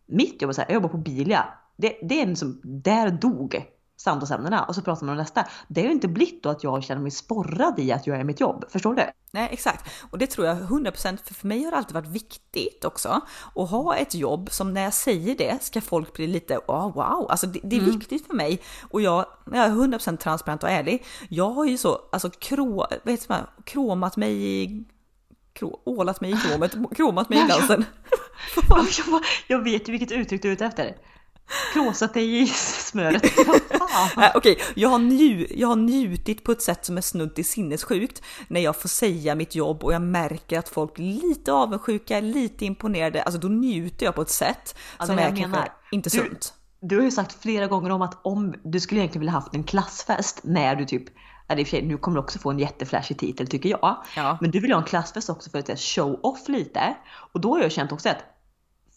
Mitt 0.06 0.42
jobb 0.42 0.50
är 0.50 0.54
så 0.54 0.62
här, 0.62 0.68
jag 0.68 0.74
jobbar 0.74 0.90
på 0.90 0.98
Bilia. 0.98 1.46
Det, 1.78 2.00
det 2.04 2.22
är 2.22 2.26
liksom, 2.26 2.62
där 2.64 3.10
dog 3.10 3.66
samtalsämnena 3.98 4.64
och 4.64 4.76
så 4.76 4.82
pratar 4.82 5.06
man 5.06 5.14
om 5.14 5.18
nästa. 5.18 5.46
Det 5.68 5.82
har 5.82 5.86
ju 5.86 5.94
inte 5.94 6.08
blivit 6.08 6.44
då 6.44 6.50
att 6.50 6.64
jag 6.64 6.84
känner 6.84 7.02
mig 7.02 7.12
sporrad 7.12 7.80
i 7.80 7.92
att 7.92 8.08
göra 8.08 8.24
mitt 8.24 8.40
jobb. 8.40 8.66
Förstår 8.70 8.96
du? 8.96 9.04
Nej, 9.32 9.50
exakt. 9.52 9.90
Och 10.12 10.18
det 10.18 10.28
tror 10.28 10.48
jag 10.48 10.58
100% 10.58 11.18
för, 11.24 11.34
för 11.34 11.48
mig 11.48 11.64
har 11.64 11.72
det 11.72 11.78
alltid 11.78 11.94
varit 11.94 12.08
viktigt 12.08 12.86
också 12.86 13.22
att 13.56 13.70
ha 13.70 13.96
ett 13.96 14.16
jobb 14.16 14.52
som 14.52 14.74
när 14.74 14.84
jag 14.84 14.94
säger 14.94 15.36
det 15.38 15.64
ska 15.64 15.82
folk 15.82 16.14
bli 16.14 16.28
lite 16.28 16.58
oh, 16.58 16.94
wow, 16.94 17.28
alltså 17.30 17.48
det, 17.48 17.60
det 17.64 17.76
är 17.76 17.82
mm. 17.82 17.92
viktigt 17.92 18.28
för 18.28 18.34
mig 18.34 18.62
och 18.90 19.02
jag, 19.02 19.26
jag 19.46 19.66
är 19.66 19.70
100% 19.70 20.18
transparent 20.18 20.64
och 20.64 20.70
ärlig. 20.70 21.06
Jag 21.30 21.50
har 21.50 21.66
ju 21.66 21.78
så 21.78 22.02
alltså 22.12 22.30
krå, 22.30 22.88
vet 23.04 23.30
man, 23.30 23.48
kromat 23.64 24.18
mig 24.18 24.64
i 24.64 24.86
krå, 25.54 25.82
ålat 25.86 26.22
mig 26.22 26.32
i 26.32 26.38
kromet, 26.38 26.76
kromat 26.96 27.30
mig 27.30 27.40
i 27.40 27.42
glansen. 27.46 27.86
jag 29.48 29.64
vet 29.64 29.88
ju 29.88 29.92
vilket 29.92 30.12
uttryck 30.12 30.42
du 30.42 30.48
är 30.48 30.54
ute 30.54 30.66
efter. 30.66 30.96
Kråsat 31.74 32.14
dig 32.14 32.42
i 32.42 32.48
smöret. 32.48 33.24
Okej, 34.18 34.32
okay. 34.36 34.56
jag, 34.76 34.90
har 34.90 35.00
nju, 35.00 35.48
jag 35.56 35.68
har 35.68 35.76
njutit 35.76 36.44
på 36.44 36.52
ett 36.52 36.62
sätt 36.62 36.86
som 36.86 36.98
är 36.98 37.02
snudd 37.02 37.36
till 37.36 37.46
sinnessjukt 37.46 38.22
när 38.48 38.62
jag 38.62 38.76
får 38.82 38.90
säga 38.90 39.36
mitt 39.36 39.56
jobb 39.56 39.84
och 39.84 39.94
jag 39.94 40.02
märker 40.02 40.60
att 40.60 40.70
folk 40.70 41.00
är 41.00 41.04
lite 41.04 41.54
avundsjuka, 41.54 42.20
lite 42.20 42.66
imponerade. 42.66 43.24
Alltså 43.24 43.40
då 43.40 43.48
njuter 43.48 44.06
jag 44.06 44.16
på 44.16 44.22
ett 44.22 44.30
sätt 44.30 44.76
ja, 45.00 45.06
som 45.06 45.20
är 45.20 45.28
kanske 45.28 45.48
menar. 45.48 45.70
inte 45.92 46.10
du, 46.10 46.18
sunt. 46.18 46.54
Du 46.82 46.98
har 46.98 47.04
ju 47.04 47.12
sagt 47.12 47.42
flera 47.42 47.68
gånger 47.68 47.90
om 47.90 48.02
att 48.02 48.26
om 48.26 48.56
du 48.64 48.80
skulle 48.80 49.02
egentligen 49.02 49.20
vilja 49.20 49.34
haft 49.34 49.56
en 49.56 49.64
klassfest 49.64 50.40
när 50.44 50.76
du 50.76 50.86
typ 50.86 51.04
nu 51.84 51.98
kommer 51.98 52.16
du 52.16 52.24
också 52.24 52.40
få 52.40 52.52
en 52.52 52.60
jätteflashig 52.60 53.20
titel 53.20 53.48
tycker 53.48 53.70
jag. 53.70 54.04
Ja. 54.16 54.38
Men 54.42 54.52
du 54.52 54.60
vill 54.60 54.72
ha 54.72 54.80
en 54.80 54.86
klassfest 54.86 55.30
också 55.30 55.50
för 55.50 55.60
att 55.60 55.80
show 55.80 56.20
off 56.24 56.48
lite. 56.48 56.98
Och 57.34 57.42
då 57.42 57.54
har 57.54 57.62
jag 57.62 57.72
känt 57.72 57.92
också 57.92 58.10
att 58.10 58.18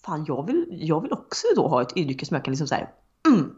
fan 0.07 0.25
jag 0.29 0.47
vill, 0.47 0.67
jag 0.71 1.01
vill 1.01 1.13
också 1.13 1.47
då 1.57 1.69
ha 1.69 1.83
ett 1.83 1.97
yrke 1.97 2.27
som 2.27 2.35
jag 2.35 2.45
kan 2.45 2.53
liksom 2.53 2.67
så 2.67 2.75
här, 2.75 2.91
mm, 3.29 3.51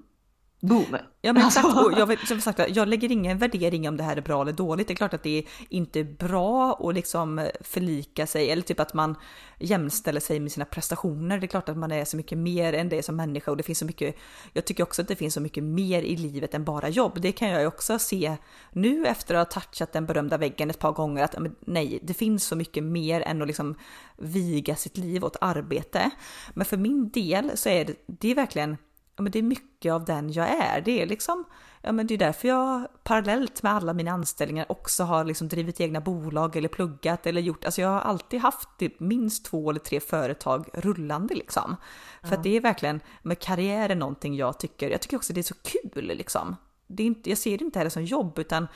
Boom! 0.60 0.96
Ja 1.20 1.32
men 1.32 1.46
exakt, 1.46 1.66
och 1.66 1.92
jag, 1.96 2.28
som 2.28 2.40
sagt, 2.40 2.76
jag 2.76 2.88
lägger 2.88 3.12
ingen 3.12 3.38
värdering 3.38 3.88
om 3.88 3.96
det 3.96 4.02
här 4.02 4.16
är 4.16 4.20
bra 4.20 4.42
eller 4.42 4.52
dåligt. 4.52 4.88
Det 4.88 4.92
är 4.92 4.96
klart 4.96 5.14
att 5.14 5.22
det 5.22 5.38
är 5.38 5.44
inte 5.68 6.04
bra 6.04 6.72
att 6.72 6.94
liksom 6.94 7.48
förlika 7.60 8.26
sig 8.26 8.50
eller 8.50 8.62
typ 8.62 8.80
att 8.80 8.94
man 8.94 9.16
jämställer 9.58 10.20
sig 10.20 10.40
med 10.40 10.52
sina 10.52 10.64
prestationer. 10.64 11.38
Det 11.38 11.46
är 11.46 11.48
klart 11.48 11.68
att 11.68 11.76
man 11.76 11.92
är 11.92 12.04
så 12.04 12.16
mycket 12.16 12.38
mer 12.38 12.72
än 12.72 12.88
det 12.88 13.02
som 13.02 13.16
människa 13.16 13.50
och 13.50 13.56
det 13.56 13.62
finns 13.62 13.78
så 13.78 13.84
mycket. 13.84 14.16
Jag 14.52 14.64
tycker 14.64 14.82
också 14.82 15.02
att 15.02 15.08
det 15.08 15.16
finns 15.16 15.34
så 15.34 15.40
mycket 15.40 15.64
mer 15.64 16.02
i 16.02 16.16
livet 16.16 16.54
än 16.54 16.64
bara 16.64 16.88
jobb. 16.88 17.20
Det 17.20 17.32
kan 17.32 17.48
jag 17.48 17.60
ju 17.60 17.66
också 17.66 17.98
se 17.98 18.36
nu 18.72 19.06
efter 19.06 19.34
att 19.34 19.54
ha 19.54 19.60
touchat 19.60 19.92
den 19.92 20.06
berömda 20.06 20.38
väggen 20.38 20.70
ett 20.70 20.78
par 20.78 20.92
gånger 20.92 21.24
att 21.24 21.36
nej, 21.60 21.98
det 22.02 22.14
finns 22.14 22.44
så 22.44 22.56
mycket 22.56 22.84
mer 22.84 23.20
än 23.20 23.42
att 23.42 23.48
liksom 23.48 23.74
viga 24.16 24.76
sitt 24.76 24.96
liv 24.96 25.24
åt 25.24 25.36
arbete. 25.40 26.10
Men 26.54 26.64
för 26.64 26.76
min 26.76 27.08
del 27.08 27.50
så 27.54 27.68
är 27.68 27.84
det, 27.84 27.94
det 28.06 28.30
är 28.30 28.34
verkligen 28.34 28.76
ja, 29.18 29.22
men 29.22 29.32
det 29.32 29.38
är 29.38 29.42
mycket 29.42 29.92
av 29.92 30.04
den 30.04 30.32
jag 30.32 30.48
är. 30.48 30.80
Det 30.80 31.02
är 31.02 31.06
liksom, 31.06 31.44
ja, 31.82 31.92
men 31.92 32.06
det 32.06 32.14
är 32.14 32.18
därför 32.18 32.48
jag 32.48 32.88
parallellt 33.04 33.62
med 33.62 33.72
alla 33.72 33.92
mina 33.92 34.10
anställningar 34.10 34.66
också 34.68 35.04
har 35.04 35.24
liksom 35.24 35.48
drivit 35.48 35.80
egna 35.80 36.00
bolag 36.00 36.56
eller 36.56 36.68
pluggat 36.68 37.26
eller 37.26 37.40
gjort, 37.40 37.64
alltså 37.64 37.80
jag 37.80 37.88
har 37.88 38.00
alltid 38.00 38.40
haft 38.40 38.68
typ 38.78 39.00
minst 39.00 39.44
två 39.44 39.70
eller 39.70 39.80
tre 39.80 40.00
företag 40.00 40.68
rullande 40.74 41.34
liksom. 41.34 41.76
För 42.22 42.34
att 42.34 42.42
det 42.42 42.56
är 42.56 42.60
verkligen, 42.60 43.00
med 43.22 43.38
karriär 43.38 43.88
är 43.88 43.94
någonting 43.94 44.36
jag 44.36 44.58
tycker, 44.58 44.90
jag 44.90 45.00
tycker 45.00 45.16
också 45.16 45.32
det 45.32 45.40
är 45.40 45.42
så 45.42 45.54
kul 45.54 46.06
liksom. 46.06 46.56
Det 46.86 47.02
är 47.02 47.06
inte, 47.06 47.30
jag 47.30 47.38
ser 47.38 47.58
det 47.58 47.64
inte 47.64 47.78
heller 47.78 47.90
som 47.90 48.04
jobb 48.04 48.38
utan 48.38 48.68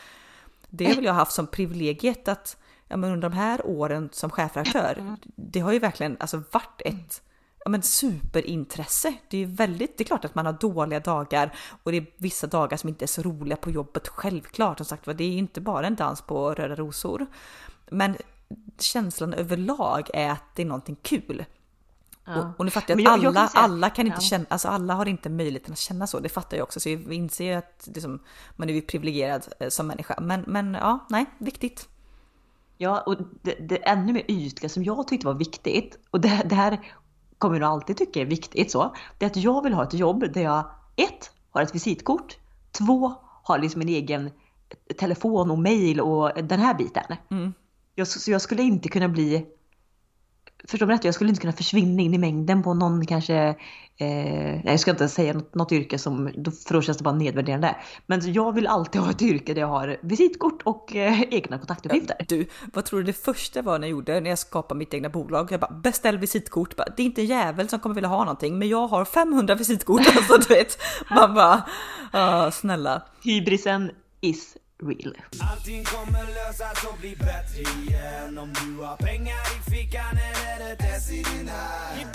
det 0.68 0.86
har 0.86 0.94
väl 0.94 1.04
jag 1.04 1.12
haft 1.12 1.32
som 1.32 1.46
privilegiet 1.46 2.28
att 2.28 2.56
ja, 2.88 2.96
men 2.96 3.12
under 3.12 3.28
de 3.28 3.36
här 3.36 3.66
åren 3.66 4.08
som 4.12 4.30
chefredaktör, 4.30 4.96
mm. 4.98 5.16
det 5.24 5.60
har 5.60 5.72
ju 5.72 5.78
verkligen 5.78 6.16
alltså 6.20 6.42
varit 6.50 6.82
ett 6.84 7.22
ja, 7.64 7.70
men 7.70 7.82
superintresse. 7.82 9.14
Det 9.28 9.36
är 9.36 9.38
ju 9.38 9.54
väldigt, 9.54 9.98
det 9.98 10.02
är 10.02 10.06
klart 10.06 10.24
att 10.24 10.34
man 10.34 10.46
har 10.46 10.52
dåliga 10.52 11.00
dagar 11.00 11.54
och 11.82 11.92
det 11.92 11.98
är 11.98 12.06
vissa 12.16 12.46
dagar 12.46 12.76
som 12.76 12.88
inte 12.88 13.04
är 13.04 13.06
så 13.06 13.22
roliga 13.22 13.56
på 13.56 13.70
jobbet. 13.70 14.08
Självklart, 14.08 14.78
som 14.78 14.86
sagt 14.86 15.04
det 15.04 15.24
är 15.24 15.38
inte 15.38 15.60
bara 15.60 15.86
en 15.86 15.96
dans 15.96 16.22
på 16.22 16.54
röda 16.54 16.74
rosor. 16.74 17.26
Men 17.90 18.16
känslan 18.78 19.34
överlag 19.34 20.10
är 20.14 20.30
att 20.30 20.44
det 20.54 20.62
är 20.62 20.66
någonting 20.66 20.96
kul. 21.02 21.44
Ja. 22.24 22.38
Och, 22.38 22.58
och 22.58 22.64
nu 22.64 22.70
fattar 22.70 22.98
jag 22.98 23.08
att 23.08 23.22
jag, 23.22 23.26
alla, 23.26 23.26
jag 23.26 23.34
kan 23.34 23.48
säga, 23.48 23.64
alla 23.64 23.90
kan 23.90 24.06
inte 24.06 24.16
ja. 24.16 24.28
känna, 24.28 24.44
alltså 24.48 24.68
alla 24.68 24.94
har 24.94 25.08
inte 25.08 25.28
möjligheten 25.28 25.72
att 25.72 25.78
känna 25.78 26.06
så. 26.06 26.20
Det 26.20 26.28
fattar 26.28 26.56
jag 26.56 26.64
också, 26.64 26.80
så 26.80 26.88
jag 26.88 27.12
inser 27.12 27.56
att 27.56 27.88
liksom, 27.94 28.22
man 28.56 28.70
är 28.70 28.80
privilegierad 28.80 29.46
eh, 29.60 29.68
som 29.68 29.86
människa. 29.86 30.18
Men, 30.20 30.44
men 30.46 30.74
ja, 30.74 31.06
nej, 31.10 31.26
viktigt. 31.38 31.88
Ja, 32.78 33.00
och 33.00 33.16
det, 33.42 33.54
det 33.54 33.76
ännu 33.76 34.12
mer 34.12 34.24
ytliga 34.28 34.68
som 34.68 34.84
jag 34.84 35.08
tyckte 35.08 35.26
var 35.26 35.34
viktigt, 35.34 35.98
och 36.10 36.20
det, 36.20 36.42
det 36.46 36.54
här 36.54 36.80
kommer 37.42 37.60
jag 37.60 37.70
alltid 37.70 37.96
tycka 37.96 38.20
är 38.20 38.24
viktigt 38.24 38.70
så, 38.70 38.94
det 39.18 39.24
är 39.24 39.30
att 39.30 39.36
jag 39.36 39.62
vill 39.62 39.72
ha 39.72 39.82
ett 39.82 39.94
jobb 39.94 40.32
där 40.32 40.42
jag 40.42 40.64
ett, 40.96 41.30
har 41.50 41.62
ett 41.62 41.74
visitkort, 41.74 42.36
två, 42.72 43.14
har 43.42 43.58
liksom 43.58 43.80
en 43.80 43.88
egen 43.88 44.30
telefon 44.98 45.50
och 45.50 45.58
mail 45.58 46.00
och 46.00 46.30
den 46.42 46.60
här 46.60 46.74
biten. 46.74 47.16
Mm. 47.30 47.52
Jag, 47.94 48.08
så 48.08 48.30
jag 48.30 48.40
skulle 48.40 48.62
inte 48.62 48.88
kunna 48.88 49.08
bli 49.08 49.46
förstår 50.68 50.86
mig 50.86 50.96
rätt, 50.96 51.04
jag 51.04 51.14
skulle 51.14 51.30
inte 51.30 51.40
kunna 51.40 51.52
försvinna 51.52 52.02
in 52.02 52.14
i 52.14 52.18
mängden 52.18 52.62
på 52.62 52.74
någon 52.74 53.06
kanske, 53.06 53.34
eh, 53.96 54.06
nej 54.06 54.62
jag 54.64 54.80
ska 54.80 54.90
inte 54.90 55.08
säga 55.08 55.32
något, 55.32 55.54
något 55.54 55.72
yrke 55.72 55.98
som, 55.98 56.26
för 56.66 56.74
då 56.74 56.82
känns 56.82 56.98
det 56.98 57.04
bara 57.04 57.14
nedvärderande. 57.14 57.76
Men 58.06 58.32
jag 58.32 58.52
vill 58.52 58.66
alltid 58.66 59.00
ha 59.00 59.10
ett 59.10 59.22
yrke 59.22 59.54
där 59.54 59.60
jag 59.60 59.68
har 59.68 59.96
visitkort 60.02 60.62
och 60.62 60.96
eh, 60.96 61.22
egna 61.22 61.58
kontaktuppgifter. 61.58 62.16
Du, 62.28 62.46
vad 62.72 62.84
tror 62.84 63.00
du 63.00 63.06
det 63.06 63.12
första 63.12 63.62
var 63.62 63.78
när 63.78 63.86
jag 63.86 63.90
gjorde 63.92 64.20
när 64.20 64.30
jag 64.30 64.38
skapade 64.38 64.78
mitt 64.78 64.94
egna 64.94 65.08
bolag? 65.08 65.52
Jag 65.52 65.60
bara 65.60 65.74
beställ 65.74 66.18
visitkort, 66.18 66.76
bara, 66.76 66.88
det 66.96 67.02
är 67.02 67.06
inte 67.06 67.22
en 67.22 67.26
jävel 67.26 67.68
som 67.68 67.80
kommer 67.80 67.94
vilja 67.94 68.08
ha 68.08 68.18
någonting, 68.18 68.58
men 68.58 68.68
jag 68.68 68.88
har 68.88 69.04
500 69.04 69.54
visitkort, 69.54 70.00
alltså 70.16 70.38
du 70.48 70.54
vet. 70.54 70.78
Man 71.10 71.34
bara, 71.34 71.62
ah, 72.12 72.50
snälla. 72.50 73.02
Hybrisen 73.24 73.90
is 74.20 74.56
real. 74.88 75.14
Allting 75.50 75.84
kommer 75.84 76.24
lösas 76.38 76.84
och 76.84 76.98
bli 77.00 77.16
bättre 77.16 77.60
igen. 77.60 78.38
Om 78.38 78.52
du 78.52 78.84
har 78.84 78.96
pengar 78.96 79.44
i 79.56 79.70
fickan 79.70 80.14
eller 80.52 80.72
ett 80.72 80.80
S 80.96 81.10
i 81.10 81.16
din 81.16 81.48
hand. 81.48 82.10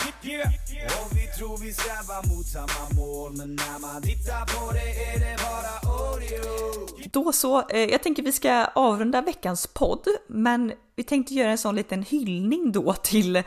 Och 1.01 1.17
vi 1.17 1.27
tror 1.37 1.57
vi 1.57 1.73
strävar 1.73 2.35
mot 2.35 2.45
samma 2.45 2.83
mål. 2.95 3.31
Men 3.37 3.55
när 3.55 3.79
man 3.79 4.01
tittar 4.01 4.45
på 4.45 4.71
det 4.71 4.89
är 5.11 5.19
det 5.19 5.37
bara 5.47 5.93
Oreo 5.93 6.87
Då 7.11 7.31
så, 7.33 7.69
eh, 7.69 7.79
jag 7.79 8.03
tänker 8.03 8.23
vi 8.23 8.31
ska 8.31 8.65
avrunda 8.65 9.21
veckans 9.21 9.67
podd. 9.67 10.07
Men 10.27 10.73
vi 10.97 11.03
tänkte 11.03 11.33
göra 11.33 11.51
en 11.51 11.57
sån 11.57 11.75
liten 11.75 12.03
hyllning 12.03 12.71
då 12.71 12.93
till 12.93 13.43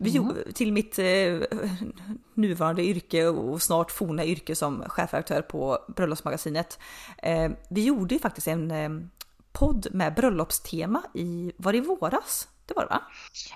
mm. 0.00 0.34
till 0.54 0.72
mitt 0.72 0.98
eh, 0.98 1.58
nuvarande 2.34 2.84
yrke 2.84 3.26
och 3.26 3.62
snart 3.62 3.90
forna 3.90 4.24
yrke 4.24 4.54
som 4.54 4.84
chefredaktör 4.88 5.42
på 5.42 5.78
Bröllopsmagasinet. 5.96 6.78
Eh, 7.18 7.50
vi 7.70 7.84
gjorde 7.84 8.14
ju 8.14 8.18
faktiskt 8.18 8.48
en 8.48 8.70
eh, 8.70 8.90
podd 9.52 9.86
med 9.90 10.14
bröllopstema 10.14 11.02
i, 11.14 11.52
var 11.56 11.72
det 11.72 11.78
i 11.78 11.80
våras? 11.80 12.48
Det 12.66 12.74
var 12.74 12.82
det 12.82 12.88
va? 12.88 13.02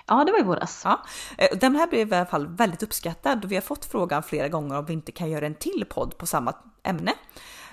Ja, 0.07 0.23
det 0.23 0.31
var 0.31 0.39
i 0.39 0.43
våras. 0.43 0.81
Ja. 0.83 1.05
Eh, 1.37 1.57
den 1.57 1.75
här 1.75 1.87
blev 1.87 2.13
i 2.13 2.15
alla 2.15 2.25
fall 2.25 2.47
väldigt 2.47 2.83
uppskattad 2.83 3.45
och 3.45 3.51
vi 3.51 3.55
har 3.55 3.61
fått 3.61 3.85
frågan 3.85 4.23
flera 4.23 4.47
gånger 4.47 4.77
om 4.77 4.85
vi 4.85 4.93
inte 4.93 5.11
kan 5.11 5.29
göra 5.29 5.45
en 5.45 5.55
till 5.55 5.85
podd 5.89 6.17
på 6.17 6.25
samma 6.25 6.53
ämne. 6.83 7.13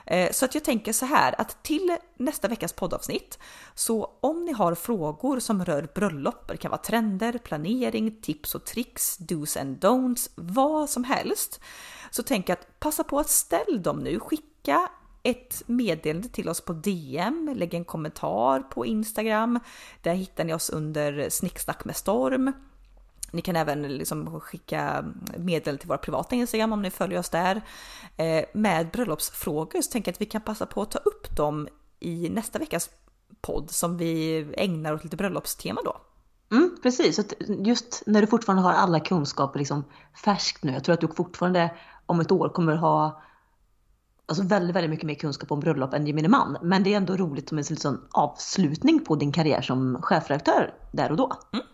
Eh, 0.07 0.33
så 0.33 0.45
att 0.45 0.55
jag 0.55 0.65
tänker 0.65 0.93
så 0.93 1.07
här 1.07 1.41
att 1.41 1.63
till 1.63 1.97
nästa 2.17 2.49
veckas 2.49 2.73
poddavsnitt 2.73 3.39
så 3.75 4.11
om 4.21 4.45
ni 4.45 4.53
har 4.53 4.75
frågor 4.75 5.41
som 5.41 5.65
rör 5.65 5.89
bröllop, 5.95 6.49
det 6.49 6.57
kan 6.57 6.71
vara 6.71 6.81
trender, 6.81 7.39
planering, 7.39 8.21
tips 8.23 8.55
och 8.55 8.65
tricks, 8.65 9.17
dos 9.17 9.57
and 9.57 9.85
don'ts, 9.85 10.31
vad 10.35 10.91
som 10.91 11.05
helst. 11.05 11.61
Så 12.11 12.23
tänk 12.23 12.51
att 12.51 12.81
passa 12.81 13.05
på 13.05 13.19
att 13.19 13.29
ställ 13.29 13.83
dem 13.83 13.99
nu, 13.99 14.21
skicka 14.21 14.91
ett 15.23 15.63
meddelande 15.67 16.29
till 16.29 16.49
oss 16.49 16.61
på 16.61 16.73
DM, 16.73 17.53
lägg 17.57 17.75
en 17.75 17.85
kommentar 17.85 18.61
på 18.61 18.87
Instagram. 18.87 19.61
Där 20.03 20.15
hittar 20.15 20.45
ni 20.45 20.55
oss 20.55 20.71
under 20.71 21.31
Snicksnack 21.31 21.85
med 21.85 21.97
storm. 21.97 22.53
Ni 23.33 23.43
kan 23.43 23.57
även 23.57 23.83
liksom 23.83 24.41
skicka 24.41 25.05
medel 25.39 25.79
till 25.79 25.89
våra 25.89 25.99
privata 25.99 26.35
Instagram 26.35 26.73
om 26.73 26.83
ni 26.83 26.91
följer 26.91 27.19
oss 27.19 27.31
där. 27.31 27.63
Eh, 28.17 28.45
med 28.55 28.91
bröllopsfrågor 28.91 29.81
så 29.81 29.91
tänker 29.91 30.09
jag 30.09 30.15
att 30.15 30.21
vi 30.21 30.27
kan 30.27 30.41
passa 30.41 30.67
på 30.67 30.83
att 30.83 30.91
ta 30.91 30.99
upp 30.99 31.37
dem 31.37 31.69
i 32.01 32.29
nästa 32.31 32.59
veckas 32.59 32.91
podd 33.41 33.71
som 33.71 33.97
vi 33.97 34.47
ägnar 34.57 34.93
åt 34.93 35.05
lite 35.05 35.17
bröllopstema 35.17 35.81
då. 35.85 35.97
Mm, 36.57 36.77
precis. 36.83 37.21
Just 37.49 38.03
när 38.07 38.21
du 38.21 38.27
fortfarande 38.27 38.63
har 38.63 38.73
alla 38.73 39.01
kunskaper 39.01 39.59
liksom 39.59 39.85
färskt 40.25 40.65
nu. 40.65 40.73
Jag 40.73 40.85
tror 40.85 40.95
att 40.95 41.01
du 41.01 41.09
fortfarande 41.09 41.75
om 42.07 42.21
ett 42.21 42.33
år 42.33 42.49
kommer 42.49 42.77
ha 42.77 43.23
alltså 44.27 44.45
väldigt, 44.45 44.77
väldigt 44.77 44.91
mycket 44.91 45.07
mer 45.07 45.15
kunskap 45.15 45.53
om 45.53 45.61
bröllop 45.61 45.95
än 45.95 46.07
gemene 46.07 46.29
man. 46.29 46.59
Men 46.63 46.83
det 46.83 46.93
är 46.93 46.97
ändå 46.97 47.17
roligt 47.17 47.49
som 47.49 47.59
en 47.59 47.65
liksom 47.69 48.01
avslutning 48.11 49.05
på 49.05 49.17
din 49.17 49.33
karriär 49.33 49.63
som 49.63 50.03
chefredaktör 50.03 50.75
där 50.93 51.11
och 51.11 51.17
då. 51.17 51.33
Mm. 51.53 51.67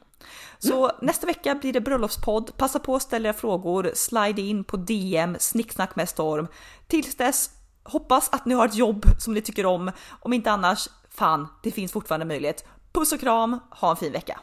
Så 0.58 0.84
mm. 0.84 0.96
nästa 1.02 1.26
vecka 1.26 1.54
blir 1.54 1.72
det 1.72 1.80
bröllopspodd. 1.80 2.56
Passa 2.56 2.78
på 2.78 2.96
att 2.96 3.02
ställa 3.02 3.32
frågor, 3.32 3.90
slide 3.94 4.42
in 4.42 4.64
på 4.64 4.76
DM, 4.76 5.36
snicksnack 5.38 5.96
med 5.96 6.08
storm. 6.08 6.48
Tills 6.86 7.14
dess, 7.14 7.50
hoppas 7.84 8.28
att 8.32 8.46
ni 8.46 8.54
har 8.54 8.66
ett 8.66 8.74
jobb 8.74 9.06
som 9.18 9.34
ni 9.34 9.40
tycker 9.40 9.66
om. 9.66 9.90
Om 10.20 10.32
inte 10.32 10.50
annars, 10.50 10.88
fan, 11.10 11.48
det 11.62 11.70
finns 11.70 11.92
fortfarande 11.92 12.26
möjlighet. 12.26 12.64
Puss 12.92 13.12
och 13.12 13.20
kram, 13.20 13.60
ha 13.70 13.90
en 13.90 13.96
fin 13.96 14.12
vecka. 14.12 14.40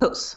Puss! 0.00 0.36